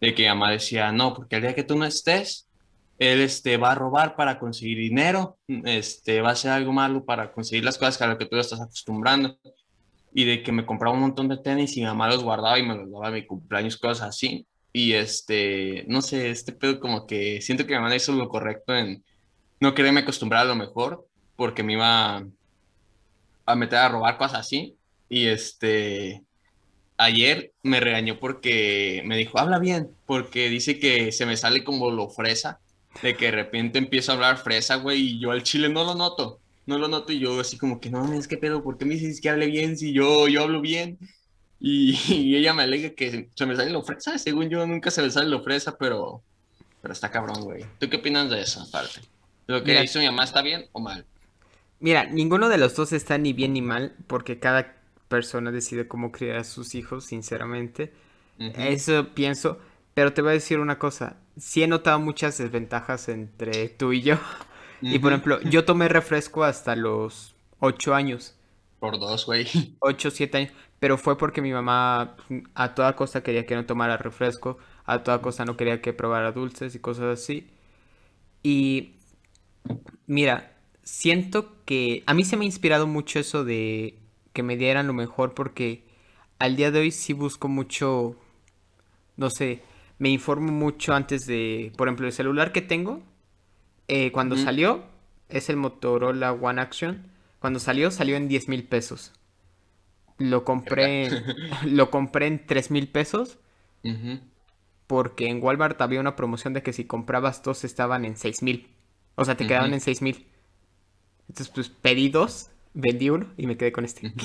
De 0.00 0.14
que 0.14 0.24
mi 0.24 0.28
mamá 0.28 0.50
decía, 0.50 0.92
no, 0.92 1.14
porque 1.14 1.36
el 1.36 1.42
día 1.42 1.54
que 1.54 1.64
tú 1.64 1.76
no 1.76 1.84
estés, 1.84 2.48
él 2.98 3.20
este, 3.20 3.56
va 3.56 3.72
a 3.72 3.74
robar 3.74 4.16
para 4.16 4.38
conseguir 4.38 4.78
dinero, 4.78 5.38
este, 5.64 6.22
va 6.22 6.30
a 6.30 6.32
hacer 6.32 6.50
algo 6.50 6.72
malo 6.72 7.04
para 7.04 7.32
conseguir 7.32 7.64
las 7.64 7.78
cosas 7.78 8.00
a 8.02 8.06
lo 8.06 8.18
que 8.18 8.26
tú 8.26 8.36
estás 8.36 8.60
acostumbrando. 8.60 9.38
Y 10.16 10.24
de 10.24 10.42
que 10.42 10.50
me 10.50 10.64
compraba 10.64 10.94
un 10.94 11.02
montón 11.02 11.28
de 11.28 11.36
tenis 11.36 11.76
y 11.76 11.80
mi 11.80 11.86
mamá 11.86 12.08
los 12.08 12.24
guardaba 12.24 12.58
y 12.58 12.62
me 12.62 12.74
los 12.74 12.90
daba 12.90 13.08
a 13.08 13.10
mi 13.10 13.26
cumpleaños, 13.26 13.76
cosas 13.76 14.08
así. 14.08 14.46
Y 14.72 14.94
este, 14.94 15.84
no 15.88 16.00
sé, 16.00 16.30
este 16.30 16.52
pedo 16.52 16.80
como 16.80 17.06
que 17.06 17.42
siento 17.42 17.66
que 17.66 17.74
mi 17.74 17.80
mamá 17.80 17.94
hizo 17.94 18.12
lo 18.12 18.28
correcto 18.30 18.74
en 18.74 19.04
no 19.60 19.74
quererme 19.74 20.00
acostumbrar 20.00 20.42
a 20.42 20.48
lo 20.48 20.56
mejor, 20.56 21.06
porque 21.36 21.62
me 21.62 21.74
iba 21.74 22.24
a 23.46 23.54
meter 23.56 23.78
a 23.78 23.88
robar 23.90 24.16
cosas 24.16 24.40
así. 24.40 24.76
Y 25.10 25.26
este, 25.26 26.22
ayer 26.96 27.52
me 27.62 27.80
regañó 27.80 28.18
porque 28.18 29.02
me 29.04 29.16
dijo, 29.16 29.38
habla 29.38 29.58
bien, 29.58 29.90
porque 30.06 30.48
dice 30.48 30.78
que 30.78 31.12
se 31.12 31.26
me 31.26 31.36
sale 31.36 31.64
como 31.64 31.90
lo 31.90 32.08
fresa, 32.08 32.60
de 33.02 33.16
que 33.16 33.26
de 33.26 33.32
repente 33.32 33.78
empiezo 33.78 34.12
a 34.12 34.14
hablar 34.14 34.38
fresa, 34.38 34.76
güey, 34.76 35.00
y 35.00 35.20
yo 35.20 35.30
al 35.30 35.42
chile 35.42 35.68
no 35.68 35.84
lo 35.84 35.94
noto, 35.94 36.40
no 36.66 36.78
lo 36.78 36.88
noto, 36.88 37.12
y 37.12 37.18
yo 37.20 37.40
así 37.40 37.58
como 37.58 37.80
que, 37.80 37.90
no, 37.90 38.12
es 38.12 38.28
que 38.28 38.36
pedo, 38.36 38.62
¿por 38.62 38.76
qué 38.76 38.84
me 38.84 38.94
dices 38.94 39.20
que 39.20 39.30
hable 39.30 39.46
bien 39.46 39.76
si 39.76 39.92
yo, 39.92 40.28
yo 40.28 40.42
hablo 40.42 40.60
bien? 40.60 40.98
Y, 41.60 41.92
y 42.12 42.36
ella 42.36 42.54
me 42.54 42.64
alega 42.64 42.90
que 42.90 43.30
se 43.34 43.46
me 43.46 43.56
sale 43.56 43.70
lo 43.70 43.82
fresa, 43.82 44.18
según 44.18 44.48
yo 44.48 44.66
nunca 44.66 44.90
se 44.90 45.02
me 45.02 45.10
sale 45.10 45.28
lo 45.28 45.42
fresa, 45.42 45.76
pero, 45.78 46.22
pero 46.82 46.92
está 46.92 47.10
cabrón, 47.10 47.42
güey. 47.42 47.64
¿Tú 47.78 47.88
qué 47.88 47.96
opinas 47.96 48.30
de 48.30 48.42
eso, 48.42 48.62
aparte? 48.62 49.00
¿Lo 49.46 49.62
que 49.62 49.72
Mira. 49.72 49.84
hizo 49.84 49.98
mi 49.98 50.06
mamá 50.06 50.24
está 50.24 50.42
bien 50.42 50.66
o 50.72 50.80
mal? 50.80 51.06
Mira, 51.78 52.04
ninguno 52.06 52.48
de 52.48 52.58
los 52.58 52.74
dos 52.74 52.92
está 52.92 53.18
ni 53.18 53.32
bien 53.32 53.52
ni 53.52 53.62
mal, 53.62 53.94
porque 54.06 54.38
cada 54.38 54.76
persona 55.08 55.52
decide 55.52 55.86
cómo 55.86 56.10
criar 56.10 56.38
a 56.38 56.44
sus 56.44 56.74
hijos, 56.74 57.04
sinceramente. 57.04 57.92
Eso 58.38 59.14
pienso, 59.14 59.58
pero 59.94 60.12
te 60.12 60.22
voy 60.22 60.30
a 60.30 60.34
decir 60.34 60.58
una 60.58 60.78
cosa. 60.78 61.16
Sí 61.38 61.62
he 61.62 61.66
notado 61.66 62.00
muchas 62.00 62.38
desventajas 62.38 63.08
entre 63.08 63.68
tú 63.68 63.92
y 63.92 64.02
yo. 64.02 64.16
Y 64.80 64.98
por 64.98 65.12
ejemplo, 65.12 65.40
yo 65.42 65.64
tomé 65.64 65.88
refresco 65.88 66.44
hasta 66.44 66.76
los 66.76 67.34
8 67.60 67.94
años, 67.94 68.36
Por 68.78 68.98
dos, 68.98 69.26
güey. 69.26 69.46
8, 69.80 70.10
7 70.10 70.38
años, 70.38 70.52
pero 70.78 70.98
fue 70.98 71.16
porque 71.18 71.42
mi 71.42 71.52
mamá 71.52 72.16
a 72.54 72.74
toda 72.74 72.96
costa 72.96 73.22
quería 73.22 73.46
que 73.46 73.54
no 73.54 73.66
tomara 73.66 73.96
refresco, 73.96 74.58
a 74.84 75.02
toda 75.02 75.20
costa 75.22 75.44
no 75.44 75.56
quería 75.56 75.80
que 75.80 75.92
probara 75.92 76.32
dulces 76.32 76.74
y 76.74 76.80
cosas 76.80 77.20
así. 77.20 77.50
Y 78.42 78.96
mira, 80.06 80.56
siento 80.82 81.64
que 81.64 82.02
a 82.06 82.14
mí 82.14 82.24
se 82.24 82.36
me 82.36 82.44
ha 82.44 82.46
inspirado 82.46 82.86
mucho 82.86 83.18
eso 83.18 83.44
de 83.44 83.98
que 84.32 84.42
me 84.42 84.56
dieran 84.56 84.86
lo 84.86 84.92
mejor 84.92 85.34
porque 85.34 85.84
al 86.38 86.56
día 86.56 86.70
de 86.70 86.80
hoy 86.80 86.90
sí 86.90 87.12
busco 87.12 87.48
mucho, 87.48 88.16
no 89.16 89.30
sé, 89.30 89.62
me 89.98 90.10
informo 90.10 90.52
mucho 90.52 90.94
antes 90.94 91.26
de, 91.26 91.72
por 91.76 91.88
ejemplo, 91.88 92.06
el 92.06 92.12
celular 92.12 92.52
que 92.52 92.62
tengo, 92.62 93.02
eh, 93.88 94.12
cuando 94.12 94.36
salió, 94.36 94.84
es 95.28 95.48
el 95.48 95.56
Motorola 95.56 96.32
One 96.32 96.60
Action, 96.60 97.10
cuando 97.38 97.58
salió 97.58 97.90
salió 97.90 98.16
en 98.16 98.28
10 98.28 98.48
mil 98.48 98.64
pesos. 98.64 99.12
Lo 100.18 100.44
compré, 100.44 101.10
lo 101.64 101.90
compré 101.90 102.26
en 102.26 102.46
3 102.46 102.70
mil 102.70 102.88
pesos 102.88 103.38
porque 104.86 105.28
en 105.28 105.42
Walmart 105.42 105.80
había 105.80 106.00
una 106.00 106.16
promoción 106.16 106.54
de 106.54 106.62
que 106.62 106.72
si 106.72 106.84
comprabas 106.84 107.42
dos 107.42 107.64
estaban 107.64 108.04
en 108.04 108.16
6 108.16 108.42
mil. 108.42 108.68
O 109.14 109.24
sea, 109.24 109.36
te 109.36 109.46
quedaban 109.46 109.74
en 109.74 109.80
6 109.80 110.02
mil. 110.02 110.26
Entonces, 111.28 111.52
pues 111.54 111.68
pedí 111.68 112.08
dos 112.08 112.50
vendí 112.74 113.10
uno 113.10 113.32
y 113.36 113.46
me 113.46 113.56
quedé 113.56 113.72
con 113.72 113.84
este. 113.84 114.12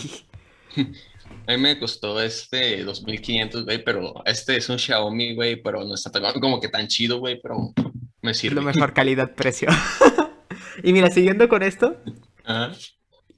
A 1.48 1.52
mí 1.52 1.58
me 1.58 1.80
costó 1.80 2.22
este 2.22 2.84
2500, 2.84 3.64
güey, 3.66 3.84
pero 3.84 4.22
este 4.26 4.58
es 4.58 4.68
un 4.70 4.78
Xiaomi, 4.78 5.34
güey, 5.34 5.62
pero 5.62 5.84
no 5.84 5.96
está 5.96 6.12
tan- 6.12 6.40
como 6.40 6.60
que 6.60 6.68
tan 6.68 6.88
chido, 6.88 7.20
güey, 7.20 7.40
pero 7.42 7.74
me 8.22 8.34
Es 8.34 8.38
sirve. 8.40 8.56
lo 8.56 8.62
mejor 8.62 8.94
calidad-precio. 8.94 9.70
y 10.84 10.94
mira, 10.94 11.10
siguiendo 11.10 11.48
con 11.50 11.64
esto, 11.64 11.98
Ajá. 12.44 12.72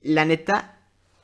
la 0.02 0.26
neta, 0.26 0.80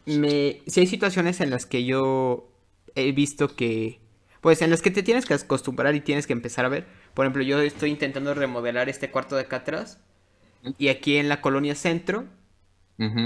me... 0.05 0.61
si 0.67 0.81
hay 0.81 0.87
situaciones 0.87 1.41
en 1.41 1.49
las 1.49 1.65
que 1.65 1.85
yo 1.85 2.49
he 2.95 3.11
visto 3.11 3.55
que, 3.55 3.99
pues 4.41 4.61
en 4.61 4.69
las 4.69 4.81
que 4.81 4.91
te 4.91 5.03
tienes 5.03 5.25
que 5.25 5.33
acostumbrar 5.33 5.95
y 5.95 6.01
tienes 6.01 6.27
que 6.27 6.33
empezar 6.33 6.65
a 6.65 6.69
ver. 6.69 6.87
Por 7.13 7.25
ejemplo, 7.25 7.43
yo 7.43 7.59
estoy 7.61 7.89
intentando 7.91 8.33
remodelar 8.33 8.89
este 8.89 9.11
cuarto 9.11 9.35
de 9.35 9.43
acá 9.43 9.57
atrás 9.57 9.99
y 10.77 10.89
aquí 10.89 11.17
en 11.17 11.29
la 11.29 11.41
colonia 11.41 11.75
centro 11.75 12.25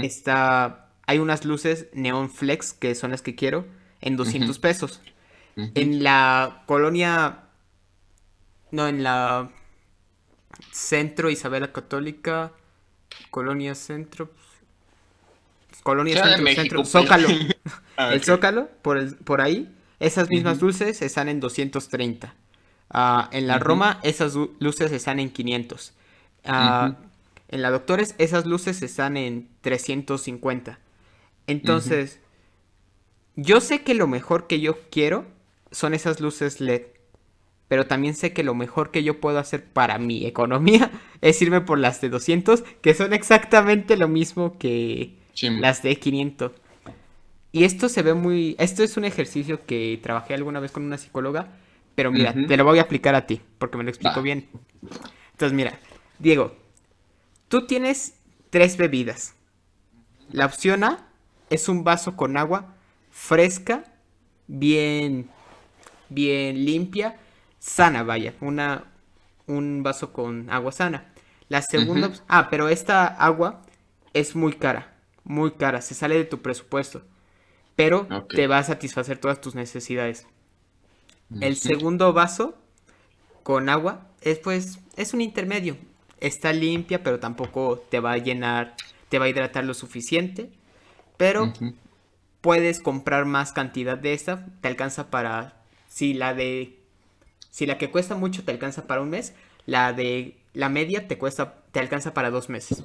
está, 0.02 0.90
hay 1.06 1.18
unas 1.18 1.44
luces 1.44 1.88
neon 1.92 2.30
flex 2.30 2.72
que 2.72 2.94
son 2.94 3.10
las 3.10 3.22
que 3.22 3.34
quiero 3.34 3.66
en 4.00 4.16
200 4.16 4.56
Ujú. 4.56 4.60
pesos. 4.60 5.00
En 5.74 6.02
la 6.02 6.64
colonia, 6.66 7.44
no, 8.70 8.88
en 8.88 9.02
la 9.02 9.50
centro 10.70 11.30
Isabela 11.30 11.72
Católica, 11.72 12.52
colonia 13.30 13.74
centro, 13.74 14.30
colonia 15.82 16.14
Ciudad 16.14 16.26
de 16.30 16.36
centro, 16.36 16.44
México, 16.44 16.62
centro, 16.62 16.78
pues. 16.80 16.90
Zócalo, 16.90 17.28
Ah, 17.96 18.12
el. 18.14 18.22
Zócalo, 18.24 18.68
por, 18.82 18.96
el- 18.98 19.16
por 19.16 19.40
ahí, 19.40 19.72
esas 20.00 20.28
mismas 20.30 20.56
Ujú. 20.58 20.66
luces 20.66 21.00
están 21.02 21.28
en 21.28 21.40
230. 21.40 22.34
Ah, 22.90 23.28
en 23.32 23.46
la. 23.46 23.58
Roma, 23.58 24.00
esas 24.02 24.34
lu- 24.34 24.54
luces 24.60 24.92
están 24.92 25.20
en 25.20 25.30
500. 25.30 25.92
Ah. 26.44 26.96
En 27.48 27.62
la 27.62 27.70
Doctores, 27.70 28.14
esas 28.18 28.46
luces 28.46 28.82
están 28.82 29.16
en 29.16 29.48
350. 29.60 30.78
Entonces, 31.46 32.18
yo 33.36 33.60
sé 33.60 33.82
que 33.82 33.94
lo 33.94 34.06
mejor 34.08 34.46
que 34.46 34.60
yo 34.60 34.78
quiero 34.90 35.26
son 35.70 35.94
esas 35.94 36.20
luces 36.20 36.60
LED. 36.60 36.82
Pero 37.68 37.86
también 37.86 38.14
sé 38.14 38.32
que 38.32 38.44
lo 38.44 38.54
mejor 38.54 38.90
que 38.90 39.02
yo 39.02 39.20
puedo 39.20 39.38
hacer 39.38 39.64
para 39.64 39.98
mi 39.98 40.26
economía 40.26 40.90
es 41.20 41.40
irme 41.42 41.60
por 41.60 41.78
las 41.78 42.00
de 42.00 42.08
200, 42.10 42.62
que 42.82 42.94
son 42.94 43.12
exactamente 43.12 43.96
lo 43.96 44.08
mismo 44.08 44.58
que 44.58 45.16
Sí. 45.32 45.48
las 45.50 45.82
de 45.82 45.96
500. 45.96 46.52
Y 47.52 47.64
esto 47.64 47.88
se 47.88 48.02
ve 48.02 48.14
muy... 48.14 48.56
Esto 48.58 48.82
es 48.82 48.96
un 48.96 49.04
ejercicio 49.04 49.64
que 49.66 49.98
trabajé 50.02 50.34
alguna 50.34 50.60
vez 50.60 50.72
con 50.72 50.84
una 50.84 50.98
psicóloga, 50.98 51.48
pero 51.94 52.10
mira, 52.12 52.34
te 52.34 52.56
lo 52.56 52.64
voy 52.64 52.78
a 52.78 52.82
aplicar 52.82 53.14
a 53.14 53.26
ti, 53.26 53.40
porque 53.58 53.78
me 53.78 53.84
lo 53.84 53.90
explico 53.90 54.16
Va. 54.16 54.22
bien. 54.22 54.48
Entonces, 55.32 55.54
mira, 55.56 55.78
Diego, 56.18 56.54
tú 57.48 57.66
tienes 57.66 58.14
tres 58.50 58.76
bebidas. 58.76 59.34
La 60.32 60.46
opción 60.46 60.84
A 60.84 61.06
es 61.50 61.68
un 61.68 61.84
vaso 61.84 62.16
con 62.16 62.36
agua 62.36 62.74
fresca, 63.10 63.84
bien, 64.48 65.28
bien 66.08 66.64
limpia, 66.64 67.16
sana, 67.64 68.02
vaya, 68.02 68.34
una, 68.40 68.84
un 69.46 69.82
vaso 69.82 70.12
con 70.12 70.50
agua 70.50 70.70
sana. 70.70 71.12
La 71.48 71.62
segunda, 71.62 72.12
ah, 72.28 72.48
pero 72.50 72.68
esta 72.68 73.06
agua 73.06 73.62
es 74.12 74.36
muy 74.36 74.52
cara, 74.52 74.94
muy 75.24 75.52
cara, 75.52 75.80
se 75.80 75.94
sale 75.94 76.16
de 76.16 76.24
tu 76.24 76.42
presupuesto, 76.42 77.02
pero 77.74 78.06
te 78.28 78.46
va 78.46 78.58
a 78.58 78.64
satisfacer 78.64 79.18
todas 79.18 79.40
tus 79.40 79.54
necesidades. 79.54 80.26
El 81.40 81.56
segundo 81.56 82.12
vaso 82.12 82.54
con 83.42 83.68
agua 83.68 84.08
es 84.20 84.38
pues 84.38 84.78
es 84.96 85.14
un 85.14 85.22
intermedio. 85.22 85.76
Está 86.20 86.52
limpia, 86.52 87.02
pero 87.02 87.18
tampoco 87.18 87.82
te 87.90 87.98
va 87.98 88.12
a 88.12 88.18
llenar, 88.18 88.76
te 89.08 89.18
va 89.18 89.24
a 89.24 89.28
hidratar 89.28 89.64
lo 89.64 89.74
suficiente. 89.74 90.50
Pero 91.16 91.52
puedes 92.40 92.80
comprar 92.80 93.24
más 93.24 93.52
cantidad 93.52 93.98
de 93.98 94.12
esta, 94.12 94.46
te 94.60 94.68
alcanza 94.68 95.10
para 95.10 95.62
si 95.88 96.14
la 96.14 96.34
de 96.34 96.83
si 97.54 97.66
la 97.66 97.78
que 97.78 97.92
cuesta 97.92 98.16
mucho 98.16 98.42
te 98.42 98.50
alcanza 98.50 98.88
para 98.88 99.00
un 99.00 99.10
mes, 99.10 99.32
la 99.64 99.92
de 99.92 100.34
la 100.54 100.68
media 100.68 101.06
te 101.06 101.18
cuesta 101.18 101.62
te 101.70 101.78
alcanza 101.78 102.12
para 102.12 102.30
dos 102.30 102.48
meses. 102.48 102.82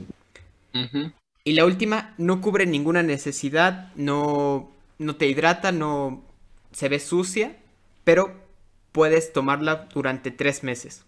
Y 1.43 1.53
la 1.53 1.65
última 1.65 2.13
no 2.19 2.39
cubre 2.39 2.67
ninguna 2.67 3.01
necesidad, 3.01 3.91
no, 3.95 4.69
no 4.99 5.15
te 5.15 5.25
hidrata, 5.25 5.71
no 5.71 6.23
se 6.71 6.87
ve 6.87 6.99
sucia, 6.99 7.57
pero 8.03 8.39
puedes 8.91 9.33
tomarla 9.33 9.87
durante 9.91 10.29
tres 10.29 10.63
meses. 10.63 11.03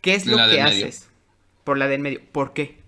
¿Qué 0.00 0.16
es 0.16 0.26
lo 0.26 0.38
que 0.38 0.42
medio. 0.42 0.64
haces? 0.64 1.08
Por 1.62 1.78
la 1.78 1.86
del 1.86 2.00
medio. 2.00 2.20
¿Por 2.32 2.52
qué? 2.52 2.78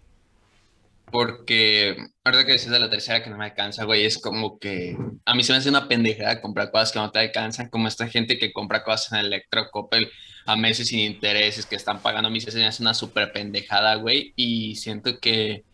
Porque, 1.10 1.96
ahorita 2.24 2.46
que 2.46 2.52
dices 2.52 2.70
de 2.70 2.78
la 2.78 2.90
tercera 2.90 3.22
que 3.22 3.30
no 3.30 3.36
me 3.36 3.44
alcanza, 3.44 3.84
güey, 3.84 4.04
es 4.04 4.18
como 4.18 4.58
que 4.58 4.96
a 5.24 5.34
mí 5.34 5.42
se 5.42 5.52
me 5.52 5.58
hace 5.58 5.68
una 5.68 5.88
pendejada 5.88 6.40
comprar 6.40 6.70
cosas 6.70 6.92
que 6.92 6.98
no 6.98 7.10
te 7.10 7.18
alcanzan, 7.18 7.68
como 7.68 7.88
esta 7.88 8.08
gente 8.08 8.38
que 8.38 8.52
compra 8.52 8.84
cosas 8.84 9.12
en 9.12 9.26
Electro 9.26 9.68
Coppel 9.70 10.10
a 10.46 10.56
meses 10.56 10.88
sin 10.88 11.00
intereses, 11.00 11.66
que 11.66 11.76
están 11.76 12.00
pagando 12.00 12.28
a 12.28 12.30
mí, 12.30 12.40
se 12.40 12.56
me 12.56 12.66
hace 12.66 12.82
una 12.82 12.94
súper 12.94 13.32
pendejada, 13.32 13.96
güey, 13.96 14.32
y 14.36 14.76
siento 14.76 15.18
que, 15.20 15.64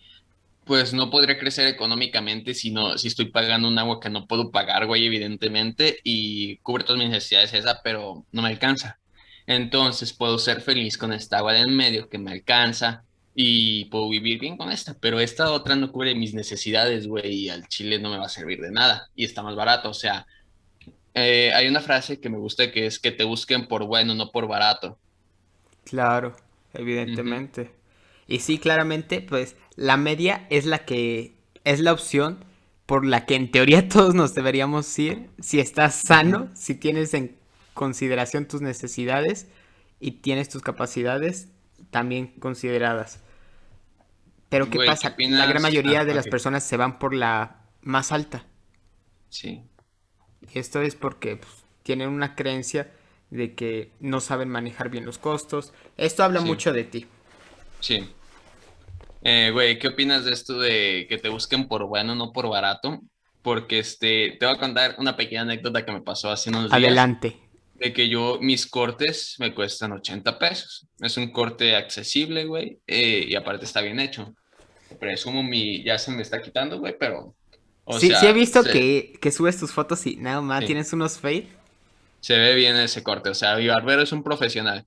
pues, 0.65 0.93
no 0.95 1.11
podría 1.11 1.39
crecer 1.39 1.69
económicamente 1.69 2.55
si, 2.55 2.71
no, 2.73 2.99
si 2.99 3.09
estoy 3.09 3.27
pagando 3.27 3.69
un 3.69 3.79
agua 3.79 4.01
que 4.01 4.11
no 4.11 4.27
puedo 4.27 4.51
pagar, 4.51 4.87
güey, 4.87 5.07
evidentemente, 5.07 5.99
y 6.05 6.59
cubre 6.59 6.85
todas 6.85 7.01
mis 7.01 7.11
necesidades 7.11 7.55
esa, 7.55 7.81
pero 7.83 8.25
no 8.33 8.43
me 8.43 8.49
alcanza. 8.49 8.99
Entonces, 9.47 10.13
puedo 10.13 10.39
ser 10.39 10.61
feliz 10.61 10.99
con 10.99 11.13
esta 11.13 11.39
agua 11.39 11.53
de 11.53 11.61
en 11.61 11.77
medio 11.77 12.09
que 12.09 12.19
me 12.19 12.33
alcanza 12.33 13.05
y 13.39 13.85
puedo 13.85 14.09
vivir 14.09 14.41
bien 14.41 14.57
con 14.57 14.73
esta, 14.73 14.97
pero 14.99 15.21
esta 15.21 15.51
otra 15.51 15.77
no 15.77 15.93
cubre 15.93 16.15
mis 16.15 16.33
necesidades, 16.33 17.07
güey, 17.07 17.35
y 17.35 17.49
al 17.51 17.69
chile 17.69 17.99
no 17.99 18.09
me 18.09 18.17
va 18.17 18.25
a 18.25 18.31
servir 18.31 18.63
de 18.63 18.71
nada 18.71 19.11
y 19.15 19.27
está 19.27 19.43
más 19.43 19.55
barato, 19.55 19.91
o 19.91 19.95
sea, 19.95 20.27
eh, 21.13 21.53
hay 21.53 21.69
una 21.69 21.81
frase 21.81 22.19
que 22.19 22.31
me 22.31 22.39
gusta 22.39 22.73
que 22.73 22.87
es 22.87 22.99
que 22.99 23.13
te 23.13 23.25
busquen 23.25 23.69
por 23.69 23.85
bueno, 23.85 24.15
no 24.15 24.31
por 24.31 24.49
barato. 24.49 24.99
Claro, 25.85 26.35
evidentemente. 26.73 27.73
Y 28.27 28.41
sí, 28.41 28.59
claramente, 28.59 29.21
pues 29.21 29.55
la 29.77 29.99
media 29.99 30.47
es 30.49 30.65
la 30.65 30.87
que 30.87 31.35
es 31.65 31.81
la 31.81 31.93
opción 31.93 32.43
por 32.87 33.05
la 33.05 33.27
que 33.27 33.35
en 33.35 33.51
teoría 33.51 33.87
todos 33.91 34.15
nos 34.15 34.35
deberíamos 34.35 34.99
ir 34.99 35.29
si 35.41 35.61
estás 35.61 35.95
sano, 35.95 36.49
si 36.55 36.75
tienes 36.75 37.13
en 37.13 37.37
consideración 37.75 38.49
tus 38.49 38.63
necesidades 38.63 39.47
y 40.01 40.13
tienes 40.13 40.49
tus 40.49 40.63
capacidades 40.63 41.49
también 41.91 42.29
consideradas. 42.39 43.21
Pero 44.57 44.71
¿qué 44.71 44.79
Güey, 44.79 44.89
¿qué 44.89 44.93
pasa? 44.93 45.15
La 45.19 45.47
gran 45.47 45.63
mayoría 45.63 46.01
Ah, 46.01 46.05
de 46.05 46.15
las 46.15 46.27
personas 46.29 46.65
se 46.65 46.77
van 46.77 46.99
por 46.99 47.15
la 47.15 47.63
más 47.83 48.11
alta. 48.13 48.45
Sí. 49.29 49.63
Y 50.53 50.59
esto 50.59 50.81
es 50.81 50.95
porque 50.95 51.37
pues, 51.37 51.53
tienen 51.83 52.09
una 52.09 52.35
creencia 52.35 52.91
de 53.31 53.55
que 53.55 53.91
no 54.01 54.21
saben 54.21 54.49
manejar 54.49 54.89
bien 54.89 55.05
los 55.05 55.19
costos. 55.19 55.73
Esto 55.97 56.23
habla 56.25 56.41
Sí. 56.41 56.47
mucho 56.47 56.73
de 56.73 56.85
ti. 56.85 57.07
Sí. 57.81 58.09
Eh, 59.23 59.51
güey, 59.53 59.79
¿qué 59.79 59.89
opinas 59.89 60.25
de 60.25 60.33
esto 60.33 60.59
de 60.59 61.07
que 61.09 61.19
te 61.19 61.29
busquen 61.29 61.69
por 61.69 61.85
bueno, 61.87 62.15
no 62.15 62.33
por 62.33 62.49
barato? 62.49 63.01
Porque 63.43 63.79
este, 63.81 64.37
te 64.41 64.47
voy 64.47 64.55
a 64.55 64.59
contar 64.59 64.95
una 64.99 65.17
pequeña 65.17 65.43
anécdota 65.43 65.85
que 65.85 65.93
me 65.93 66.01
pasó 66.01 66.31
hace 66.31 66.49
unos 66.51 66.63
días. 66.65 66.73
Adelante. 66.73 67.37
De 67.75 67.93
que 67.93 68.09
yo, 68.09 68.39
mis 68.41 68.67
cortes 68.67 69.37
me 69.39 69.55
cuestan 69.55 69.93
80 69.93 70.39
pesos. 70.39 70.87
Es 71.01 71.17
un 71.19 71.31
corte 71.31 71.77
accesible, 71.77 72.47
güey, 72.47 72.81
eh, 72.87 73.27
y 73.29 73.35
aparte 73.35 73.67
está 73.67 73.83
bien 73.83 74.01
hecho. 74.01 74.35
Presumo 75.01 75.43
mi, 75.43 75.83
ya 75.85 75.99
se 75.99 76.11
me 76.13 76.23
está 76.23 76.41
quitando, 76.43 76.79
güey, 76.79 76.97
pero, 76.99 77.37
o 77.85 78.01
sí, 78.01 78.09
sea, 78.09 78.17
sí 78.17 78.27
he 78.27 78.33
visto 78.33 78.65
se, 78.65 78.71
que, 78.71 79.19
que 79.21 79.31
subes 79.33 79.59
tus 79.59 79.73
fotos 79.73 80.07
y 80.07 80.17
nada 80.17 80.41
más 80.41 80.65
Sí. 80.65 80.67
tienes 80.67 80.93
unos 80.93 81.19
fade. 81.21 81.49
se 82.21 82.39
ve 82.39 82.55
bien 82.55 82.77
ese 82.77 83.03
corte. 83.03 83.31
O 83.31 83.35
sea, 83.35 83.57
mi 83.57 83.69
barbero 83.69 84.03
es 84.03 84.13
un 84.13 84.23
profesional. 84.23 84.87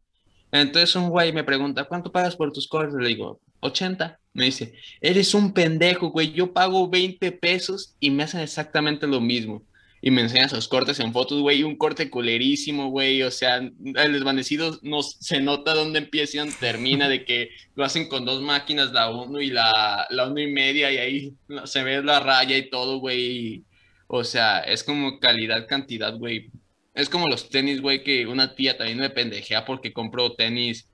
Entonces 0.52 0.96
un 0.96 1.10
güey 1.10 1.34
me 1.34 1.44
pregunta, 1.44 1.86
¿cuánto 1.86 2.12
pagas 2.12 2.36
por 2.36 2.52
tus 2.52 2.68
cortes? 2.68 2.96
Le 2.96 3.08
digo, 3.10 3.42
80. 3.62 4.20
Me 4.34 4.46
dice, 4.46 4.74
eres 5.02 5.34
un 5.34 5.54
pendejo, 5.54 6.10
güey. 6.12 6.34
Yo 6.34 6.54
pago 6.54 6.90
20 6.90 7.32
pesos 7.34 7.96
y 8.00 8.12
me 8.12 8.24
hacen 8.24 8.42
exactamente 8.42 9.08
lo 9.08 9.22
mismo. 9.22 9.64
Y 10.02 10.12
me 10.12 10.22
enseña 10.22 10.48
sus 10.48 10.68
cortes 10.68 11.00
en 11.00 11.12
fotos, 11.12 11.42
güey. 11.42 11.64
Un 11.64 11.76
corte 11.76 12.10
culerísimo, 12.10 12.90
güey. 12.90 13.22
O 13.24 13.32
sea, 13.32 13.58
el 13.58 14.14
desvanecido 14.14 14.80
no 14.82 15.02
se 15.04 15.42
nota 15.42 15.74
dónde 15.74 16.00
empieza 16.00 16.38
y 16.38 16.40
dónde 16.40 16.56
termina, 16.60 17.10
de 17.10 17.26
que 17.26 17.50
lo 17.76 17.84
hacen 17.84 18.08
con 18.08 18.26
dos 18.26 18.42
máquinas, 18.42 18.92
la 18.92 19.10
uno 19.10 19.42
y 19.42 19.50
la, 19.50 20.08
la 20.10 20.28
uno 20.28 20.40
y 20.40 20.52
media, 20.52 20.92
y 20.92 20.98
ahí 20.98 21.34
se 21.66 21.84
ve 21.84 22.02
la 22.02 22.20
raya 22.20 22.58
y 22.58 22.70
todo, 22.70 23.00
güey. 23.00 23.64
O 24.08 24.24
sea, 24.24 24.62
es 24.62 24.84
como 24.84 25.20
calidad, 25.20 25.68
cantidad, 25.68 26.16
güey. 26.18 26.50
Es 26.94 27.10
como 27.10 27.28
los 27.28 27.50
tenis, 27.50 27.82
güey, 27.82 28.04
que 28.04 28.26
una 28.26 28.56
tía 28.56 28.78
también 28.78 28.98
me 29.00 29.10
pendejea 29.10 29.66
porque 29.66 29.94
compro 29.94 30.36
tenis, 30.36 30.90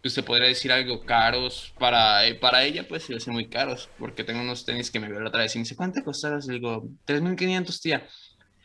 pues 0.00 0.14
se 0.14 0.22
podría 0.22 0.48
decir 0.48 0.72
algo 0.72 1.00
caros. 1.04 1.74
Para, 1.78 2.26
eh, 2.26 2.34
para 2.34 2.64
ella, 2.64 2.86
pues 2.86 3.04
se 3.04 3.12
le 3.12 3.18
hacen 3.18 3.34
muy 3.34 3.48
caros, 3.48 3.90
porque 3.98 4.24
tengo 4.24 4.40
unos 4.40 4.64
tenis 4.64 4.90
que 4.90 5.00
me 5.00 5.08
vio 5.08 5.20
la 5.20 5.28
otra 5.28 5.42
vez 5.42 5.54
y 5.54 5.58
me 5.58 5.64
dice, 5.64 5.76
¿cuánto 5.76 6.02
costaron? 6.04 6.40
Le 6.46 6.54
digo, 6.54 6.88
3.500, 7.06 7.80
tía. 7.80 8.06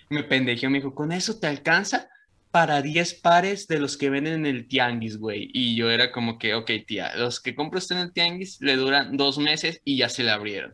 Me 0.10 0.24
pendejeó, 0.24 0.70
me 0.70 0.78
dijo, 0.80 0.93
¿con 0.93 1.12
eso 1.12 1.39
te 1.39 1.47
alcanza? 1.47 2.08
Para 2.51 2.82
10 2.82 3.16
pares 3.16 3.68
de 3.68 3.80
los 3.80 3.97
que 3.97 4.10
venden 4.10 4.34
en 4.34 4.45
el 4.45 4.68
tianguis, 4.68 5.18
güey. 5.18 5.49
Y 5.53 5.76
yo 5.76 5.89
era 5.91 6.12
como 6.12 6.38
que, 6.38 6.53
ok, 6.56 6.72
tía, 6.88 7.16
los 7.16 7.41
que 7.41 7.53
compro 7.56 7.80
usted 7.80 7.95
en 7.97 8.01
el 8.03 8.14
tianguis 8.14 8.58
le 8.62 8.76
duran 8.78 9.18
dos 9.18 9.38
meses 9.38 9.82
y 9.84 9.97
ya 9.97 10.08
se 10.10 10.24
le 10.24 10.32
abrieron. 10.32 10.74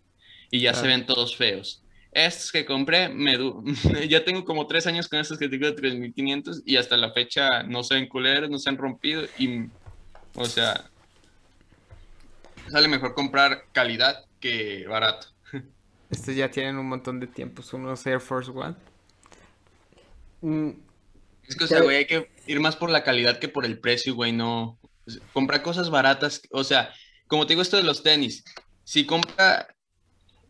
y 0.52 0.60
ya 0.60 0.74
se 0.74 0.86
ven 0.88 1.06
todos 1.06 1.36
feos. 1.38 1.84
Estos 2.12 2.52
que 2.52 2.66
compré, 2.66 3.08
me 3.08 3.38
du- 3.38 3.64
ya 4.10 4.24
tengo 4.26 4.44
como 4.44 4.68
tres 4.68 4.86
años 4.86 5.08
con 5.08 5.18
estos 5.20 5.38
que 5.40 5.48
tengo 5.48 5.66
de 5.66 5.72
3500 5.72 6.62
y 6.66 6.76
hasta 6.76 6.98
la 6.98 7.14
fecha 7.14 7.64
no 7.64 7.84
se 7.84 7.96
ven 7.96 8.10
culeros, 8.10 8.50
no 8.50 8.60
se 8.60 8.70
han 8.70 8.78
rompido 8.78 9.24
y, 9.40 9.62
o 10.36 10.44
sea, 10.46 10.90
sale 12.70 12.88
mejor 12.90 13.14
comprar 13.14 13.64
calidad 13.72 14.26
que 14.42 14.86
barato. 14.88 15.28
Estos 16.10 16.36
ya 16.36 16.52
tienen 16.52 16.78
un 16.78 16.90
montón 16.90 17.20
de 17.22 17.28
tiempos, 17.28 17.74
unos 17.74 18.06
Air 18.06 18.20
Force 18.20 18.52
One. 18.52 18.76
Mm, 20.42 20.72
Es 21.48 21.56
que, 21.56 21.64
o 21.66 21.68
sea, 21.68 21.82
güey, 21.82 21.98
hay 21.98 22.06
que 22.06 22.30
ir 22.48 22.60
más 22.60 22.76
por 22.76 22.90
la 22.90 23.04
calidad 23.04 23.40
que 23.40 23.48
por 23.50 23.66
el 23.66 23.80
precio, 23.80 24.16
güey, 24.16 24.32
no. 24.32 24.80
Comprar 25.34 25.62
cosas 25.64 25.90
baratas, 25.90 26.42
o 26.52 26.64
sea, 26.64 26.94
como 27.28 27.46
te 27.46 27.54
digo 27.54 27.62
esto 27.62 27.78
de 27.78 27.84
los 27.84 28.04
tenis, 28.04 28.44
si 28.84 29.06
compra 29.06 29.68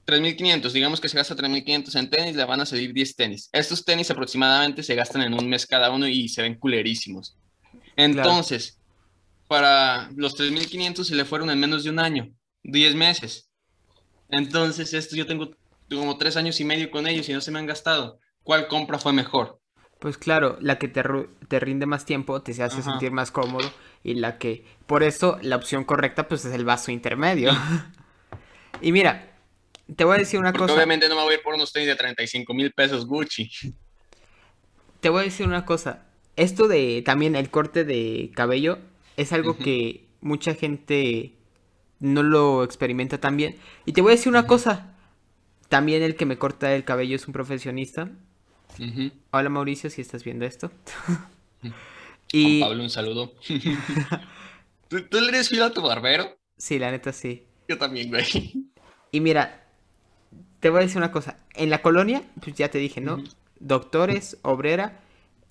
3.500, 0.05 0.73
digamos 0.73 0.99
que 0.99 1.09
se 1.09 1.17
gasta 1.17 1.35
3.500 1.35 1.95
en 1.95 2.09
tenis, 2.09 2.35
le 2.35 2.45
van 2.45 2.61
a 2.61 2.65
salir 2.65 2.93
10 2.93 3.15
tenis. 3.15 3.49
Estos 3.53 3.85
tenis 3.85 4.11
aproximadamente 4.11 4.83
se 4.83 4.95
gastan 4.95 5.21
en 5.23 5.33
un 5.33 5.47
mes 5.49 5.65
cada 5.67 5.91
uno 5.91 6.07
y 6.07 6.27
se 6.29 6.41
ven 6.41 6.55
culerísimos. 6.55 7.37
Entonces, 7.95 8.79
para 9.47 10.11
los 10.15 10.35
3.500 10.35 11.07
se 11.07 11.15
le 11.15 11.25
fueron 11.25 11.49
en 11.49 11.59
menos 11.59 11.83
de 11.83 11.91
un 11.91 11.99
año, 11.99 12.33
10 12.63 12.95
meses. 12.95 13.49
Entonces, 14.29 14.93
esto 14.93 15.15
yo 15.15 15.25
tengo 15.25 15.51
como 15.89 16.17
3 16.17 16.37
años 16.37 16.59
y 16.59 16.65
medio 16.65 16.91
con 16.91 17.07
ellos 17.07 17.27
y 17.29 17.33
no 17.33 17.41
se 17.41 17.51
me 17.51 17.59
han 17.59 17.67
gastado. 17.67 18.19
¿Cuál 18.43 18.67
compra 18.67 18.99
fue 18.99 19.13
mejor? 19.13 19.60
Pues 20.01 20.17
claro, 20.17 20.57
la 20.61 20.79
que 20.79 20.87
te, 20.87 21.03
te 21.47 21.59
rinde 21.59 21.85
más 21.85 22.05
tiempo, 22.05 22.41
te 22.41 22.53
hace 22.53 22.63
Ajá. 22.63 22.81
sentir 22.81 23.11
más 23.11 23.29
cómodo 23.29 23.71
y 24.03 24.15
la 24.15 24.39
que... 24.39 24.65
Por 24.87 25.03
eso 25.03 25.37
la 25.43 25.57
opción 25.57 25.83
correcta 25.83 26.27
pues 26.27 26.43
es 26.43 26.55
el 26.55 26.65
vaso 26.65 26.89
intermedio. 26.89 27.51
y 28.81 28.91
mira, 28.91 29.31
te 29.95 30.03
voy 30.03 30.15
a 30.15 30.17
decir 30.17 30.39
una 30.39 30.53
Porque 30.53 30.63
cosa. 30.63 30.73
obviamente 30.73 31.07
no 31.07 31.15
me 31.15 31.21
voy 31.21 31.33
a 31.33 31.37
ir 31.37 31.43
por 31.43 31.53
unos 31.53 31.71
tenis 31.71 31.87
de 31.87 31.95
35 31.95 32.51
mil 32.51 32.71
pesos 32.71 33.05
Gucci. 33.05 33.47
Te 35.01 35.09
voy 35.09 35.21
a 35.21 35.25
decir 35.25 35.45
una 35.45 35.65
cosa. 35.65 36.07
Esto 36.35 36.67
de 36.67 37.03
también 37.05 37.35
el 37.35 37.51
corte 37.51 37.83
de 37.85 38.31
cabello 38.33 38.79
es 39.17 39.31
algo 39.33 39.55
que 39.55 40.07
mucha 40.19 40.55
gente 40.55 41.35
no 41.99 42.23
lo 42.23 42.63
experimenta 42.63 43.19
tan 43.19 43.37
bien. 43.37 43.55
Y 43.85 43.93
te 43.93 44.01
voy 44.01 44.13
a 44.13 44.15
decir 44.15 44.29
una 44.31 44.47
cosa. 44.47 44.95
También 45.69 46.01
el 46.01 46.15
que 46.15 46.25
me 46.25 46.39
corta 46.39 46.73
el 46.73 46.85
cabello 46.85 47.15
es 47.15 47.27
un 47.27 47.33
profesionista. 47.33 48.09
Hola 49.31 49.49
Mauricio, 49.49 49.89
si 49.89 50.01
estás 50.01 50.23
viendo 50.23 50.45
esto. 50.45 50.71
Juan 51.61 51.73
y 52.31 52.61
Pablo, 52.61 52.83
un 52.83 52.89
saludo. 52.89 53.33
¿Tú, 54.87 55.01
tú 55.03 55.19
le 55.19 55.29
eres 55.29 55.49
fiel 55.49 55.63
a 55.63 55.71
tu 55.71 55.81
barbero? 55.81 56.37
sí, 56.57 56.79
la 56.79 56.91
neta 56.91 57.11
sí. 57.13 57.45
Yo 57.67 57.77
también, 57.77 58.09
güey. 58.09 58.25
Y 59.11 59.19
mira, 59.19 59.65
te 60.59 60.69
voy 60.69 60.79
a 60.79 60.83
decir 60.83 60.97
una 60.97 61.11
cosa. 61.11 61.37
En 61.53 61.69
la 61.69 61.81
colonia, 61.81 62.23
pues 62.41 62.55
ya 62.55 62.69
te 62.69 62.77
dije, 62.77 63.01
¿no? 63.01 63.23
Doctores, 63.59 64.37
obrera. 64.41 64.99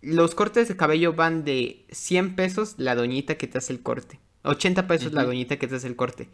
Los 0.03 0.35
cortes 0.35 0.69
de 0.69 0.77
cabello 0.77 1.13
van 1.15 1.45
de 1.45 1.85
100 1.91 2.37
pesos 2.37 2.75
la 2.79 2.95
doñita 2.95 3.37
que 3.37 3.47
te 3.47 3.59
hace 3.59 3.73
el 3.73 3.83
corte. 3.83 4.21
80 4.45 4.87
pesos 4.87 5.13
la 5.13 5.25
doñita 5.25 5.59
que 5.59 5.67
te 5.67 5.75
hace 5.77 5.87
el 5.87 5.97
corte. 5.97 6.29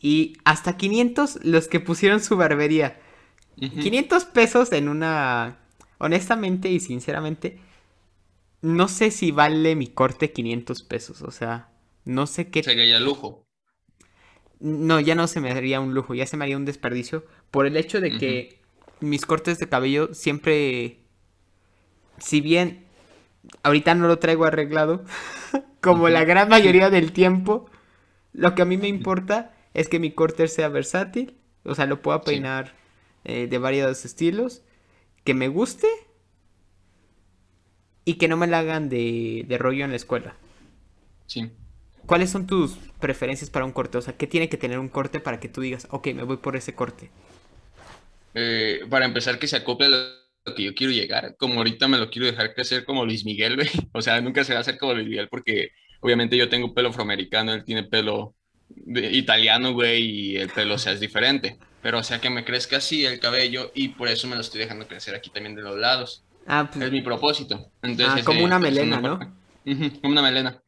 Y 0.00 0.36
hasta 0.44 0.76
500 0.76 1.44
los 1.44 1.68
que 1.68 1.80
pusieron 1.80 2.20
su 2.20 2.36
barbería. 2.36 3.00
Ujú. 3.60 3.80
500 3.80 4.24
pesos 4.26 4.72
en 4.72 4.88
una... 4.88 5.58
Honestamente 5.98 6.68
y 6.70 6.80
sinceramente, 6.80 7.58
no 8.62 8.88
sé 8.88 9.10
si 9.10 9.30
vale 9.30 9.76
mi 9.76 9.86
corte 9.88 10.32
500 10.32 10.82
pesos. 10.82 11.22
O 11.22 11.30
sea, 11.30 11.68
no 12.04 12.26
sé 12.26 12.50
qué 12.50 12.62
Sería 12.64 12.84
ya 12.84 12.98
lujo. 12.98 13.46
no, 14.60 15.00
ya 15.00 15.14
no 15.14 15.26
se 15.26 15.40
me 15.40 15.50
haría 15.50 15.80
un 15.80 15.94
lujo, 15.94 16.14
ya 16.14 16.26
se 16.26 16.36
me 16.36 16.44
haría 16.44 16.56
un 16.56 16.64
desperdicio 16.64 17.24
por 17.50 17.66
el 17.66 17.76
hecho 17.76 18.00
de 18.00 18.16
que 18.16 18.58
mis 19.00 19.26
cortes 19.26 19.58
de 19.58 19.68
cabello 19.68 20.14
siempre, 20.14 21.00
si 22.18 22.40
bien 22.40 22.84
ahorita 23.62 23.94
no 23.94 24.08
lo 24.08 24.18
traigo 24.18 24.44
arreglado, 24.44 25.04
como 25.80 26.10
la 26.10 26.24
gran 26.24 26.48
mayoría 26.48 26.90
del 26.90 27.12
tiempo, 27.12 27.70
lo 28.32 28.54
que 28.56 28.62
a 28.62 28.66
mí 28.66 28.78
me 28.78 28.88
importa 28.88 29.54
es 29.74 29.88
que 29.88 30.00
mi 30.00 30.12
corte 30.12 30.48
sea 30.48 30.68
versátil, 30.68 31.36
o 31.64 31.74
sea, 31.74 31.86
lo 31.86 32.02
pueda 32.02 32.24
Sí. 32.24 32.24
peinar 32.24 32.74
eh, 33.24 33.48
de 33.48 33.58
varios 33.58 34.04
estilos, 34.04 34.62
que 35.24 35.34
me 35.34 35.48
guste 35.48 35.88
y 38.04 38.14
que 38.14 38.28
no 38.28 38.36
me 38.36 38.46
la 38.46 38.60
hagan 38.60 38.88
de, 38.88 39.44
de 39.48 39.58
rollo 39.58 39.84
en 39.84 39.90
la 39.90 39.96
escuela. 39.96 40.36
Sí. 41.26 41.50
¿Cuáles 42.06 42.30
son 42.30 42.46
tus 42.46 42.76
preferencias 43.00 43.50
para 43.50 43.64
un 43.64 43.72
corte? 43.72 43.98
O 43.98 44.02
sea, 44.02 44.16
¿qué 44.16 44.26
tiene 44.26 44.48
que 44.48 44.56
tener 44.58 44.78
un 44.78 44.88
corte 44.88 45.20
para 45.20 45.40
que 45.40 45.48
tú 45.48 45.60
digas, 45.62 45.88
ok, 45.90 46.08
me 46.14 46.22
voy 46.22 46.36
por 46.36 46.56
ese 46.56 46.74
corte? 46.74 47.10
Eh, 48.34 48.80
para 48.90 49.06
empezar, 49.06 49.38
que 49.38 49.46
se 49.46 49.56
acople 49.56 49.86
a 49.86 49.90
lo 50.46 50.54
que 50.54 50.64
yo 50.64 50.74
quiero 50.74 50.92
llegar. 50.92 51.36
Como 51.38 51.54
ahorita 51.54 51.88
me 51.88 51.98
lo 51.98 52.10
quiero 52.10 52.26
dejar 52.26 52.54
crecer 52.54 52.84
como 52.84 53.04
Luis 53.04 53.24
Miguel, 53.24 53.56
güey. 53.56 53.68
O 53.92 54.02
sea, 54.02 54.20
nunca 54.20 54.44
se 54.44 54.52
va 54.52 54.58
a 54.58 54.62
hacer 54.62 54.78
como 54.78 54.94
Luis 54.94 55.08
Miguel 55.08 55.28
porque 55.28 55.70
obviamente 56.00 56.36
yo 56.36 56.48
tengo 56.48 56.74
pelo 56.74 56.90
afroamericano, 56.90 57.52
él 57.52 57.64
tiene 57.64 57.84
pelo 57.84 58.34
de- 58.68 59.12
italiano, 59.12 59.72
güey, 59.72 60.02
y 60.04 60.36
el 60.36 60.50
pelo, 60.50 60.74
o 60.74 60.78
sea, 60.78 60.92
es 60.92 61.00
diferente. 61.00 61.58
Pero, 61.84 61.98
o 61.98 62.02
sea, 62.02 62.18
que 62.18 62.30
me 62.30 62.46
crezca 62.46 62.78
así 62.78 63.04
el 63.04 63.20
cabello 63.20 63.70
y 63.74 63.88
por 63.88 64.08
eso 64.08 64.26
me 64.26 64.36
lo 64.36 64.40
estoy 64.40 64.58
dejando 64.58 64.88
crecer 64.88 65.14
aquí 65.14 65.28
también 65.28 65.54
de 65.54 65.60
los 65.60 65.78
lados. 65.78 66.24
Ah, 66.46 66.66
pues, 66.72 66.82
Es 66.82 66.90
mi 66.90 67.02
propósito. 67.02 67.70
Entonces, 67.82 68.22
Ah, 68.22 68.24
como 68.24 68.38
ese 68.38 68.46
una 68.46 68.56
es 68.56 68.62
melena, 68.62 68.98
una 69.00 69.08
¿no? 69.08 69.36
como 70.00 70.12
una 70.12 70.22
melena. 70.22 70.62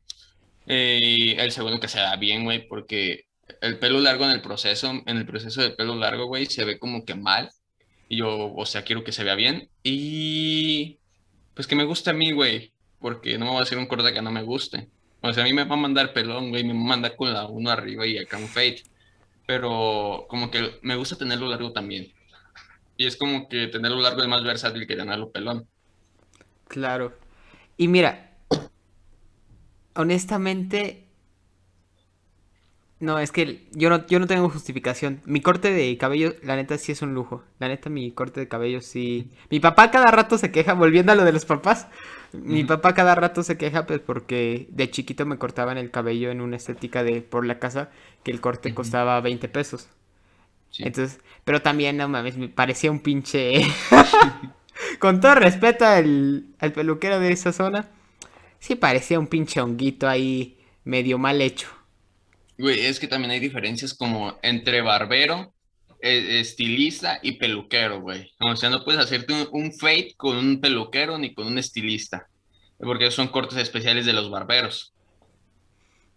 Eh, 0.66 1.00
y 1.02 1.30
el 1.40 1.52
segundo 1.52 1.80
que 1.80 1.88
se 1.88 2.00
da 2.00 2.16
bien, 2.16 2.44
güey, 2.44 2.68
porque 2.68 3.24
el 3.62 3.78
pelo 3.78 3.98
largo 4.00 4.26
en 4.26 4.32
el 4.32 4.42
proceso, 4.42 4.90
en 5.06 5.16
el 5.16 5.24
proceso 5.24 5.62
del 5.62 5.74
pelo 5.74 5.96
largo, 5.96 6.26
güey, 6.26 6.44
se 6.44 6.66
ve 6.66 6.78
como 6.78 7.06
que 7.06 7.14
mal. 7.14 7.48
Y 8.10 8.18
yo, 8.18 8.52
o 8.54 8.66
sea, 8.66 8.82
quiero 8.82 9.02
que 9.02 9.12
se 9.12 9.24
vea 9.24 9.36
bien. 9.36 9.70
Y 9.82 10.98
pues 11.54 11.66
que 11.66 11.76
me 11.76 11.84
guste 11.84 12.10
a 12.10 12.12
mí, 12.12 12.32
güey, 12.32 12.72
porque 13.00 13.38
no 13.38 13.46
me 13.46 13.52
voy 13.52 13.60
a 13.60 13.62
hacer 13.62 13.78
un 13.78 13.86
corte 13.86 14.12
que 14.12 14.20
no 14.20 14.30
me 14.30 14.42
guste. 14.42 14.90
O 15.22 15.32
sea, 15.32 15.44
a 15.44 15.46
mí 15.46 15.54
me 15.54 15.64
va 15.64 15.76
a 15.76 15.78
mandar 15.78 16.12
pelón, 16.12 16.50
güey, 16.50 16.62
me 16.62 16.74
va 16.74 16.80
a 16.80 16.82
mandar 16.82 17.16
con 17.16 17.32
la 17.32 17.46
uno 17.46 17.70
arriba 17.70 18.06
y 18.06 18.18
acá 18.18 18.36
un 18.36 18.48
fade. 18.48 18.82
Pero 19.46 20.26
como 20.28 20.50
que 20.50 20.78
me 20.82 20.96
gusta 20.96 21.16
tenerlo 21.16 21.48
largo 21.48 21.72
también. 21.72 22.12
Y 22.96 23.06
es 23.06 23.16
como 23.16 23.48
que 23.48 23.68
tenerlo 23.68 24.00
largo 24.00 24.22
es 24.22 24.28
más 24.28 24.44
versátil 24.44 24.86
que 24.86 24.96
tenerlo 24.96 25.30
pelón. 25.32 25.68
claro. 26.68 27.12
Y 27.76 27.88
mira, 27.88 28.36
honestamente, 29.94 31.05
no, 32.98 33.18
es 33.18 33.30
que 33.30 33.66
yo 33.72 33.90
no, 33.90 34.06
yo 34.06 34.18
no 34.18 34.26
tengo 34.26 34.48
justificación. 34.48 35.20
Mi 35.26 35.42
corte 35.42 35.70
de 35.70 35.98
cabello, 35.98 36.34
la 36.42 36.56
neta, 36.56 36.78
sí 36.78 36.92
es 36.92 37.02
un 37.02 37.12
lujo. 37.12 37.44
La 37.58 37.68
neta, 37.68 37.90
mi 37.90 38.10
corte 38.10 38.40
de 38.40 38.48
cabello 38.48 38.80
sí. 38.80 39.30
Mi 39.50 39.60
papá 39.60 39.90
cada 39.90 40.06
rato 40.06 40.38
se 40.38 40.50
queja, 40.50 40.72
volviendo 40.72 41.12
a 41.12 41.14
lo 41.14 41.24
de 41.24 41.32
los 41.32 41.44
papás. 41.44 41.88
Mi 42.32 42.64
papá 42.64 42.94
cada 42.94 43.14
rato 43.14 43.42
se 43.42 43.58
queja, 43.58 43.86
pues 43.86 44.00
porque 44.00 44.66
de 44.70 44.90
chiquito 44.90 45.26
me 45.26 45.38
cortaban 45.38 45.76
el 45.76 45.90
cabello 45.90 46.30
en 46.30 46.40
una 46.40 46.56
estética 46.56 47.04
de 47.04 47.20
por 47.20 47.44
la 47.44 47.58
casa 47.58 47.90
que 48.22 48.30
el 48.30 48.40
corte 48.40 48.74
costaba 48.74 49.20
20 49.20 49.46
pesos. 49.48 49.88
Sí. 50.70 50.82
Entonces, 50.84 51.20
pero 51.44 51.60
también, 51.60 51.98
no 51.98 52.08
mames, 52.08 52.38
me 52.38 52.48
parecía 52.48 52.90
un 52.90 53.00
pinche. 53.00 53.60
Con 54.98 55.20
todo 55.20 55.34
respeto 55.34 55.84
al, 55.84 56.46
al 56.58 56.72
peluquero 56.72 57.20
de 57.20 57.32
esa 57.32 57.52
zona, 57.52 57.88
sí 58.58 58.74
parecía 58.74 59.18
un 59.18 59.26
pinche 59.26 59.60
honguito 59.60 60.08
ahí 60.08 60.58
medio 60.84 61.18
mal 61.18 61.40
hecho. 61.42 61.75
Güey, 62.58 62.86
es 62.86 62.98
que 62.98 63.08
también 63.08 63.30
hay 63.30 63.40
diferencias 63.40 63.94
como 63.94 64.38
entre 64.42 64.80
barbero, 64.80 65.52
eh, 66.00 66.40
estilista 66.40 67.18
y 67.22 67.32
peluquero, 67.32 68.00
güey. 68.00 68.30
O 68.40 68.56
sea, 68.56 68.70
no 68.70 68.84
puedes 68.84 69.00
hacerte 69.00 69.32
un, 69.32 69.48
un 69.52 69.72
fade 69.72 70.14
con 70.16 70.36
un 70.36 70.60
peluquero 70.60 71.18
ni 71.18 71.34
con 71.34 71.46
un 71.46 71.58
estilista, 71.58 72.28
porque 72.78 73.10
son 73.10 73.28
cortes 73.28 73.58
especiales 73.58 74.06
de 74.06 74.12
los 74.12 74.30
barberos. 74.30 74.94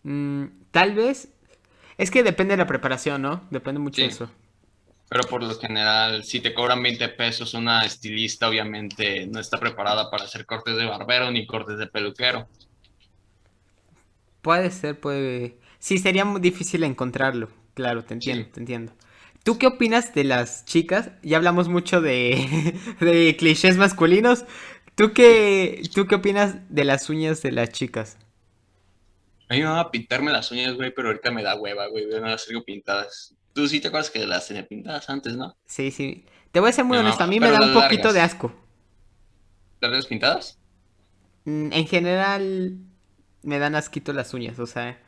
Mm, 0.03 0.45
tal 0.71 0.93
vez. 0.93 1.29
Es 1.97 2.11
que 2.11 2.23
depende 2.23 2.53
de 2.53 2.57
la 2.57 2.67
preparación, 2.67 3.21
¿no? 3.21 3.45
Depende 3.49 3.79
mucho 3.79 4.01
de 4.01 4.07
eso. 4.07 4.31
Pero 5.09 5.23
por 5.23 5.43
lo 5.43 5.53
general, 5.55 6.23
si 6.23 6.39
te 6.39 6.53
cobran 6.53 6.81
20 6.81 7.09
pesos, 7.09 7.53
una 7.53 7.83
estilista 7.83 8.47
obviamente 8.47 9.25
no 9.27 9.39
está 9.39 9.59
preparada 9.59 10.09
para 10.09 10.23
hacer 10.23 10.45
cortes 10.45 10.77
de 10.77 10.85
barbero 10.85 11.31
ni 11.31 11.45
cortes 11.47 11.77
de 11.77 11.87
peluquero. 11.87 12.47
Puede 14.41 14.71
ser, 14.71 14.99
puede. 14.99 15.57
Sí, 15.79 15.97
sería 15.97 16.25
muy 16.25 16.41
difícil 16.41 16.83
encontrarlo. 16.83 17.49
Claro, 17.73 18.03
te 18.03 18.13
entiendo, 18.13 18.45
Sí. 18.45 18.51
te 18.51 18.59
entiendo. 18.59 18.93
¿Tú 19.43 19.57
qué 19.57 19.67
opinas 19.67 20.13
de 20.13 20.23
las 20.25 20.65
chicas? 20.65 21.11
Ya 21.23 21.37
hablamos 21.37 21.69
mucho 21.69 22.01
de, 22.01 22.75
de 22.99 23.35
clichés 23.37 23.77
masculinos. 23.77 24.45
¿Tú 24.95 25.13
qué, 25.13 25.81
¿Tú 25.95 26.07
qué 26.07 26.15
opinas 26.15 26.57
de 26.69 26.83
las 26.85 27.09
uñas 27.09 27.41
de 27.41 27.51
las 27.53 27.69
chicas? 27.69 28.17
A 29.49 29.53
mí 29.55 29.59
me 29.61 29.65
va 29.67 29.81
a 29.81 29.91
pintarme 29.91 30.31
las 30.31 30.49
uñas, 30.51 30.75
güey, 30.75 30.93
pero 30.93 31.09
ahorita 31.09 31.31
me 31.31 31.43
da 31.43 31.55
hueva, 31.59 31.87
güey, 31.87 32.05
no 32.07 32.19
las 32.21 32.45
tengo 32.45 32.63
pintadas. 32.63 33.35
Tú 33.53 33.67
sí 33.67 33.79
te 33.81 33.87
acuerdas 33.89 34.09
que 34.11 34.25
las 34.25 34.47
tenía 34.47 34.65
pintadas 34.67 35.09
antes, 35.09 35.35
¿no? 35.35 35.57
Sí, 35.65 35.91
sí. 35.91 36.25
Te 36.51 36.59
voy 36.59 36.69
a 36.69 36.73
ser 36.73 36.83
muy 36.85 36.97
No, 36.97 36.99
honesto, 36.99 37.23
a 37.23 37.27
mí 37.27 37.39
me 37.39 37.49
da 37.51 37.61
un 37.61 37.71
poquito 37.71 38.11
largas. 38.11 38.13
de 38.13 38.19
asco. 38.21 38.53
¿Las 39.81 39.89
tienes 39.91 40.05
pintadas? 40.07 40.59
Mm, 41.45 41.71
En 41.73 41.87
general, 41.87 42.77
me 43.43 43.59
dan 43.59 43.75
asquito 43.75 44.13
las 44.13 44.33
uñas, 44.33 44.59
o 44.59 44.65
sea, 44.67 45.01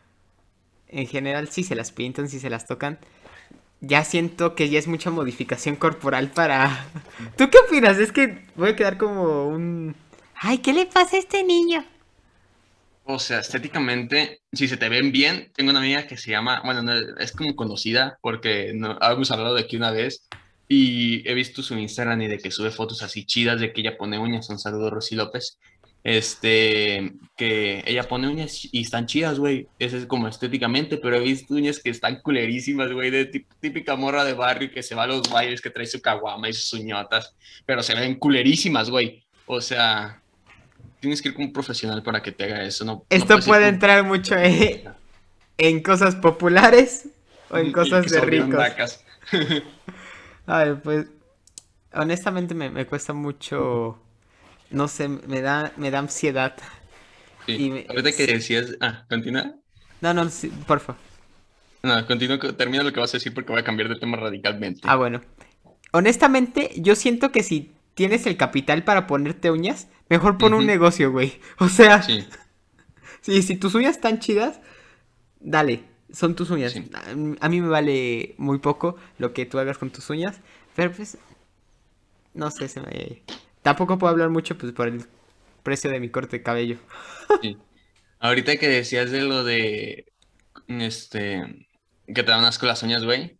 en 0.91 1.07
general 1.07 1.47
sí 1.49 1.63
se 1.63 1.75
las 1.75 1.91
pintan, 1.91 2.29
sí 2.29 2.39
se 2.39 2.49
las 2.49 2.67
tocan. 2.67 2.99
ya 3.81 4.03
siento 4.03 4.55
que 4.55 4.69
ya 4.69 4.79
es 4.79 4.87
mucha 4.87 5.09
modificación 5.09 5.75
corporal 5.75 6.29
para... 6.29 6.87
¿Tú 7.37 7.49
qué 7.49 7.57
opinas? 7.57 7.97
Es 7.97 8.11
que 8.11 8.45
voy 8.55 8.69
a 8.69 8.75
quedar 8.75 8.97
como 8.97 9.47
un... 9.47 9.95
Ay, 10.35 10.59
¿qué 10.59 10.73
le 10.73 10.85
pasa 10.85 11.15
a 11.15 11.19
este 11.19 11.43
niño? 11.43 11.83
O 13.03 13.19
sea, 13.19 13.39
estéticamente, 13.39 14.41
si 14.53 14.67
se 14.67 14.77
te 14.77 14.87
ven 14.87 15.11
bien, 15.11 15.51
tengo 15.55 15.71
una 15.71 15.79
amiga 15.79 16.07
que 16.07 16.17
se 16.17 16.31
llama, 16.31 16.61
bueno, 16.63 16.83
no, 16.83 16.93
es 17.19 17.31
como 17.31 17.55
conocida 17.55 18.19
porque 18.21 18.71
no, 18.75 18.97
habíamos 19.01 19.31
hablado 19.31 19.55
de 19.55 19.61
aquí 19.61 19.75
una 19.75 19.91
vez 19.91 20.27
y 20.67 21.27
he 21.29 21.33
visto 21.33 21.63
su 21.63 21.77
Instagram 21.77 22.21
y 22.21 22.27
de 22.27 22.37
que 22.37 22.51
sube 22.51 22.71
fotos 22.71 23.01
así 23.01 23.25
chidas 23.25 23.59
de 23.59 23.73
que 23.73 23.81
ella 23.81 23.97
pone 23.97 24.19
uñas. 24.19 24.49
Un 24.49 24.59
saludo, 24.59 24.89
Rosy 24.89 25.15
López. 25.15 25.57
Este, 26.03 27.13
que 27.37 27.83
ella 27.85 28.07
pone 28.07 28.27
uñas 28.27 28.67
y 28.71 28.81
están 28.81 29.05
chidas, 29.05 29.37
güey. 29.37 29.67
Ese 29.77 29.97
es 29.97 30.05
como 30.05 30.27
estéticamente, 30.27 30.97
pero 30.97 31.17
he 31.17 31.19
visto 31.19 31.53
uñas 31.53 31.79
que 31.79 31.89
están 31.89 32.21
culerísimas, 32.21 32.91
güey, 32.91 33.11
de 33.11 33.25
típica 33.59 33.95
morra 33.95 34.23
de 34.23 34.33
barrio 34.33 34.71
que 34.71 34.83
se 34.83 34.95
va 34.95 35.03
a 35.03 35.07
los 35.07 35.29
bailes, 35.29 35.61
que 35.61 35.69
trae 35.69 35.85
su 35.85 36.01
caguama 36.01 36.49
y 36.49 36.53
sus 36.53 36.73
uñotas, 36.73 37.35
pero 37.65 37.83
se 37.83 37.95
ven 37.95 38.15
culerísimas, 38.15 38.89
güey. 38.89 39.23
O 39.45 39.61
sea, 39.61 40.21
tienes 40.99 41.21
que 41.21 41.29
ir 41.29 41.35
con 41.35 41.45
un 41.45 41.53
profesional 41.53 42.01
para 42.01 42.21
que 42.21 42.31
te 42.31 42.45
haga 42.45 42.63
eso, 42.63 42.85
¿no? 42.85 43.05
Esto 43.09 43.39
puede 43.39 43.67
entrar 43.67 44.03
mucho 44.03 44.35
eh, 44.37 44.85
en 45.57 45.83
cosas 45.83 46.15
populares 46.15 47.09
o 47.49 47.57
en 47.57 47.71
cosas 47.71 48.09
de 48.09 48.21
ricos. 48.21 49.03
Ay, 50.45 50.75
pues 50.83 51.07
honestamente 51.93 52.53
me, 52.53 52.69
me 52.69 52.85
cuesta 52.85 53.13
mucho, 53.13 53.99
no 54.71 54.87
sé, 54.87 55.07
me 55.07 55.41
da, 55.41 55.73
me 55.77 55.91
da 55.91 55.99
ansiedad. 55.99 56.55
Sí. 57.45 57.53
Y 57.53 57.69
me- 57.71 57.85
Ahorita 57.89 58.11
que 58.11 58.27
decías, 58.27 58.75
ah, 58.81 59.05
continúa. 59.09 59.55
No, 60.01 60.13
no, 60.13 60.29
sí, 60.29 60.51
porfa. 60.67 60.95
No, 61.83 62.05
continúa, 62.05 62.37
termina 62.55 62.83
lo 62.83 62.93
que 62.93 62.99
vas 62.99 63.13
a 63.13 63.17
decir 63.17 63.33
porque 63.33 63.51
voy 63.51 63.61
a 63.61 63.65
cambiar 63.65 63.89
de 63.89 63.95
tema 63.99 64.17
radicalmente. 64.17 64.81
Ah, 64.83 64.95
bueno. 64.95 65.21
Honestamente, 65.91 66.71
yo 66.77 66.95
siento 66.95 67.31
que 67.31 67.43
si 67.43 67.71
tienes 67.95 68.25
el 68.25 68.37
capital 68.37 68.83
para 68.83 69.07
ponerte 69.07 69.51
uñas, 69.51 69.87
mejor 70.09 70.37
pon 70.37 70.53
un 70.53 70.65
negocio, 70.65 71.11
güey. 71.11 71.39
O 71.59 71.67
sea, 71.69 72.01
Sí, 72.03 72.25
sí, 73.21 73.41
si 73.41 73.55
tus 73.57 73.75
uñas 73.75 73.95
están 73.95 74.19
chidas, 74.19 74.61
dale, 75.39 75.83
son 76.13 76.35
tus 76.35 76.49
uñas. 76.51 76.71
Sí. 76.73 76.89
A, 76.93 77.45
a 77.45 77.49
mí 77.49 77.61
me 77.61 77.67
vale 77.67 78.35
muy 78.37 78.59
poco 78.59 78.95
lo 79.17 79.33
que 79.33 79.45
tú 79.45 79.59
hagas 79.59 79.77
con 79.77 79.89
tus 79.89 80.09
uñas, 80.09 80.39
pero 80.75 80.91
pues, 80.91 81.17
no 82.33 82.49
sé, 82.51 82.67
se 82.67 82.81
me... 82.81 83.23
Tampoco 83.61 83.97
puedo 83.97 84.11
hablar 84.11 84.29
mucho 84.29 84.57
pues 84.57 84.71
por 84.71 84.87
el 84.87 85.05
precio 85.63 85.89
de 85.89 85.99
mi 85.99 86.09
corte 86.09 86.37
de 86.37 86.43
cabello. 86.43 86.77
sí. 87.41 87.57
Ahorita 88.19 88.57
que 88.57 88.67
decías 88.67 89.09
de 89.09 89.21
lo 89.21 89.43
de, 89.43 90.05
este, 90.67 91.65
que 92.05 92.21
te 92.21 92.31
dan 92.31 92.45
asco 92.45 92.67
las 92.67 92.83
uñas, 92.83 93.03
güey. 93.03 93.37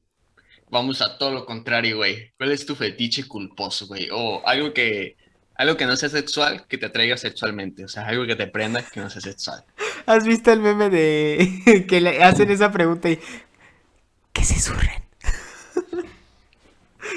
Vamos 0.72 1.02
a 1.04 1.20
todo 1.20 1.32
lo 1.32 1.46
contrario, 1.46 1.98
güey. 1.98 2.34
¿Cuál 2.38 2.52
es 2.52 2.66
tu 2.66 2.76
fetiche 2.76 3.28
culposo, 3.28 3.86
güey? 3.86 4.10
O 4.12 4.42
algo 4.48 4.74
que, 4.74 5.18
algo 5.56 5.78
que 5.78 5.86
no 5.86 5.96
sea 5.96 6.10
sexual, 6.10 6.66
que 6.68 6.80
te 6.80 6.88
atraiga 6.88 7.16
sexualmente. 7.16 7.86
O 7.86 7.88
sea, 7.88 8.08
algo 8.08 8.26
que 8.26 8.36
te 8.36 8.48
prenda, 8.48 8.82
que 8.82 9.02
no 9.02 9.10
sea 9.12 9.22
sexual. 9.22 9.64
¿Has 10.08 10.26
visto 10.26 10.52
el 10.52 10.62
meme 10.62 10.90
de 10.90 11.86
que 11.88 12.02
le 12.02 12.24
hacen 12.24 12.50
esa 12.50 12.72
pregunta 12.72 13.08
y 13.08 13.20
que 14.34 14.44
se 14.44 14.60
surren? 14.60 15.01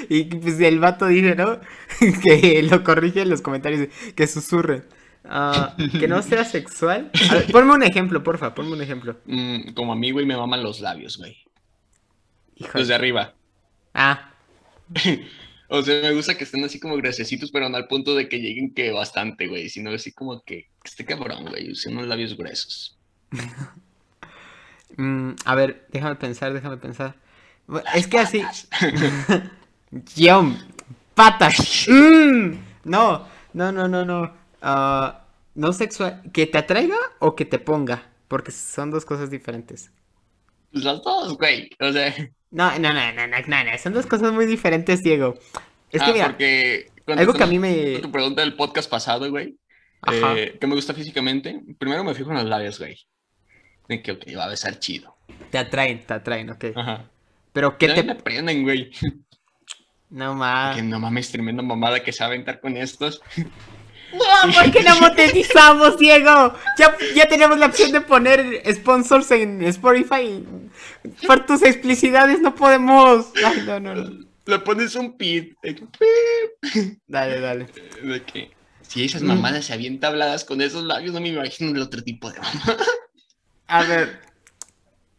Y 0.09 0.23
pues 0.25 0.59
el 0.59 0.79
vato 0.79 1.07
dice, 1.07 1.35
¿no? 1.35 1.59
que 2.23 2.63
lo 2.63 2.83
corrige 2.83 3.21
en 3.21 3.29
los 3.29 3.41
comentarios, 3.41 3.87
que 4.15 4.27
susurren. 4.27 4.85
Ah, 5.27 5.75
que 5.99 6.07
no 6.07 6.21
sea 6.21 6.45
sexual. 6.45 7.09
A 7.29 7.33
ver, 7.35 7.51
ponme 7.51 7.73
un 7.73 7.83
ejemplo, 7.83 8.23
porfa, 8.23 8.53
ponme 8.53 8.73
un 8.73 8.81
ejemplo. 8.81 9.17
Mm, 9.25 9.73
como 9.73 9.93
a 9.93 9.95
mí, 9.95 10.11
güey, 10.11 10.25
me 10.25 10.37
maman 10.37 10.61
los 10.61 10.81
labios, 10.81 11.17
güey. 11.17 11.37
Híjole. 12.55 12.79
Los 12.79 12.87
de 12.87 12.95
arriba. 12.95 13.33
Ah, 13.93 14.31
O 15.67 15.81
sea, 15.81 16.01
me 16.01 16.13
gusta 16.13 16.37
que 16.37 16.43
estén 16.43 16.63
así 16.63 16.79
como 16.79 16.95
graciositos, 16.97 17.51
pero 17.51 17.67
no 17.69 17.77
al 17.77 17.87
punto 17.87 18.15
de 18.15 18.29
que 18.29 18.39
lleguen 18.39 18.73
que 18.73 18.91
bastante, 18.91 19.47
güey, 19.47 19.69
sino 19.69 19.91
así 19.91 20.11
como 20.11 20.43
que, 20.43 20.69
que 20.83 20.89
esté 20.89 21.05
cabrón, 21.05 21.45
güey, 21.45 21.71
use 21.71 21.89
unos 21.89 22.05
labios 22.05 22.37
gruesos. 22.37 22.97
mm, 24.97 25.31
a 25.43 25.55
ver, 25.55 25.87
déjame 25.91 26.15
pensar, 26.15 26.53
déjame 26.53 26.77
pensar. 26.77 27.15
Es 27.95 28.07
que 28.07 28.19
así... 28.19 28.43
Guión, 30.15 30.57
patas. 31.13 31.87
Mm, 31.87 32.55
no, 32.83 33.25
no, 33.53 33.71
no, 33.71 33.87
no, 33.87 34.03
no. 34.03 34.33
Ah, 34.61 35.25
no 35.53 35.71
sexual. 35.73 36.21
¿Que 36.33 36.47
te 36.47 36.57
atraiga 36.57 36.97
o 37.19 37.35
que 37.35 37.45
te 37.45 37.59
ponga? 37.59 38.03
Porque 38.27 38.51
son 38.51 38.91
dos 38.91 39.05
cosas 39.05 39.29
diferentes. 39.29 39.91
Pues 40.71 40.83
Las 40.83 41.01
dos, 41.01 41.37
güey. 41.37 41.69
O 41.79 41.91
sea, 41.93 42.13
No, 42.51 42.77
no, 42.79 42.93
no, 42.93 43.13
no, 43.13 43.27
no, 43.27 43.37
no, 43.47 43.63
no, 43.63 43.77
Son 43.77 43.93
dos 43.93 44.05
cosas 44.05 44.33
muy 44.33 44.45
diferentes, 44.45 45.01
Diego. 45.01 45.35
Es 45.91 46.01
que 46.03 46.09
ah, 46.09 46.13
mira, 46.13 46.25
porque 46.27 46.87
algo 47.07 47.33
que 47.33 47.43
a 47.43 47.47
mí 47.47 47.59
me. 47.59 47.99
tu 47.99 48.11
pregunta 48.11 48.41
del 48.41 48.55
podcast 48.55 48.89
pasado, 48.89 49.29
güey, 49.29 49.57
Ajá. 50.01 50.37
eh, 50.37 50.57
que 50.59 50.67
me 50.67 50.75
gusta 50.75 50.93
físicamente, 50.93 51.61
primero 51.77 52.03
me 52.03 52.13
fijo 52.13 52.31
en 52.31 52.37
los 52.37 52.45
labios, 52.45 52.79
güey. 52.79 52.97
De 53.87 54.01
que, 54.01 54.11
ok, 54.13 54.23
va 54.37 54.45
a 54.45 54.49
besar 54.49 54.79
chido. 54.79 55.15
Te 55.51 55.57
atraen, 55.57 56.05
te 56.05 56.13
atraen, 56.13 56.49
ok. 56.49 56.65
Ajá. 56.75 57.05
Pero 57.53 57.77
¿qué 57.77 57.87
Ya 57.87 57.95
te. 57.95 58.03
me 58.03 58.15
prenden, 58.15 58.63
güey. 58.63 58.91
No 60.09 60.35
más. 60.35 60.75
Que 60.75 60.81
no 60.83 60.99
mames, 60.99 61.31
tremenda 61.31 61.61
mamada 61.63 62.01
que 62.03 62.11
se 62.13 62.19
va 62.19 62.25
a 62.25 62.29
aventar 62.29 62.59
con 62.59 62.77
estos. 62.77 63.21
No, 64.13 64.53
¿por 64.53 64.71
qué 64.71 64.81
no 64.81 64.97
monetizamos, 65.01 65.97
Diego? 65.99 66.53
Ya, 66.77 66.95
ya 67.15 67.27
tenemos 67.27 67.57
la 67.59 67.65
opción 67.65 67.91
de 67.91 67.99
poner 67.99 68.61
sponsors 68.73 69.29
en 69.31 69.61
Spotify. 69.63 70.41
Por 71.27 71.45
tus 71.45 71.63
explicidades 71.63 72.39
no 72.39 72.55
podemos. 72.55 73.33
Ay, 73.43 73.63
no, 73.65 73.77
no, 73.81 73.93
no. 73.95 74.25
Le 74.45 74.59
pones 74.59 74.95
un 74.95 75.17
pit. 75.17 75.57
Dale, 77.07 77.39
dale. 77.41 77.65
De 78.03 78.21
que 78.23 78.51
si 78.83 79.03
esas 79.03 79.21
Mm. 79.21 79.27
mamadas 79.27 79.65
se 79.65 79.73
avientan 79.73 80.11
habladas 80.13 80.45
con 80.45 80.61
esos 80.61 80.83
labios, 80.85 81.13
no 81.13 81.19
me 81.19 81.29
imagino 81.29 81.71
el 81.71 81.81
otro 81.81 82.01
tipo 82.01 82.31
de 82.31 82.39
mamá. 82.39 82.77
A 83.67 83.83
ver. 83.83 84.21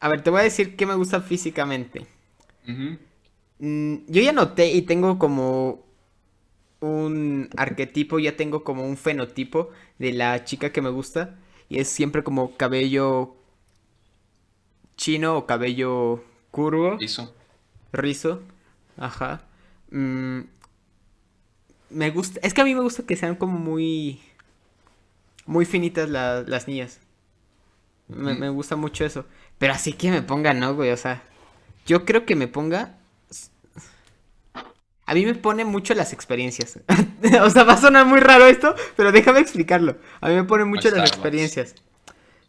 A 0.00 0.08
ver, 0.08 0.22
te 0.22 0.30
voy 0.30 0.40
a 0.40 0.44
decir 0.44 0.74
qué 0.74 0.86
me 0.86 0.94
gusta 0.94 1.20
físicamente. 1.20 2.06
Yo 3.58 4.22
ya 4.22 4.32
noté 4.32 4.72
y 4.72 4.82
tengo 4.82 5.18
como 5.18 5.84
un 6.80 7.48
arquetipo, 7.56 8.18
ya 8.18 8.36
tengo 8.36 8.64
como 8.64 8.84
un 8.86 8.96
fenotipo 8.96 9.70
de 9.98 10.12
la 10.12 10.44
chica 10.44 10.72
que 10.72 10.82
me 10.82 10.90
gusta. 10.90 11.36
Y 11.68 11.78
es 11.80 11.88
siempre 11.88 12.22
como 12.24 12.56
cabello 12.56 13.34
chino 14.96 15.36
o 15.36 15.46
cabello 15.46 16.22
curvo, 16.50 16.96
Eso. 17.00 17.34
rizo. 17.92 18.42
Ajá. 18.96 19.42
Mm, 19.90 20.40
me 21.90 22.10
gusta, 22.10 22.40
es 22.42 22.54
que 22.54 22.60
a 22.60 22.64
mí 22.64 22.74
me 22.74 22.80
gusta 22.82 23.04
que 23.04 23.16
sean 23.16 23.36
como 23.36 23.58
muy, 23.58 24.20
muy 25.46 25.64
finitas 25.64 26.08
la- 26.08 26.42
las 26.42 26.68
niñas. 26.68 27.00
Me, 28.08 28.34
me 28.34 28.48
gusta 28.50 28.76
mucho 28.76 29.04
eso. 29.04 29.24
Pero 29.58 29.72
así 29.72 29.92
que 29.92 30.10
me 30.10 30.22
ponga, 30.22 30.54
no, 30.54 30.74
güey, 30.74 30.90
o 30.90 30.96
sea, 30.96 31.22
yo 31.86 32.04
creo 32.04 32.26
que 32.26 32.36
me 32.36 32.48
ponga... 32.48 32.98
A 35.06 35.14
mí 35.14 35.24
me 35.24 35.34
pone 35.34 35.64
mucho 35.64 35.94
las 35.94 36.12
experiencias. 36.12 36.80
o 37.42 37.50
sea, 37.50 37.62
va 37.62 37.74
a 37.74 37.80
sonar 37.80 38.06
muy 38.06 38.18
raro 38.18 38.46
esto, 38.46 38.74
pero 38.96 39.12
déjame 39.12 39.38
explicarlo. 39.38 39.96
A 40.20 40.28
mí 40.28 40.34
me 40.34 40.44
pone 40.44 40.64
mucho 40.64 40.90
las 40.90 41.08
experiencias. 41.08 41.76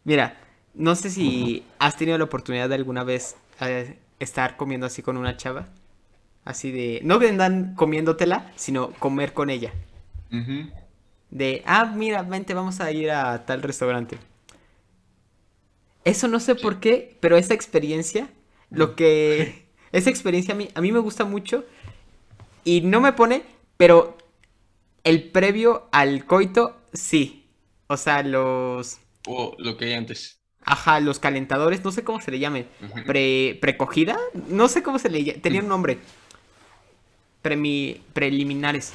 Mira, 0.02 0.36
no 0.74 0.96
sé 0.96 1.08
si 1.10 1.64
has 1.78 1.96
tenido 1.96 2.18
la 2.18 2.24
oportunidad 2.24 2.68
de 2.68 2.74
alguna 2.74 3.04
vez 3.04 3.36
eh, 3.60 3.96
estar 4.18 4.56
comiendo 4.56 4.86
así 4.86 5.02
con 5.02 5.16
una 5.16 5.36
chava. 5.36 5.68
Así 6.44 6.72
de... 6.72 7.00
No 7.04 7.20
que 7.20 7.28
andan 7.28 7.74
comiéndotela, 7.76 8.50
sino 8.56 8.90
comer 8.92 9.34
con 9.34 9.50
ella. 9.50 9.72
De, 11.30 11.62
ah, 11.64 11.84
mira, 11.84 12.22
vente, 12.22 12.54
vamos 12.54 12.80
a 12.80 12.90
ir 12.90 13.12
a 13.12 13.46
tal 13.46 13.62
restaurante. 13.62 14.18
Eso 16.04 16.26
no 16.26 16.40
sé 16.40 16.56
por 16.56 16.80
qué, 16.80 17.16
pero 17.20 17.36
esa 17.36 17.54
experiencia, 17.54 18.28
lo 18.70 18.96
que... 18.96 19.66
Esa 19.90 20.10
experiencia 20.10 20.52
a 20.52 20.56
mí, 20.56 20.68
a 20.74 20.82
mí 20.82 20.92
me 20.92 20.98
gusta 20.98 21.24
mucho 21.24 21.64
y 22.68 22.82
no 22.82 23.00
me 23.00 23.14
pone, 23.14 23.44
pero 23.78 24.18
el 25.02 25.30
previo 25.30 25.88
al 25.90 26.26
coito, 26.26 26.76
sí. 26.92 27.46
O 27.86 27.96
sea, 27.96 28.22
los... 28.22 28.98
O 29.26 29.56
lo 29.58 29.78
que 29.78 29.86
hay 29.86 29.92
antes. 29.94 30.42
Ajá, 30.64 31.00
los 31.00 31.18
calentadores, 31.18 31.82
no 31.82 31.92
sé 31.92 32.04
cómo 32.04 32.20
se 32.20 32.30
le 32.30 32.38
llamen. 32.38 32.68
Ujú. 32.82 33.04
Pre, 33.06 33.56
¿Precogida? 33.58 34.18
No 34.48 34.68
sé 34.68 34.82
cómo 34.82 34.98
se 34.98 35.08
le 35.08 35.24
llama. 35.24 35.40
Tenía 35.40 35.62
un 35.62 35.68
nombre. 35.68 35.98
Premi, 37.40 38.02
preliminares. 38.12 38.92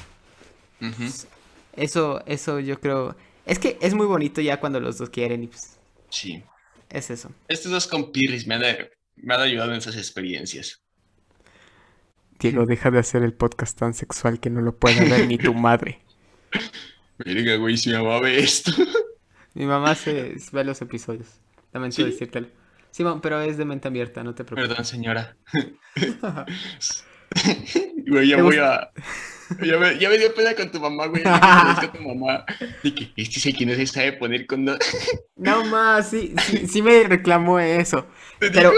Eso, 1.74 2.22
eso 2.26 2.60
yo 2.60 2.78
creo. 2.78 3.16
Es 3.44 3.58
que 3.58 3.76
es 3.80 3.94
muy 3.94 4.06
bonito 4.06 4.40
ya 4.40 4.60
cuando 4.60 4.78
los 4.78 4.98
dos 4.98 5.10
quieren 5.10 5.42
y 5.42 5.46
pues 5.48 5.78
Sí. 6.10 6.44
es 6.90 7.10
eso. 7.10 7.32
Estos 7.48 7.72
dos 7.72 7.88
compirris 7.88 8.46
me 8.46 8.54
han, 8.54 8.62
me 9.16 9.34
han 9.34 9.40
ayudado 9.40 9.72
en 9.72 9.78
esas 9.78 9.96
experiencias. 9.96 10.83
Diego, 12.44 12.66
deja 12.66 12.90
de 12.90 12.98
hacer 12.98 13.22
el 13.22 13.32
podcast 13.32 13.78
tan 13.78 13.94
sexual 13.94 14.38
que 14.38 14.50
no 14.50 14.60
lo 14.60 14.76
puede 14.76 15.08
ver 15.08 15.26
ni 15.26 15.38
tu 15.38 15.54
madre. 15.54 16.00
Verga, 17.18 17.56
güey, 17.56 17.78
si 17.78 17.88
mi 17.88 17.96
mamá 17.96 18.20
ve 18.20 18.38
esto. 18.38 18.70
Mi 19.54 19.64
mamá 19.64 19.94
se 19.94 20.36
ve 20.52 20.62
los 20.62 20.82
episodios. 20.82 21.40
Lamento 21.72 21.96
¿Sí? 21.96 22.04
decírtelo. 22.04 22.48
Simón, 22.90 23.22
pero 23.22 23.40
es 23.40 23.56
de 23.56 23.64
mente 23.64 23.88
abierta, 23.88 24.22
no 24.22 24.34
te 24.34 24.44
preocupes. 24.44 24.68
Perdón, 24.68 24.84
señora. 24.84 25.36
Güey, 28.06 28.28
ya 28.28 28.36
¿Te 28.36 28.42
voy 28.42 28.58
a. 28.58 28.90
Ya 29.62 29.78
me, 29.78 29.98
ya 29.98 30.10
me 30.10 30.18
dio 30.18 30.32
pena 30.34 30.54
con 30.54 30.70
tu 30.70 30.78
mamá, 30.78 31.06
güey. 31.06 31.22
Tu 31.92 32.02
mamá. 32.02 32.44
De 32.82 32.94
que 32.94 33.10
este 33.16 33.38
es 33.38 33.46
el 33.46 33.56
que 33.56 33.66
no 33.66 33.74
se 33.74 33.86
sabe 33.86 34.12
poner 34.12 34.46
con. 34.46 34.66
No 35.36 35.64
más, 35.64 36.10
sí, 36.10 36.34
sí, 36.38 36.66
sí 36.68 36.82
me 36.82 37.04
reclamó 37.04 37.58
eso. 37.58 38.06
Pero, 38.38 38.72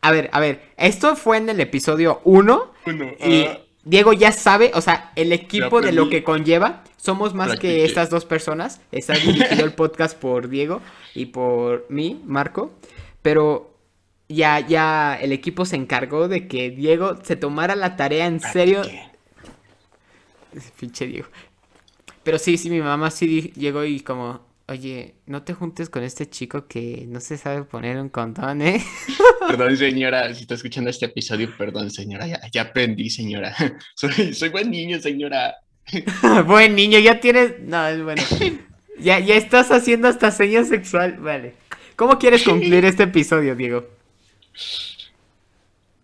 a 0.00 0.10
ver, 0.10 0.30
a 0.32 0.40
ver, 0.40 0.62
esto 0.76 1.16
fue 1.16 1.38
en 1.38 1.48
el 1.48 1.60
episodio 1.60 2.20
1 2.24 2.72
Uno. 2.86 3.12
y 3.26 3.44
ah, 3.44 3.60
Diego 3.84 4.12
ya 4.12 4.32
sabe, 4.32 4.70
o 4.74 4.80
sea, 4.80 5.12
el 5.16 5.32
equipo 5.32 5.80
de 5.80 5.92
lo 5.92 6.10
que 6.10 6.22
conlleva, 6.22 6.84
somos 6.96 7.34
más 7.34 7.58
que 7.58 7.84
estas 7.84 8.10
dos 8.10 8.24
personas. 8.24 8.80
Está 8.92 9.14
dirigido 9.14 9.64
el 9.64 9.72
podcast 9.72 10.18
por 10.18 10.48
Diego 10.48 10.82
y 11.14 11.26
por 11.26 11.86
mí, 11.88 12.20
Marco, 12.26 12.72
pero 13.22 13.74
ya, 14.28 14.60
ya 14.60 15.18
el 15.20 15.32
equipo 15.32 15.64
se 15.64 15.76
encargó 15.76 16.28
de 16.28 16.48
que 16.48 16.70
Diego 16.70 17.16
se 17.22 17.36
tomara 17.36 17.76
la 17.76 17.96
tarea 17.96 18.26
en 18.26 18.40
serio. 18.40 18.82
Pinche 20.78 21.06
Diego. 21.06 21.28
Pero 22.22 22.38
sí, 22.38 22.58
sí, 22.58 22.68
mi 22.68 22.80
mamá 22.80 23.10
sí 23.10 23.52
llegó 23.56 23.84
y 23.84 24.00
como, 24.00 24.40
oye, 24.68 25.14
no 25.26 25.42
te 25.42 25.54
juntes 25.54 25.88
con 25.88 26.02
este 26.02 26.28
chico 26.28 26.66
que 26.66 27.06
no 27.08 27.20
se 27.20 27.38
sabe 27.38 27.64
poner 27.64 27.98
un 27.98 28.10
condón, 28.10 28.62
¿eh? 28.62 28.84
Perdón, 29.48 29.76
señora, 29.76 30.32
si 30.34 30.42
está 30.42 30.54
escuchando 30.54 30.90
este 30.90 31.06
episodio, 31.06 31.50
perdón, 31.56 31.90
señora, 31.90 32.26
ya, 32.26 32.40
ya 32.52 32.62
aprendí, 32.62 33.08
señora. 33.08 33.54
Soy, 33.94 34.34
soy 34.34 34.50
buen 34.50 34.70
niño, 34.70 35.00
señora. 35.00 35.56
Buen 36.46 36.74
niño, 36.74 36.98
ya 36.98 37.18
tienes... 37.18 37.60
No, 37.60 37.86
es 37.88 38.02
bueno. 38.02 38.22
Ya, 39.00 39.20
ya 39.20 39.36
estás 39.36 39.70
haciendo 39.70 40.08
hasta 40.08 40.30
señas 40.30 40.68
sexual. 40.68 41.16
Vale. 41.16 41.54
¿Cómo 41.96 42.18
quieres 42.18 42.42
concluir 42.42 42.84
este 42.84 43.04
episodio, 43.04 43.56
Diego? 43.56 43.88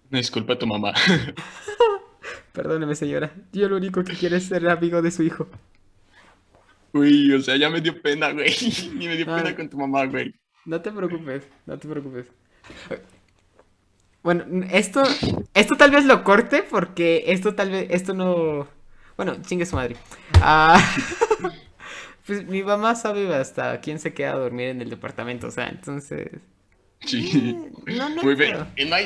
Disculpa 0.08 0.54
a 0.54 0.58
tu 0.58 0.66
mamá. 0.66 0.94
Perdóneme, 2.54 2.94
señora. 2.94 3.30
Yo 3.52 3.68
lo 3.68 3.76
único 3.76 4.02
que 4.04 4.14
quiero 4.14 4.36
es 4.36 4.44
ser 4.44 4.66
amigo 4.70 5.02
de 5.02 5.10
su 5.10 5.22
hijo. 5.22 5.48
Uy, 6.94 7.32
o 7.32 7.40
sea, 7.40 7.56
ya 7.56 7.68
me 7.70 7.80
dio 7.80 8.00
pena, 8.00 8.30
güey. 8.30 8.54
Ni 8.94 9.08
me 9.08 9.16
dio 9.16 9.26
pena 9.26 9.54
con 9.54 9.68
tu 9.68 9.76
mamá, 9.76 10.06
güey. 10.06 10.32
No 10.64 10.80
te 10.80 10.92
preocupes, 10.92 11.42
no 11.66 11.76
te 11.76 11.88
preocupes. 11.88 12.30
Bueno, 14.22 14.64
esto, 14.70 15.02
esto 15.52 15.74
tal 15.74 15.90
vez 15.90 16.04
lo 16.04 16.22
corte 16.22 16.62
porque 16.62 17.24
esto 17.26 17.54
tal 17.54 17.70
vez, 17.70 17.88
esto 17.90 18.14
no... 18.14 18.68
Bueno, 19.16 19.36
chingue 19.42 19.66
su 19.66 19.74
madre. 19.74 19.96
Ah, 20.40 20.80
pues 22.26 22.46
mi 22.46 22.62
mamá 22.62 22.94
sabe 22.94 23.34
hasta 23.34 23.80
quién 23.80 23.98
se 23.98 24.14
queda 24.14 24.32
a 24.32 24.38
dormir 24.38 24.68
en 24.68 24.80
el 24.80 24.88
departamento, 24.88 25.48
o 25.48 25.50
sea, 25.50 25.68
entonces... 25.68 26.30
Sí. 27.00 27.58
No, 27.86 28.08
no 28.08 28.20
hay 28.20 28.24
Muy 28.24 28.34
bien. 28.36 28.56
No 28.88 28.96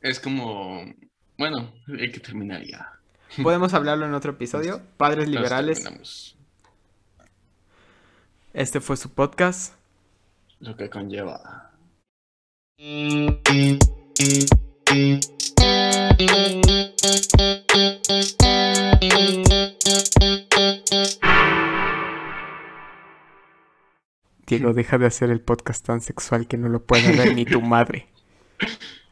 Es 0.00 0.20
como. 0.20 0.84
Bueno, 1.36 1.74
hay 2.00 2.10
que 2.10 2.20
terminar 2.20 2.64
ya. 2.64 2.97
Podemos 3.42 3.74
hablarlo 3.74 4.06
en 4.06 4.14
otro 4.14 4.32
episodio. 4.32 4.80
Padres 4.96 5.28
liberales. 5.28 6.34
Este 8.52 8.80
fue 8.80 8.96
su 8.96 9.10
podcast. 9.10 9.74
Lo 10.60 10.76
que 10.76 10.90
conlleva. 10.90 11.72
Diego, 24.46 24.72
deja 24.72 24.98
de 24.98 25.06
hacer 25.06 25.30
el 25.30 25.40
podcast 25.40 25.84
tan 25.84 26.00
sexual 26.00 26.48
que 26.48 26.56
no 26.56 26.68
lo 26.68 26.82
puede 26.82 27.16
ver 27.16 27.34
ni 27.34 27.44
tu 27.44 27.60
madre. 27.60 28.08